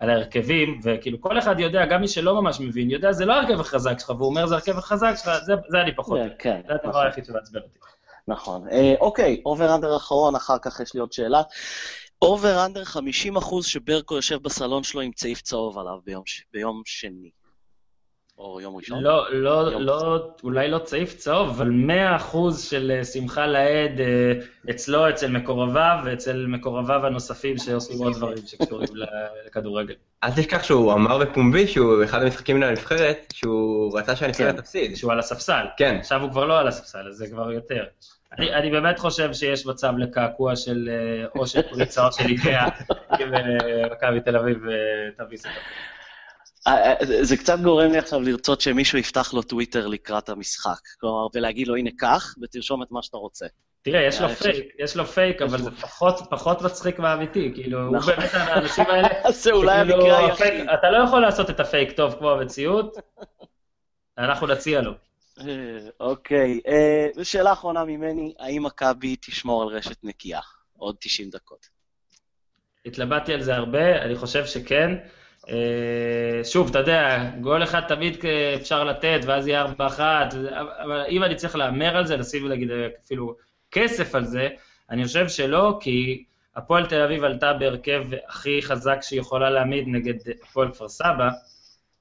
על 0.00 0.10
ההרכבים, 0.10 0.80
וכאילו 0.82 1.20
כל 1.20 1.38
אחד 1.38 1.60
יודע, 1.60 1.86
גם 1.86 2.00
מי 2.00 2.08
שלא 2.08 2.42
ממש 2.42 2.60
מבין, 2.60 2.90
יודע, 2.90 3.12
זה 3.12 3.24
לא 3.24 3.32
ההרכב 3.32 3.60
החזק 3.60 3.98
שלך, 3.98 4.10
והוא 4.10 4.28
אומר, 4.28 4.46
זה 4.46 4.54
ההרכב 4.54 4.78
החזק 4.78 5.12
שלך, 5.16 5.30
זה, 5.44 5.52
זה 5.68 5.80
אני 5.80 5.94
פחות. 5.94 6.18
כן, 6.18 6.28
כן. 6.38 6.60
זה 6.66 6.74
הדבר 6.74 6.88
נכון. 6.88 7.06
היחיד 7.06 7.24
שמעצבן 7.24 7.60
אותי. 7.60 7.78
נכון. 8.28 8.68
אה, 8.68 8.94
אוקיי, 9.00 9.42
over 9.46 9.74
under 9.74 9.96
אחרון, 9.96 10.34
אחר 10.34 10.58
כך 10.62 10.80
יש 10.80 10.94
לי 10.94 11.00
עוד 11.00 11.12
שאלה. 11.12 11.42
over 12.22 12.66
under 12.66 12.84
50 12.84 13.36
אחוז 13.36 13.66
שברקו 13.66 14.14
יושב 14.14 14.42
בסלון 14.42 14.82
שלו 14.82 15.00
עם 15.00 15.12
צעיף 15.12 15.42
צהוב 15.42 15.78
עליו 15.78 15.98
ביום, 16.04 16.22
ביום 16.52 16.82
שני. 16.84 17.30
או 18.40 18.60
יום 18.60 18.76
ראשון? 18.76 19.02
לא, 19.02 19.34
לא, 19.34 19.80
לא, 19.80 20.26
אולי 20.42 20.68
לא 20.68 20.78
צעיף 20.78 21.14
צהוב, 21.14 21.48
אבל 21.48 21.70
100% 22.18 22.36
של 22.58 22.92
אה, 22.94 23.04
שמחה 23.04 23.46
לאיד 23.46 24.00
אה, 24.00 24.32
אצלו, 24.70 25.08
אצל 25.08 25.30
מקורביו 25.30 25.98
ואצל 26.04 26.46
מקורביו 26.46 27.06
הנוספים 27.06 27.58
שעושים 27.58 27.98
עוד 27.98 28.14
דברים 28.16 28.46
שקשורים 28.46 28.88
לכדורגל. 29.46 29.94
אל 30.24 30.30
תשכח 30.30 30.62
שהוא 30.62 30.92
אמר 30.92 31.18
בפומבי 31.18 31.66
שהוא 31.66 32.04
אחד 32.04 32.22
המשחקים 32.22 32.60
לנבחרת, 32.60 33.32
שהוא 33.32 33.98
רצה 33.98 34.16
שהנבחרת 34.16 34.54
כן. 34.54 34.60
תפסיד. 34.60 34.96
שהוא 34.96 35.12
על 35.12 35.18
הספסל. 35.18 35.64
כן. 35.76 35.96
עכשיו 36.00 36.22
הוא 36.22 36.30
כבר 36.30 36.44
לא 36.44 36.58
על 36.58 36.68
הספסל, 36.68 37.08
אז 37.08 37.16
זה 37.16 37.26
כבר 37.26 37.52
יותר. 37.52 37.84
אני, 38.38 38.54
אני 38.54 38.70
באמת 38.70 38.98
חושב 38.98 39.32
שיש 39.32 39.66
מצב 39.66 39.92
לקעקוע 39.98 40.56
של 40.56 40.88
אה, 40.92 41.26
או 41.36 41.46
של 41.46 41.62
פריצה 41.62 42.06
או 42.06 42.12
של 42.12 42.26
איקאה, 42.28 42.68
אם 43.20 43.28
מכבי 43.92 44.20
תל 44.20 44.36
אביב 44.36 44.58
תביס 45.16 45.46
את 45.46 45.50
הפריצה. 45.50 45.99
אה, 46.66 46.92
אה, 46.92 47.24
זה 47.24 47.36
קצת 47.36 47.58
גורם 47.58 47.90
לי 47.92 47.98
עכשיו 47.98 48.20
לרצות 48.20 48.60
שמישהו 48.60 48.98
יפתח 48.98 49.34
לו 49.34 49.42
טוויטר 49.42 49.86
לקראת 49.86 50.28
המשחק. 50.28 50.80
כלומר, 51.00 51.26
ולהגיד 51.34 51.68
לו, 51.68 51.76
הנה, 51.76 51.90
קח, 51.98 52.34
ותרשום 52.42 52.82
את 52.82 52.88
מה 52.90 53.02
שאתה 53.02 53.16
רוצה. 53.16 53.46
תראה, 53.82 54.06
יש 54.06 54.20
לו 54.20 54.28
אה, 54.28 54.34
פייק, 54.34 54.74
יש 54.78 54.96
לו 54.96 55.06
פייק, 55.06 55.42
אבל 55.42 55.58
זה 55.58 55.70
פחות 56.30 56.62
מצחיק 56.62 56.98
מהאמיתי, 56.98 57.52
כאילו, 57.54 57.86
הוא 57.86 57.96
נכון. 57.96 58.14
באמת, 58.16 58.30
האנשים 58.34 58.84
האלה... 58.88 59.08
זה 59.42 59.52
אולי 59.52 59.78
המקרה 59.78 60.18
היחיד. 60.18 60.68
אתה 60.74 60.90
לא 60.90 61.04
יכול 61.04 61.20
לעשות 61.20 61.50
את 61.50 61.60
הפייק 61.60 61.92
טוב 61.92 62.14
כמו 62.18 62.30
המציאות, 62.30 62.96
אנחנו 64.18 64.46
נציע 64.46 64.80
לו. 64.80 64.92
אוקיי, 66.00 66.60
ושאלה 67.16 67.52
אחרונה 67.52 67.84
ממני, 67.84 68.34
האם 68.38 68.62
מכבי 68.62 69.16
תשמור 69.16 69.62
על 69.62 69.68
רשת 69.68 69.96
נקייה 70.04 70.40
עוד 70.76 70.96
90 71.00 71.30
דקות? 71.30 71.66
התלבטתי 72.86 73.34
על 73.34 73.42
זה 73.42 73.54
הרבה, 73.54 74.02
אני 74.02 74.16
חושב 74.16 74.46
שכן. 74.46 74.94
שוב, 76.44 76.68
אתה 76.70 76.78
יודע, 76.78 77.30
גול 77.40 77.62
אחד 77.62 77.80
תמיד 77.80 78.16
אפשר 78.54 78.84
לתת, 78.84 79.20
ואז 79.26 79.46
יהיה 79.46 79.60
ארבע 79.60 79.86
אחת, 79.86 80.34
אבל 80.82 81.04
אם 81.08 81.24
אני 81.24 81.34
צריך 81.34 81.56
להמר 81.56 81.96
על 81.96 82.06
זה, 82.06 82.16
לשים 82.16 82.44
ולהגיד 82.44 82.70
אפילו 83.04 83.36
כסף 83.70 84.14
על 84.14 84.24
זה, 84.24 84.48
אני 84.90 85.04
חושב 85.04 85.28
שלא, 85.28 85.78
כי 85.80 86.24
הפועל 86.56 86.86
תל 86.86 87.02
אביב 87.02 87.24
עלתה 87.24 87.52
בהרכב 87.52 88.04
הכי 88.28 88.62
חזק 88.62 88.98
שהיא 89.02 89.20
יכולה 89.20 89.50
להעמיד 89.50 89.84
נגד 89.88 90.14
הפועל 90.42 90.72
כפר 90.72 90.88
סבא, 90.88 91.28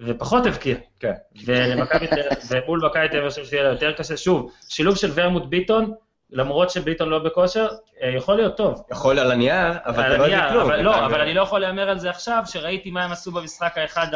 ופחות 0.01 0.45
הבקיע. 0.45 0.75
כן. 0.99 1.13
ומול 1.45 2.85
מכבי 2.85 3.09
תל 3.09 3.17
אביב 3.17 3.29
שיהיה 3.29 3.63
לה 3.63 3.69
יותר 3.69 3.91
קשה. 3.91 4.17
שוב, 4.17 4.51
שילוב 4.69 4.95
של 4.95 5.11
ורמוט 5.13 5.45
ביטון, 5.45 5.93
למרות 6.31 6.69
שביטון 6.69 7.09
לא 7.09 7.19
בכושר, 7.19 7.67
אה, 8.01 8.09
יכול 8.09 8.35
להיות 8.35 8.57
טוב. 8.57 8.83
יכול 8.91 9.19
על 9.19 9.31
הנייר, 9.31 9.71
אבל 9.85 10.07
אתה 10.07 10.17
לא 10.17 10.23
יודע 10.23 10.49
כלום. 10.51 10.71
לא, 10.71 11.05
אבל 11.05 11.21
אני 11.21 11.33
לא 11.33 11.41
יכול 11.41 11.61
להמר 11.61 11.89
על 11.89 11.99
זה 11.99 12.09
עכשיו, 12.09 12.43
שראיתי 12.45 12.91
מה 12.91 13.03
הם 13.03 13.11
עשו 13.11 13.31
במשחק 13.31 13.77
האחד, 13.77 14.07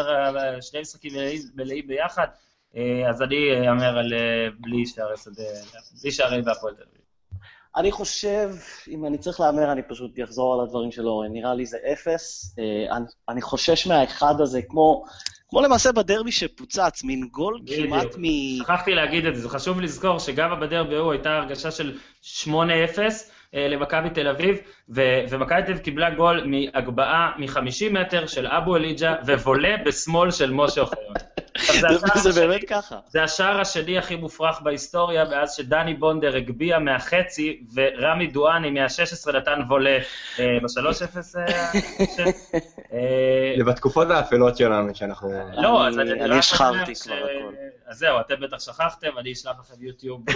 שני 0.61 0.81
משחקים 0.81 1.11
מלאים 1.55 1.87
ביחד, 1.87 2.27
אה, 2.75 3.09
אז 3.09 3.21
אני 3.21 3.69
אאמר 3.69 3.97
על 3.97 4.13
אה, 4.13 4.47
בלי 4.59 4.85
שערי 4.85 5.17
שדה, 5.17 5.43
בלי 6.01 6.11
שערי 6.11 6.41
בהפועל 6.41 6.73
תל 6.73 6.81
אביב. 6.81 7.03
אני 7.75 7.91
חושב, 7.91 8.49
אם 8.87 9.05
אני 9.05 9.17
צריך 9.17 9.39
להמר, 9.39 9.71
אני 9.71 9.81
פשוט 9.83 10.11
אחזור 10.23 10.53
על 10.53 10.59
הדברים 10.59 10.91
של 10.91 11.07
אורן. 11.07 11.31
נראה 11.31 11.53
לי 11.53 11.65
זה 11.65 11.77
אפס. 11.93 12.55
אני, 12.91 13.05
אני 13.29 13.41
חושש 13.41 13.87
מהאחד 13.87 14.41
הזה, 14.41 14.61
כמו 14.61 15.05
כמו 15.53 15.61
למעשה 15.61 15.91
בדרבי 15.91 16.31
שפוצץ, 16.31 17.03
מין 17.03 17.27
גול 17.31 17.59
כמעט 17.67 18.15
מ... 18.17 18.23
שכחתי 18.59 18.93
להגיד 18.93 19.25
את 19.25 19.35
זה, 19.35 19.41
זה 19.41 19.49
חשוב 19.49 19.81
לזכור 19.81 20.19
שגם 20.19 20.59
בדרבי 20.59 20.95
ההוא 20.95 21.11
הייתה 21.11 21.37
הרגשה 21.37 21.71
של 21.71 21.97
8-0 22.43 22.49
אה, 23.55 23.67
למכבי 23.67 24.09
תל 24.09 24.27
אביב, 24.27 24.57
ומכבי 24.89 25.61
תל 25.65 25.71
אביב 25.71 25.77
קיבלה 25.77 26.09
גול 26.09 26.43
מהגבהה 26.45 27.31
מ-50 27.37 27.91
מטר 27.91 28.27
של 28.27 28.47
אבו 28.47 28.75
אליג'ה, 28.75 29.15
ווולה 29.25 29.75
בשמאל 29.85 30.31
של 30.31 30.51
משה 30.51 30.81
אוחיון. 30.81 31.13
זה 32.15 32.41
באמת 32.41 32.61
ככה. 32.69 32.99
זה 33.07 33.23
השער 33.23 33.61
השני 33.61 33.97
הכי 33.97 34.15
מופרך 34.15 34.61
בהיסטוריה, 34.61 35.25
מאז 35.25 35.53
שדני 35.55 35.93
בונדר 35.93 36.35
הגביה 36.35 36.79
מהחצי, 36.79 37.63
ורמי 37.73 38.27
דואני 38.27 38.69
מה-16 38.69 39.31
נתן 39.31 39.59
וולה 39.67 39.99
אה, 40.39 40.57
ב-3-0. 40.61 41.17
אה, 42.93 43.53
זה 43.57 43.63
בתקופות 43.63 44.09
האפלות 44.09 44.57
שלנו, 44.57 44.95
שאנחנו... 44.95 45.31
לא, 45.53 45.87
אז 45.87 45.99
אני 45.99 46.37
השחרתי 46.37 46.93
כבר 46.95 47.15
הכול. 47.15 47.55
אז 47.87 47.97
זהו, 47.97 48.19
אתם 48.19 48.35
בטח 48.41 48.59
שכחתם, 48.59 49.17
אני 49.17 49.31
אשלח 49.31 49.55
לכם 49.59 49.83
יוטיוב. 49.83 50.25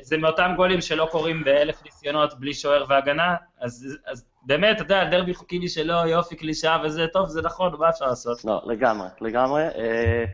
זה 0.00 0.16
מאותם 0.16 0.52
גולים 0.56 0.80
שלא 0.80 1.08
קורים 1.10 1.44
באלף 1.44 1.84
ניסיונות 1.84 2.40
בלי 2.40 2.54
שוער 2.54 2.84
והגנה, 2.88 3.34
אז 3.60 4.24
באמת, 4.42 4.76
אתה 4.76 4.82
יודע, 4.82 5.04
דרבי 5.10 5.34
חוקי 5.34 5.58
משלו, 5.58 6.06
יופי, 6.06 6.36
קלישאה 6.36 6.82
וזה, 6.84 7.06
טוב, 7.12 7.28
זה 7.28 7.42
נכון, 7.42 7.76
מה 7.78 7.88
אפשר 7.88 8.06
לעשות? 8.06 8.44
לא, 8.44 8.62
לגמרי, 8.66 9.08
לגמרי. 9.20 9.62
אה, 9.62 10.24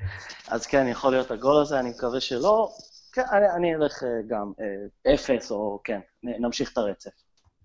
אז 0.49 0.67
כן, 0.67 0.87
יכול 0.89 1.13
להיות 1.13 1.31
הגול 1.31 1.61
הזה, 1.61 1.81
אני 1.81 1.91
מקווה 1.91 2.21
שלא. 2.21 2.69
כן, 3.13 3.23
אני, 3.33 3.51
אני 3.57 3.75
אלך 3.75 4.03
אה, 4.03 4.09
גם 4.27 4.53
אה, 4.61 5.15
אפס, 5.15 5.51
או 5.51 5.81
כן, 5.85 6.01
נמשיך 6.23 6.73
את 6.73 6.79
הרצף. 6.79 7.11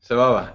סבבה. 0.02 0.46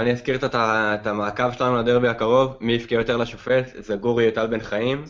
אני 0.00 0.12
אזכיר 0.12 0.38
את 0.46 1.06
המעקב 1.06 1.52
שלנו 1.52 1.76
לדרבי 1.76 2.08
הקרוב, 2.08 2.56
מי 2.60 2.72
יבכה 2.72 2.94
יותר 2.94 3.16
לשופט, 3.16 3.64
זה 3.78 3.96
גורי 3.96 4.30
טל 4.30 4.46
בן 4.46 4.60
חיים, 4.60 5.04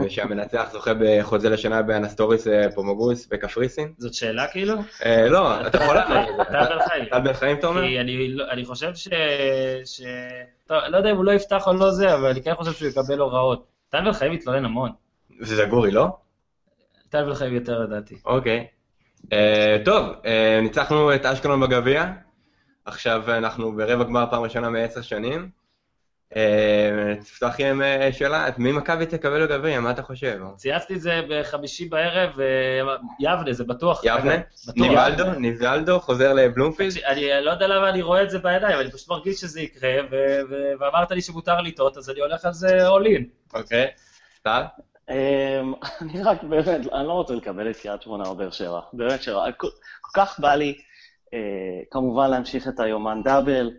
ושהמנצח 0.00 0.68
זוכה 0.72 0.90
בחוזה 1.00 1.50
לשנה 1.50 1.82
באנסטוריס 1.82 2.46
אה, 2.46 2.70
פומוגוס 2.74 3.26
בקפריסין. 3.26 3.92
זאת 3.98 4.14
שאלה 4.14 4.46
כאילו? 4.48 4.74
אה, 5.04 5.28
לא, 5.28 5.66
אתה 5.66 5.82
יכול 5.82 5.94
לענות. 5.96 6.28
טל 6.48 6.64
בן 6.68 6.88
חיים. 6.88 7.04
טל 7.04 7.20
בן 7.20 7.32
חיים, 7.32 7.58
אתה 7.58 7.66
אומר? 7.66 7.82
כי 7.82 8.00
אני, 8.00 8.28
לא- 8.28 8.50
אני 8.50 8.64
חושב 8.64 8.94
ש... 8.94 9.08
טוב, 10.66 10.76
לא 10.88 10.96
יודע 10.96 11.10
אם 11.10 11.16
הוא 11.16 11.24
לא 11.24 11.30
יפתח 11.32 11.66
או 11.66 11.72
לא 11.72 11.90
זה, 11.90 12.14
אבל 12.14 12.30
אני 12.30 12.42
כן 12.42 12.54
חושב 12.54 12.72
שהוא 12.72 12.88
יקבל 12.88 13.18
הוראות. 13.18 13.66
טל 13.88 14.04
בן 14.04 14.12
חיים 14.12 14.32
מתלונן 14.32 14.64
המון. 14.64 14.90
זה 15.40 15.64
גורי, 15.64 15.90
לא? 15.90 16.06
טל 17.08 17.24
בן 17.24 17.34
חיים 17.34 17.54
יותר 17.54 17.78
לדעתי. 17.78 18.14
אוקיי. 18.24 18.66
אה, 19.32 19.76
טוב, 19.84 20.06
אה, 20.26 20.58
ניצחנו 20.62 21.14
את 21.14 21.26
אשקלון 21.26 21.60
בגביע. 21.60 22.04
עכשיו 22.84 23.22
אנחנו 23.28 23.72
ברבע 23.76 24.04
גמר 24.04 24.24
פעם 24.30 24.42
ראשונה 24.42 24.70
מעשר 24.70 25.02
שנים. 25.02 25.48
אה, 26.36 27.14
תפתח 27.20 27.54
עם 27.58 27.82
אה, 27.82 28.12
שאלה, 28.12 28.48
מי 28.58 28.72
מכבי 28.72 29.06
תקבל 29.06 29.46
בגביע? 29.46 29.80
מה 29.80 29.90
אתה 29.90 30.02
חושב? 30.02 30.40
צייצתי 30.56 30.94
את 30.94 31.00
זה 31.00 31.20
בחמישי 31.28 31.88
בערב, 31.88 32.40
אה, 32.40 32.94
יבנה, 33.20 33.52
זה 33.52 33.64
בטוח. 33.64 34.00
יבנה? 34.04 34.34
ניבלדו? 34.76 35.24
ניבלדו 35.30 36.00
חוזר 36.00 36.32
לבלומפילד? 36.32 36.92
אני 37.06 37.26
לא 37.42 37.50
יודע 37.50 37.66
למה 37.66 37.88
אני 37.88 38.02
רואה 38.02 38.22
את 38.22 38.30
זה 38.30 38.38
בעיניים, 38.38 38.80
אני 38.80 38.90
פשוט 38.90 39.08
מרגיש 39.08 39.40
שזה 39.40 39.60
יקרה, 39.60 39.90
ואמרת 40.80 41.10
לי 41.10 41.22
שמותר 41.22 41.60
לטעות, 41.60 41.96
אז 41.96 42.10
אני 42.10 42.20
הולך 42.20 42.44
על 42.44 42.52
זה 42.52 42.88
all 42.88 43.06
in. 43.06 43.22
אוקיי. 43.54 43.86
טל? 44.42 44.62
אמ, 45.10 45.14
אני 46.02 46.22
רק 46.22 46.42
באמת, 46.42 46.66
אני 46.68 47.06
לא 47.06 47.12
רוצה 47.12 47.34
לקבל 47.34 47.70
את 47.70 47.76
קריית 47.76 48.02
שמונה 48.02 48.24
או 48.28 48.36
באר 48.36 48.50
שבע. 48.50 48.80
באמת 48.92 49.22
שלא. 49.22 49.44
כל 49.56 49.68
כך 50.14 50.40
בא 50.40 50.54
לי, 50.54 50.78
כמובן, 51.90 52.30
להמשיך 52.30 52.68
את 52.68 52.80
היומן 52.80 53.22
דאבל, 53.24 53.70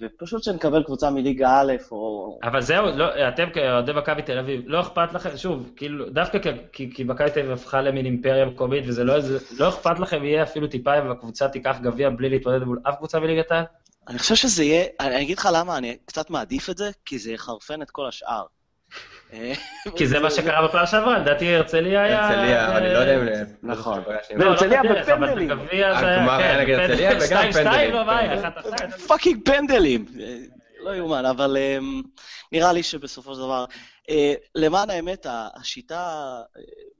ופשוט 0.00 0.42
שנקבל 0.42 0.82
קבוצה 0.82 1.10
מליגה 1.10 1.60
א', 1.60 1.72
או... 1.90 2.38
אבל 2.42 2.60
זהו, 2.60 2.86
לא, 2.96 3.28
אתם 3.28 3.50
כאוהדי 3.54 3.92
מכבי 3.92 4.22
תל 4.22 4.38
אביב, 4.38 4.60
לא 4.66 4.80
אכפת 4.80 5.12
לכם, 5.12 5.36
שוב, 5.36 5.72
כאילו, 5.76 6.10
דווקא 6.10 6.38
כי- 6.72 6.90
כי, 6.94 7.04
מכבי 7.04 7.30
תל 7.30 7.40
אביב 7.40 7.52
הפכה 7.52 7.82
למין 7.82 8.06
אימפריה 8.06 8.46
מקומית, 8.46 8.84
וזה 8.86 9.04
לא 9.04 9.16
איזה, 9.16 9.38
לא 9.58 9.68
אכפת 9.68 9.98
לכם 9.98 10.24
יהיה 10.24 10.42
אפילו 10.42 10.66
טיפה 10.66 10.98
אם 10.98 11.10
הקבוצה 11.10 11.48
תיקח 11.48 11.76
גביע 11.82 12.10
בלי 12.10 12.28
להתמודד 12.28 12.62
מול 12.62 12.78
אף 12.88 12.94
קבוצה 12.96 13.20
בליגת 13.20 13.52
העל? 13.52 13.64
אני 14.08 14.18
חושב 14.18 14.34
שזה 14.34 14.64
יהיה, 14.64 14.84
אני 15.00 15.16
אני 15.16 15.22
אגיד 15.24 15.38
לך 15.38 15.48
למה, 15.52 15.78
אני 15.78 15.96
קצת 16.04 16.30
מעדיף 16.30 16.70
את 16.70 16.76
זה, 16.78 16.90
כי 17.04 17.18
זה 17.18 17.32
יחרפן 17.32 17.82
את 17.82 17.90
כל 17.90 18.08
השאר. 18.08 18.44
אה, 19.36 19.52
כי 19.96 20.06
זה 20.06 20.20
מה 20.20 20.30
שקרה 20.30 20.68
בפעם 20.68 20.86
שעברה, 20.86 21.18
לדעתי 21.18 21.54
הרצליה 21.54 22.02
היה... 22.02 22.28
הרצליה, 22.28 22.68
אבל 22.68 22.76
אני 22.76 22.94
לא 22.94 22.98
יודע 22.98 23.42
אם... 23.42 23.44
נכון. 23.62 24.02
והרצליה 24.38 24.82
בפנדלים. 24.82 25.50
הגמר 25.50 25.70
היה 25.72 26.56
כן, 26.56 26.60
נגד 26.60 26.78
הרצליה 26.78 27.10
וגם 27.20 27.52
פנדלים. 27.52 27.94
לא, 27.94 28.02
אחת. 28.34 29.00
fucking 29.06 29.44
פנדלים. 29.44 30.06
אה, 30.20 30.36
לא 30.80 30.94
יאומן, 30.94 31.24
אבל 31.24 31.56
נראה 32.52 32.72
לי 32.72 32.82
שבסופו 32.82 33.34
של 33.34 33.40
דבר, 33.40 33.64
אה, 34.10 34.34
למען 34.54 34.90
האמת, 34.90 35.26
השיטה, 35.54 36.42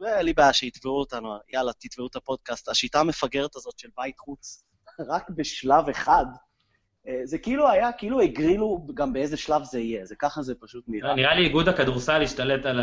אה, 0.06 0.16
אין 0.16 0.24
לי 0.24 0.32
בעיה 0.32 0.52
שיתבעו 0.52 0.98
אותנו, 0.98 1.36
יאללה, 1.52 1.72
תתבעו 1.72 2.06
את 2.06 2.16
הפודקאסט, 2.16 2.68
השיטה 2.68 3.00
המפגרת 3.00 3.56
הזאת 3.56 3.78
של 3.78 3.88
בית 3.96 4.18
חוץ, 4.18 4.64
רק 5.08 5.30
בשלב 5.30 5.88
אחד, 5.88 6.24
אה, 6.26 6.45
זה 7.24 7.38
כאילו 7.38 7.68
היה, 7.70 7.92
כאילו 7.92 8.20
הגרילו 8.20 8.86
גם 8.94 9.12
באיזה 9.12 9.36
שלב 9.36 9.62
זה 9.64 9.80
יהיה, 9.80 10.04
זה 10.04 10.14
ככה 10.18 10.42
זה 10.42 10.54
פשוט 10.60 10.84
נראה. 10.88 11.14
נראה 11.14 11.34
לי 11.34 11.44
איגוד 11.44 11.68
הכדורסל 11.68 12.22
השתלט 12.22 12.66
על 12.66 12.80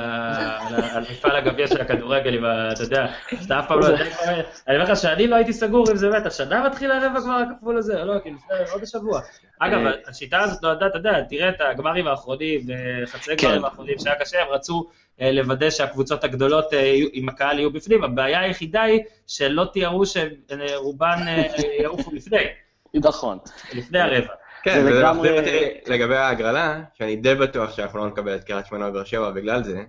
מפעל 1.11 1.35
הגביע 1.35 1.67
של 1.67 1.81
הכדורגל, 1.81 2.45
אתה 2.71 2.83
יודע, 2.83 3.07
שאתה 3.41 3.59
אף 3.59 3.67
פעם 3.67 3.79
לא 3.79 3.85
יודע, 3.85 4.05
אני 4.67 4.75
אומר 4.75 4.91
לך 4.91 4.97
שאני 4.97 5.27
לא 5.27 5.35
הייתי 5.35 5.53
סגור 5.53 5.91
אם 5.91 5.95
זה 5.95 6.09
באמת, 6.09 6.25
השנה 6.25 6.67
מתחיל 6.67 6.91
הרבע 6.91 7.21
כבר 7.21 7.31
הכפול 7.31 7.77
הזה, 7.77 8.03
לא, 8.03 8.19
כאילו, 8.21 8.37
לפני 8.37 8.71
עוד 8.73 8.83
השבוע. 8.83 9.21
אגב, 9.59 9.85
אה. 9.85 9.91
השיטה 10.07 10.39
הזאת 10.39 10.63
נועדה, 10.63 10.87
אתה 10.87 10.97
יודע, 10.97 11.21
תראה 11.29 11.49
את 11.49 11.61
הגמרים 11.61 12.07
האחרונים, 12.07 12.61
וחצי 13.03 13.37
כן. 13.37 13.47
גמרים 13.47 13.65
האחרונים 13.65 13.99
שהיה 13.99 14.15
קשה, 14.15 14.41
הם 14.41 14.47
רצו 14.49 14.89
אה, 15.21 15.31
לוודא 15.31 15.69
שהקבוצות 15.69 16.23
הגדולות 16.23 16.73
אה, 16.73 16.95
עם 17.13 17.29
הקהל 17.29 17.59
יהיו 17.59 17.71
בפנים, 17.71 18.03
הבעיה 18.03 18.39
היחידה 18.39 18.81
היא 18.81 18.99
שלא 19.27 19.65
תיארו 19.73 20.03
שרובן 20.05 21.17
אה, 21.27 21.43
יעופו 21.81 22.11
לפני, 22.13 22.37
נכון. 22.95 23.37
לפני 23.73 23.99
הרבע. 23.99 24.33
כן, 24.63 24.83
זה 24.83 24.91
לגמרי- 24.99 25.29
לגבי 25.87 26.15
ההגרלה, 26.15 26.81
שאני 26.93 27.15
די 27.15 27.35
בטוח 27.35 27.75
שאנחנו 27.75 27.99
לא 27.99 28.07
נקבל 28.07 28.35
את 28.35 28.43
קריית 28.43 28.65
שמונה 28.65 28.89
ובאר 28.89 29.03
שבע 29.03 29.31
בגלל 29.31 29.63
זה. 29.63 29.83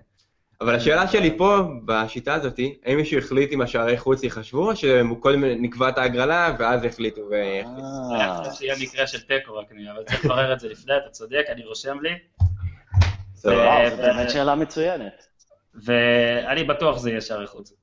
אבל 0.61 0.75
השאלה 0.75 1.07
שלי 1.07 1.37
פה, 1.37 1.57
בשיטה 1.85 2.33
הזאת, 2.33 2.59
האם 2.85 2.97
מישהו 2.97 3.19
החליט 3.19 3.53
אם 3.53 3.61
השערי 3.61 3.97
חוץ 3.97 4.23
ייחשבו, 4.23 4.69
או 4.71 4.75
שקודם 4.75 5.43
נקבע 5.43 5.89
את 5.89 5.97
ההגרלה 5.97 6.55
ואז 6.59 6.83
החליטו 6.85 7.21
ו... 7.31 7.33
אני 7.33 8.21
אה, 8.21 8.37
חושב 8.37 8.51
שיהיה 8.51 8.75
מקרה 8.81 9.07
של 9.07 9.21
תיקו 9.21 9.55
רק 9.55 9.67
אבל 9.93 10.03
צריך 10.03 10.25
לברר 10.25 10.53
את 10.53 10.59
זה 10.59 10.69
לפני, 10.69 10.93
אתה 10.97 11.09
צודק, 11.09 11.43
אני 11.49 11.65
רושם 11.65 11.97
לי. 12.01 12.09
זו 13.33 13.51
באמת 13.97 14.29
שאלה 14.29 14.55
מצוינת. 14.55 15.27
ואני 15.85 16.63
בטוח 16.63 16.97
זה 16.97 17.09
יהיה 17.09 17.21
שערי 17.21 17.47
חוץ. 17.47 17.73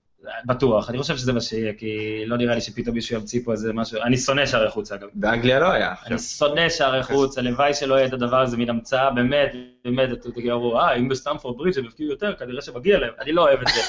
בטוח, 0.45 0.91
אני 0.91 0.99
חושב 0.99 1.16
שזה 1.16 1.33
מה 1.33 1.41
שיהיה, 1.41 1.73
כי 1.73 2.23
לא 2.27 2.37
נראה 2.37 2.55
לי 2.55 2.61
שפתאום 2.61 2.95
מישהו 2.95 3.16
ימציא 3.16 3.41
פה 3.45 3.53
איזה 3.53 3.73
משהו, 3.73 4.03
אני 4.03 4.16
שונא 4.16 4.47
שערי 4.47 4.70
חוץ 4.70 4.93
אגב. 4.93 5.09
באנגליה 5.14 5.59
לא 5.59 5.70
היה. 5.70 5.95
אני 6.07 6.18
שונא 6.18 6.68
שערי 6.68 7.03
חוץ, 7.03 7.39
הלוואי 7.39 7.75
שלא 7.75 7.95
יהיה 7.95 8.07
את 8.07 8.12
הדבר 8.12 8.41
הזה, 8.41 8.57
מין 8.57 8.70
המצאה, 8.70 9.11
באמת, 9.11 9.55
באמת, 9.85 10.12
אתם 10.12 10.31
תגידו, 10.31 10.79
אה, 10.81 10.95
אם 10.95 11.09
בסטמפורד 11.09 11.59
ברידג' 11.59 11.79
הם 11.79 11.85
יפקיעו 11.85 12.11
יותר, 12.11 12.35
כנראה 12.35 12.62
שמגיע 12.62 12.99
להם, 12.99 13.12
אני 13.20 13.33
לא 13.33 13.43
אוהב 13.43 13.61
את 13.61 13.66
זה. 13.68 13.81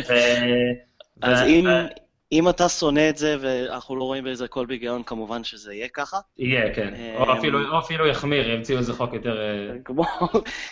אז 1.22 1.40
אם, 1.42 1.66
ו- 1.66 2.01
אם 2.32 2.48
אתה 2.48 2.68
שונא 2.68 3.08
את 3.08 3.16
זה, 3.16 3.36
ואנחנו 3.40 3.96
לא 3.96 4.04
רואים 4.04 4.24
בזה 4.24 4.48
כל 4.48 4.66
בהיגיון, 4.66 5.02
כמובן 5.02 5.44
שזה 5.44 5.74
יהיה 5.74 5.88
ככה. 5.88 6.18
יהיה, 6.38 6.74
כן. 6.74 6.94
או 7.16 7.38
אפילו- 7.38 7.70
או 7.72 7.78
אפילו 7.78 8.06
יחמיר, 8.06 8.50
ימציאו 8.50 8.78
איזה 8.78 8.92
חוק 8.92 9.14
יותר... 9.14 9.36
אה, 9.40 9.78
כמו, 9.84 10.04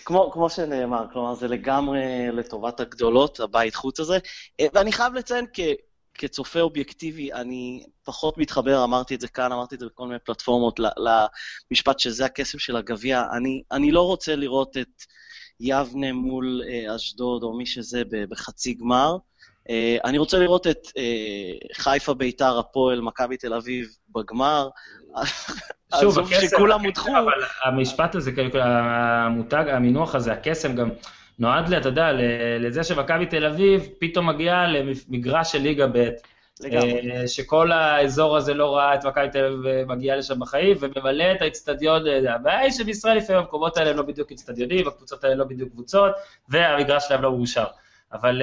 כמו, 0.05 0.31
כמו 0.33 0.51
שנאמר, 0.51 1.05
כלומר, 1.13 1.35
זה 1.35 1.49
לגמרי 1.49 2.01
לטובת 2.33 2.81
הגדולות, 2.81 3.41
הבית 3.41 3.75
חוץ 3.75 4.01
הזה. 4.01 4.19
אה, 4.61 4.67
ואני 4.75 4.93
חייב 4.93 5.15
לציין, 5.15 5.47
כ, 5.53 5.61
כצופה 6.15 6.61
אובייקטיבי, 6.61 7.33
אני 7.33 7.85
פחות 8.05 8.39
מתחבר, 8.39 8.85
אמרתי 8.85 9.15
את 9.15 9.21
זה 9.21 9.29
כאן, 9.29 9.53
אמרתי 9.53 9.75
את 9.75 9.81
זה 9.81 9.87
בכל 9.87 10.07
מיני 10.07 10.19
פלטפורמות, 10.19 10.81
למשפט 11.71 11.99
שזה 11.99 12.25
הכסף 12.25 12.59
של 12.59 12.77
הגביע. 12.77 13.25
אני, 13.37 13.63
אני 13.73 13.91
לא 13.91 14.03
רוצה 14.03 14.37
לראות 14.37 14.77
את 14.77 15.03
יבנה 15.61 16.13
מול 16.13 16.63
אה, 16.69 16.97
אשדוד, 16.97 17.43
או 17.43 17.57
מי 17.59 17.67
שזה, 17.67 18.03
בחצי 18.29 18.75
גמר. 18.75 19.17
אה, 19.71 19.97
אני 20.05 20.19
רוצה 20.19 20.39
לראות 20.39 20.67
את 20.67 20.89
אה, 20.97 21.03
חיפה, 21.75 22.15
ביתר, 22.15 22.59
הפועל, 22.59 23.01
מכבי 23.01 23.37
תל 23.37 23.55
אביב 23.55 23.87
בגמר. 24.15 24.69
שוב, 26.01 26.19
הקסם, 26.19 26.47
שכולם 26.47 26.85
הודחו. 26.85 27.09
אבל 27.09 27.33
המשפט 27.65 28.15
הזה, 28.15 28.33
כאילו, 28.33 28.61
המותג, 28.63 29.65
המינוח 29.69 30.15
הזה, 30.15 30.33
הקסם 30.33 30.75
גם 30.77 30.91
נועד, 31.39 31.73
אתה 31.73 31.89
יודע, 31.89 32.11
לזה 32.61 32.85
שמכבי 32.85 33.27
תל 33.27 33.47
אביב 33.47 33.89
פתאום 33.99 34.29
מגיעה 34.29 34.67
למגרש 34.67 35.53
של 35.53 35.59
ליגה 35.59 35.87
ב', 35.87 36.09
לגמרי. 36.61 37.13
אה, 37.13 37.29
שכל 37.29 37.73
האזור 37.73 38.37
הזה 38.37 38.55
לא 38.55 38.77
ראה 38.77 38.95
את 38.95 39.07
מכבי 39.07 39.29
תל 39.33 39.45
אביב 39.45 39.93
מגיעה 39.93 40.17
לשם 40.17 40.41
בחיים, 40.41 40.77
וממלא 40.81 41.25
את 41.33 41.43
האצטדיון, 41.43 42.03
הבעיה 42.29 42.59
היא 42.59 42.71
שבישראל 42.71 43.17
לפעמים 43.17 43.43
המקומות 43.43 43.77
האלה 43.77 43.91
הם 43.91 43.97
לא 43.97 44.03
בדיוק 44.03 44.33
אצטדיונים, 44.33 44.89
הקבוצות 44.89 45.25
האלה 45.25 45.35
לא 45.35 45.45
בדיוק 45.45 45.71
קבוצות, 45.71 46.13
והמגרש 46.49 47.09
שלהם 47.09 47.23
לא 47.23 47.33
מאושר. 47.33 47.65
אבל 48.13 48.43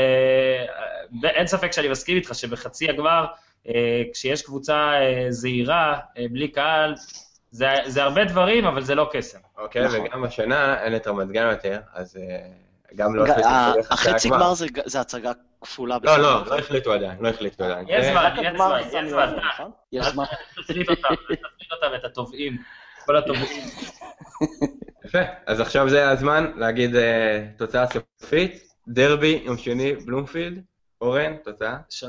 אה, 1.24 1.30
אין 1.30 1.48
ספק 1.48 1.72
שאני 1.72 1.88
מסכים 1.88 2.18
איתך 2.18 2.36
שבחצי 2.36 2.90
הגמר, 2.90 3.26
אה, 3.68 4.04
כשיש 4.14 4.42
קבוצה 4.42 4.92
אה, 4.94 5.26
זהירה, 5.30 6.00
אה, 6.18 6.26
בלי 6.32 6.48
קהל, 6.48 6.96
זה, 7.52 7.68
זה 7.86 8.04
הרבה 8.04 8.26
דברים, 8.26 8.66
אבל 8.66 8.84
זה 8.84 8.96
לא 8.96 9.10
קסם. 9.12 9.40
אוקיי, 9.58 9.86
נכון. 9.86 10.00
וגם 10.00 10.24
השנה 10.24 10.84
אין 10.84 10.96
את 10.96 11.08
רמת 11.08 11.28
גן 11.28 11.50
יותר, 11.52 11.80
אז 11.94 12.18
אה, 12.18 12.50
גם 12.96 13.16
לא 13.16 13.24
החליטו 13.24 13.50
החצי. 13.94 14.30
גמר 14.30 14.54
זה 14.54 14.66
זה 14.86 15.00
הצגה 15.00 15.32
כפולה. 15.62 15.98
לא. 16.04 16.18
לא, 16.18 16.46
לא 16.46 16.58
החליטו 16.58 16.94
עדיין, 16.94 17.18
לא 17.20 17.28
החליטו 17.28 17.64
עדיין. 17.64 17.86
יש 17.90 18.06
זמן. 18.06 18.36
יש 18.42 18.54
זמן, 18.56 18.80
יש 18.82 19.10
זמן. 19.12 19.36
נכון? 19.54 19.72
יש 19.92 20.06
זמן. 20.06 20.24
תפריד 20.56 20.90
אותם, 20.90 21.16
תפריד 21.16 21.40
אותם, 21.72 21.96
את 21.96 22.06
התובעים, 22.06 22.58
כל 23.06 23.18
התובעים. 23.18 23.64
יפה, 25.06 25.20
אז 25.46 25.60
עכשיו 25.60 25.90
זה 25.90 26.10
הזמן 26.10 26.52
להגיד 26.56 26.96
אה, 26.96 27.46
תוצאה 27.58 27.86
סופית. 28.20 28.68
דרבי, 28.88 29.42
יום 29.46 29.58
שני, 29.58 29.96
בלומפילד. 29.96 30.62
אורן, 31.02 31.36
תוצאה. 31.44 31.78
3-0 31.90 32.02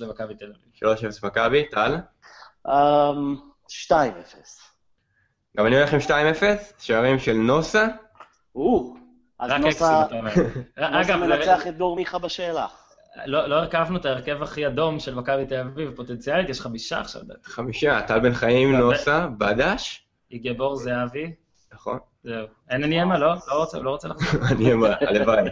למכבי 0.00 0.34
תל 0.34 0.44
אביב. 0.44 0.96
3-0 1.22 1.26
מכבי, 1.26 1.64
טל. 1.70 1.96
אמ, 2.66 3.36
2-0. 3.68 3.92
גם 5.56 5.66
אני 5.66 5.76
הולך 5.76 5.94
עם 5.94 6.00
2-0, 6.00 6.12
שערים 6.78 7.18
של 7.18 7.32
נוסה. 7.32 7.86
או, 8.54 8.94
אז 9.38 9.50
רק 9.50 9.60
נוסה 9.60 10.02
אקסים, 10.02 10.06
אתה 10.06 10.18
אומר. 10.18 10.30
נוסה 10.98 11.14
אגב, 11.14 11.16
מנצח 11.16 11.66
את 11.66 11.76
דור 11.76 11.96
מיכה 11.96 12.18
בשאלה. 12.18 12.66
לא 13.26 13.46
לא 13.46 13.54
הרכבנו 13.54 13.96
את 13.96 14.04
ההרכב 14.04 14.42
הכי 14.42 14.66
אדום 14.66 15.00
של 15.00 15.14
מכבי 15.14 15.46
תל 15.46 15.60
אביב, 15.60 15.96
פוטנציאלית, 15.96 16.48
יש 16.48 16.60
חמישה 16.60 17.00
עכשיו. 17.00 17.22
חמישה, 17.44 18.02
טל 18.02 18.20
בן 18.20 18.34
חיים, 18.34 18.76
נוסה, 18.76 19.26
בדש. 19.38 20.06
יגבור 20.30 20.76
זהבי. 20.76 21.32
נכון. 21.72 21.98
זהו. 22.24 22.46
אין 22.70 22.84
אני 22.84 23.02
אמה, 23.02 23.18
לא? 23.18 23.34
לא 23.48 23.54
רוצה, 23.54 23.78
לא 23.78 23.90
רוצה 23.90 24.08
לחזור. 24.08 24.40
אני 24.52 24.72
אמה, 24.72 24.94
הלוואי. 25.00 25.42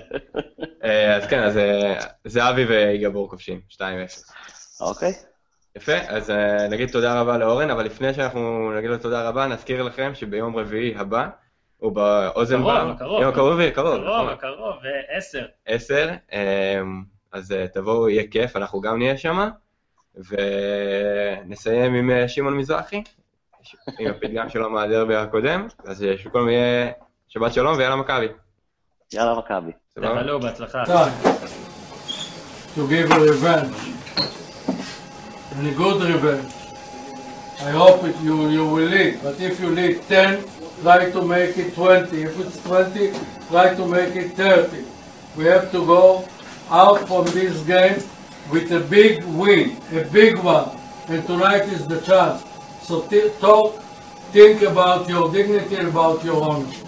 אה, 0.84 1.16
אז 1.16 1.26
כן, 1.26 1.42
אז 1.42 1.56
אה, 1.56 2.00
זהבי 2.24 2.64
ויגבור 2.64 3.30
כובשים, 3.30 3.60
2-0. 3.72 3.78
אוקיי. 4.80 5.12
יפה, 5.76 5.96
אז 6.08 6.30
אה, 6.30 6.68
נגיד 6.68 6.90
תודה 6.90 7.20
רבה 7.20 7.38
לאורן, 7.38 7.70
אבל 7.70 7.84
לפני 7.84 8.14
שאנחנו 8.14 8.72
נגיד 8.76 8.90
לו 8.90 8.98
תודה 8.98 9.28
רבה, 9.28 9.46
נזכיר 9.46 9.82
לכם 9.82 10.12
שביום 10.14 10.56
רביעי 10.56 10.94
הבא, 10.96 11.28
הוא 11.76 11.92
באוזן 11.92 12.56
קרוב, 12.56 12.72
בר. 12.72 12.90
הקרוב, 12.90 13.34
קרוב. 13.34 13.70
קרוב, 13.70 14.00
נכון. 14.00 14.36
קרוב, 14.36 14.76
עשר. 15.08 15.46
עשר, 15.66 16.10
אז 17.32 17.54
תבואו, 17.74 18.08
יהיה 18.08 18.26
כיף, 18.30 18.56
אנחנו 18.56 18.80
גם 18.80 18.98
נהיה 18.98 19.16
שם, 19.16 19.48
ונסיים 20.14 21.94
עם 21.94 22.28
שמעון 22.28 22.56
מזרחי, 22.56 23.02
עם 23.99 24.07
הפתגם 24.07 24.49
שלו 24.49 24.69
מהדרבי 24.69 25.15
הקודם, 25.15 25.67
אז 25.85 26.03
אה, 26.03 26.17
שכולם 26.17 26.49
יהיה 26.49 26.91
שבת 27.27 27.53
שלום 27.53 27.77
ויאללה 27.77 27.95
מכבי. 27.95 28.27
יאללה, 29.13 29.39
מכבי. 29.39 29.71
סבבה? 29.95 30.21
תבלו, 30.21 30.39
בהצלחה. 30.39 30.83
time 30.83 31.47
to 32.75 32.87
give 32.87 33.11
a 33.11 33.19
revenge, 33.19 33.75
and 35.51 35.67
a 35.67 35.73
good 35.81 36.01
revenge. 36.13 36.53
I 37.59 37.71
hope 37.71 38.03
it, 38.05 38.15
you, 38.23 38.49
you 38.49 38.65
will 38.65 38.89
lead, 38.95 39.19
but 39.21 39.39
if 39.39 39.59
you 39.59 39.69
lead 39.69 40.01
10, 40.07 40.43
try 40.81 41.11
to 41.11 41.21
make 41.21 41.57
it 41.57 41.75
20. 41.75 42.23
If 42.23 42.39
it's 42.39 42.57
20, 42.63 43.11
try 43.49 43.75
to 43.75 43.85
make 43.85 44.15
it 44.15 44.31
30. 44.31 44.85
We 45.37 45.43
have 45.45 45.71
to 45.71 45.85
go 45.85 46.27
out 46.69 46.99
from 47.07 47.25
this 47.25 47.61
game 47.63 48.01
with 48.51 48.71
a 48.71 48.79
big 48.79 49.23
win, 49.25 49.77
a 49.91 50.03
big 50.05 50.39
one, 50.39 50.69
and 51.07 51.25
tonight 51.27 51.63
is 51.63 51.85
the 51.87 51.99
chance. 52.01 52.41
So 52.86 53.00
talk, 53.40 53.80
think 54.30 54.62
about 54.62 55.08
your 55.08 55.32
dignity 55.32 55.74
about 55.74 56.22
your 56.24 56.36
ownership. 56.36 56.84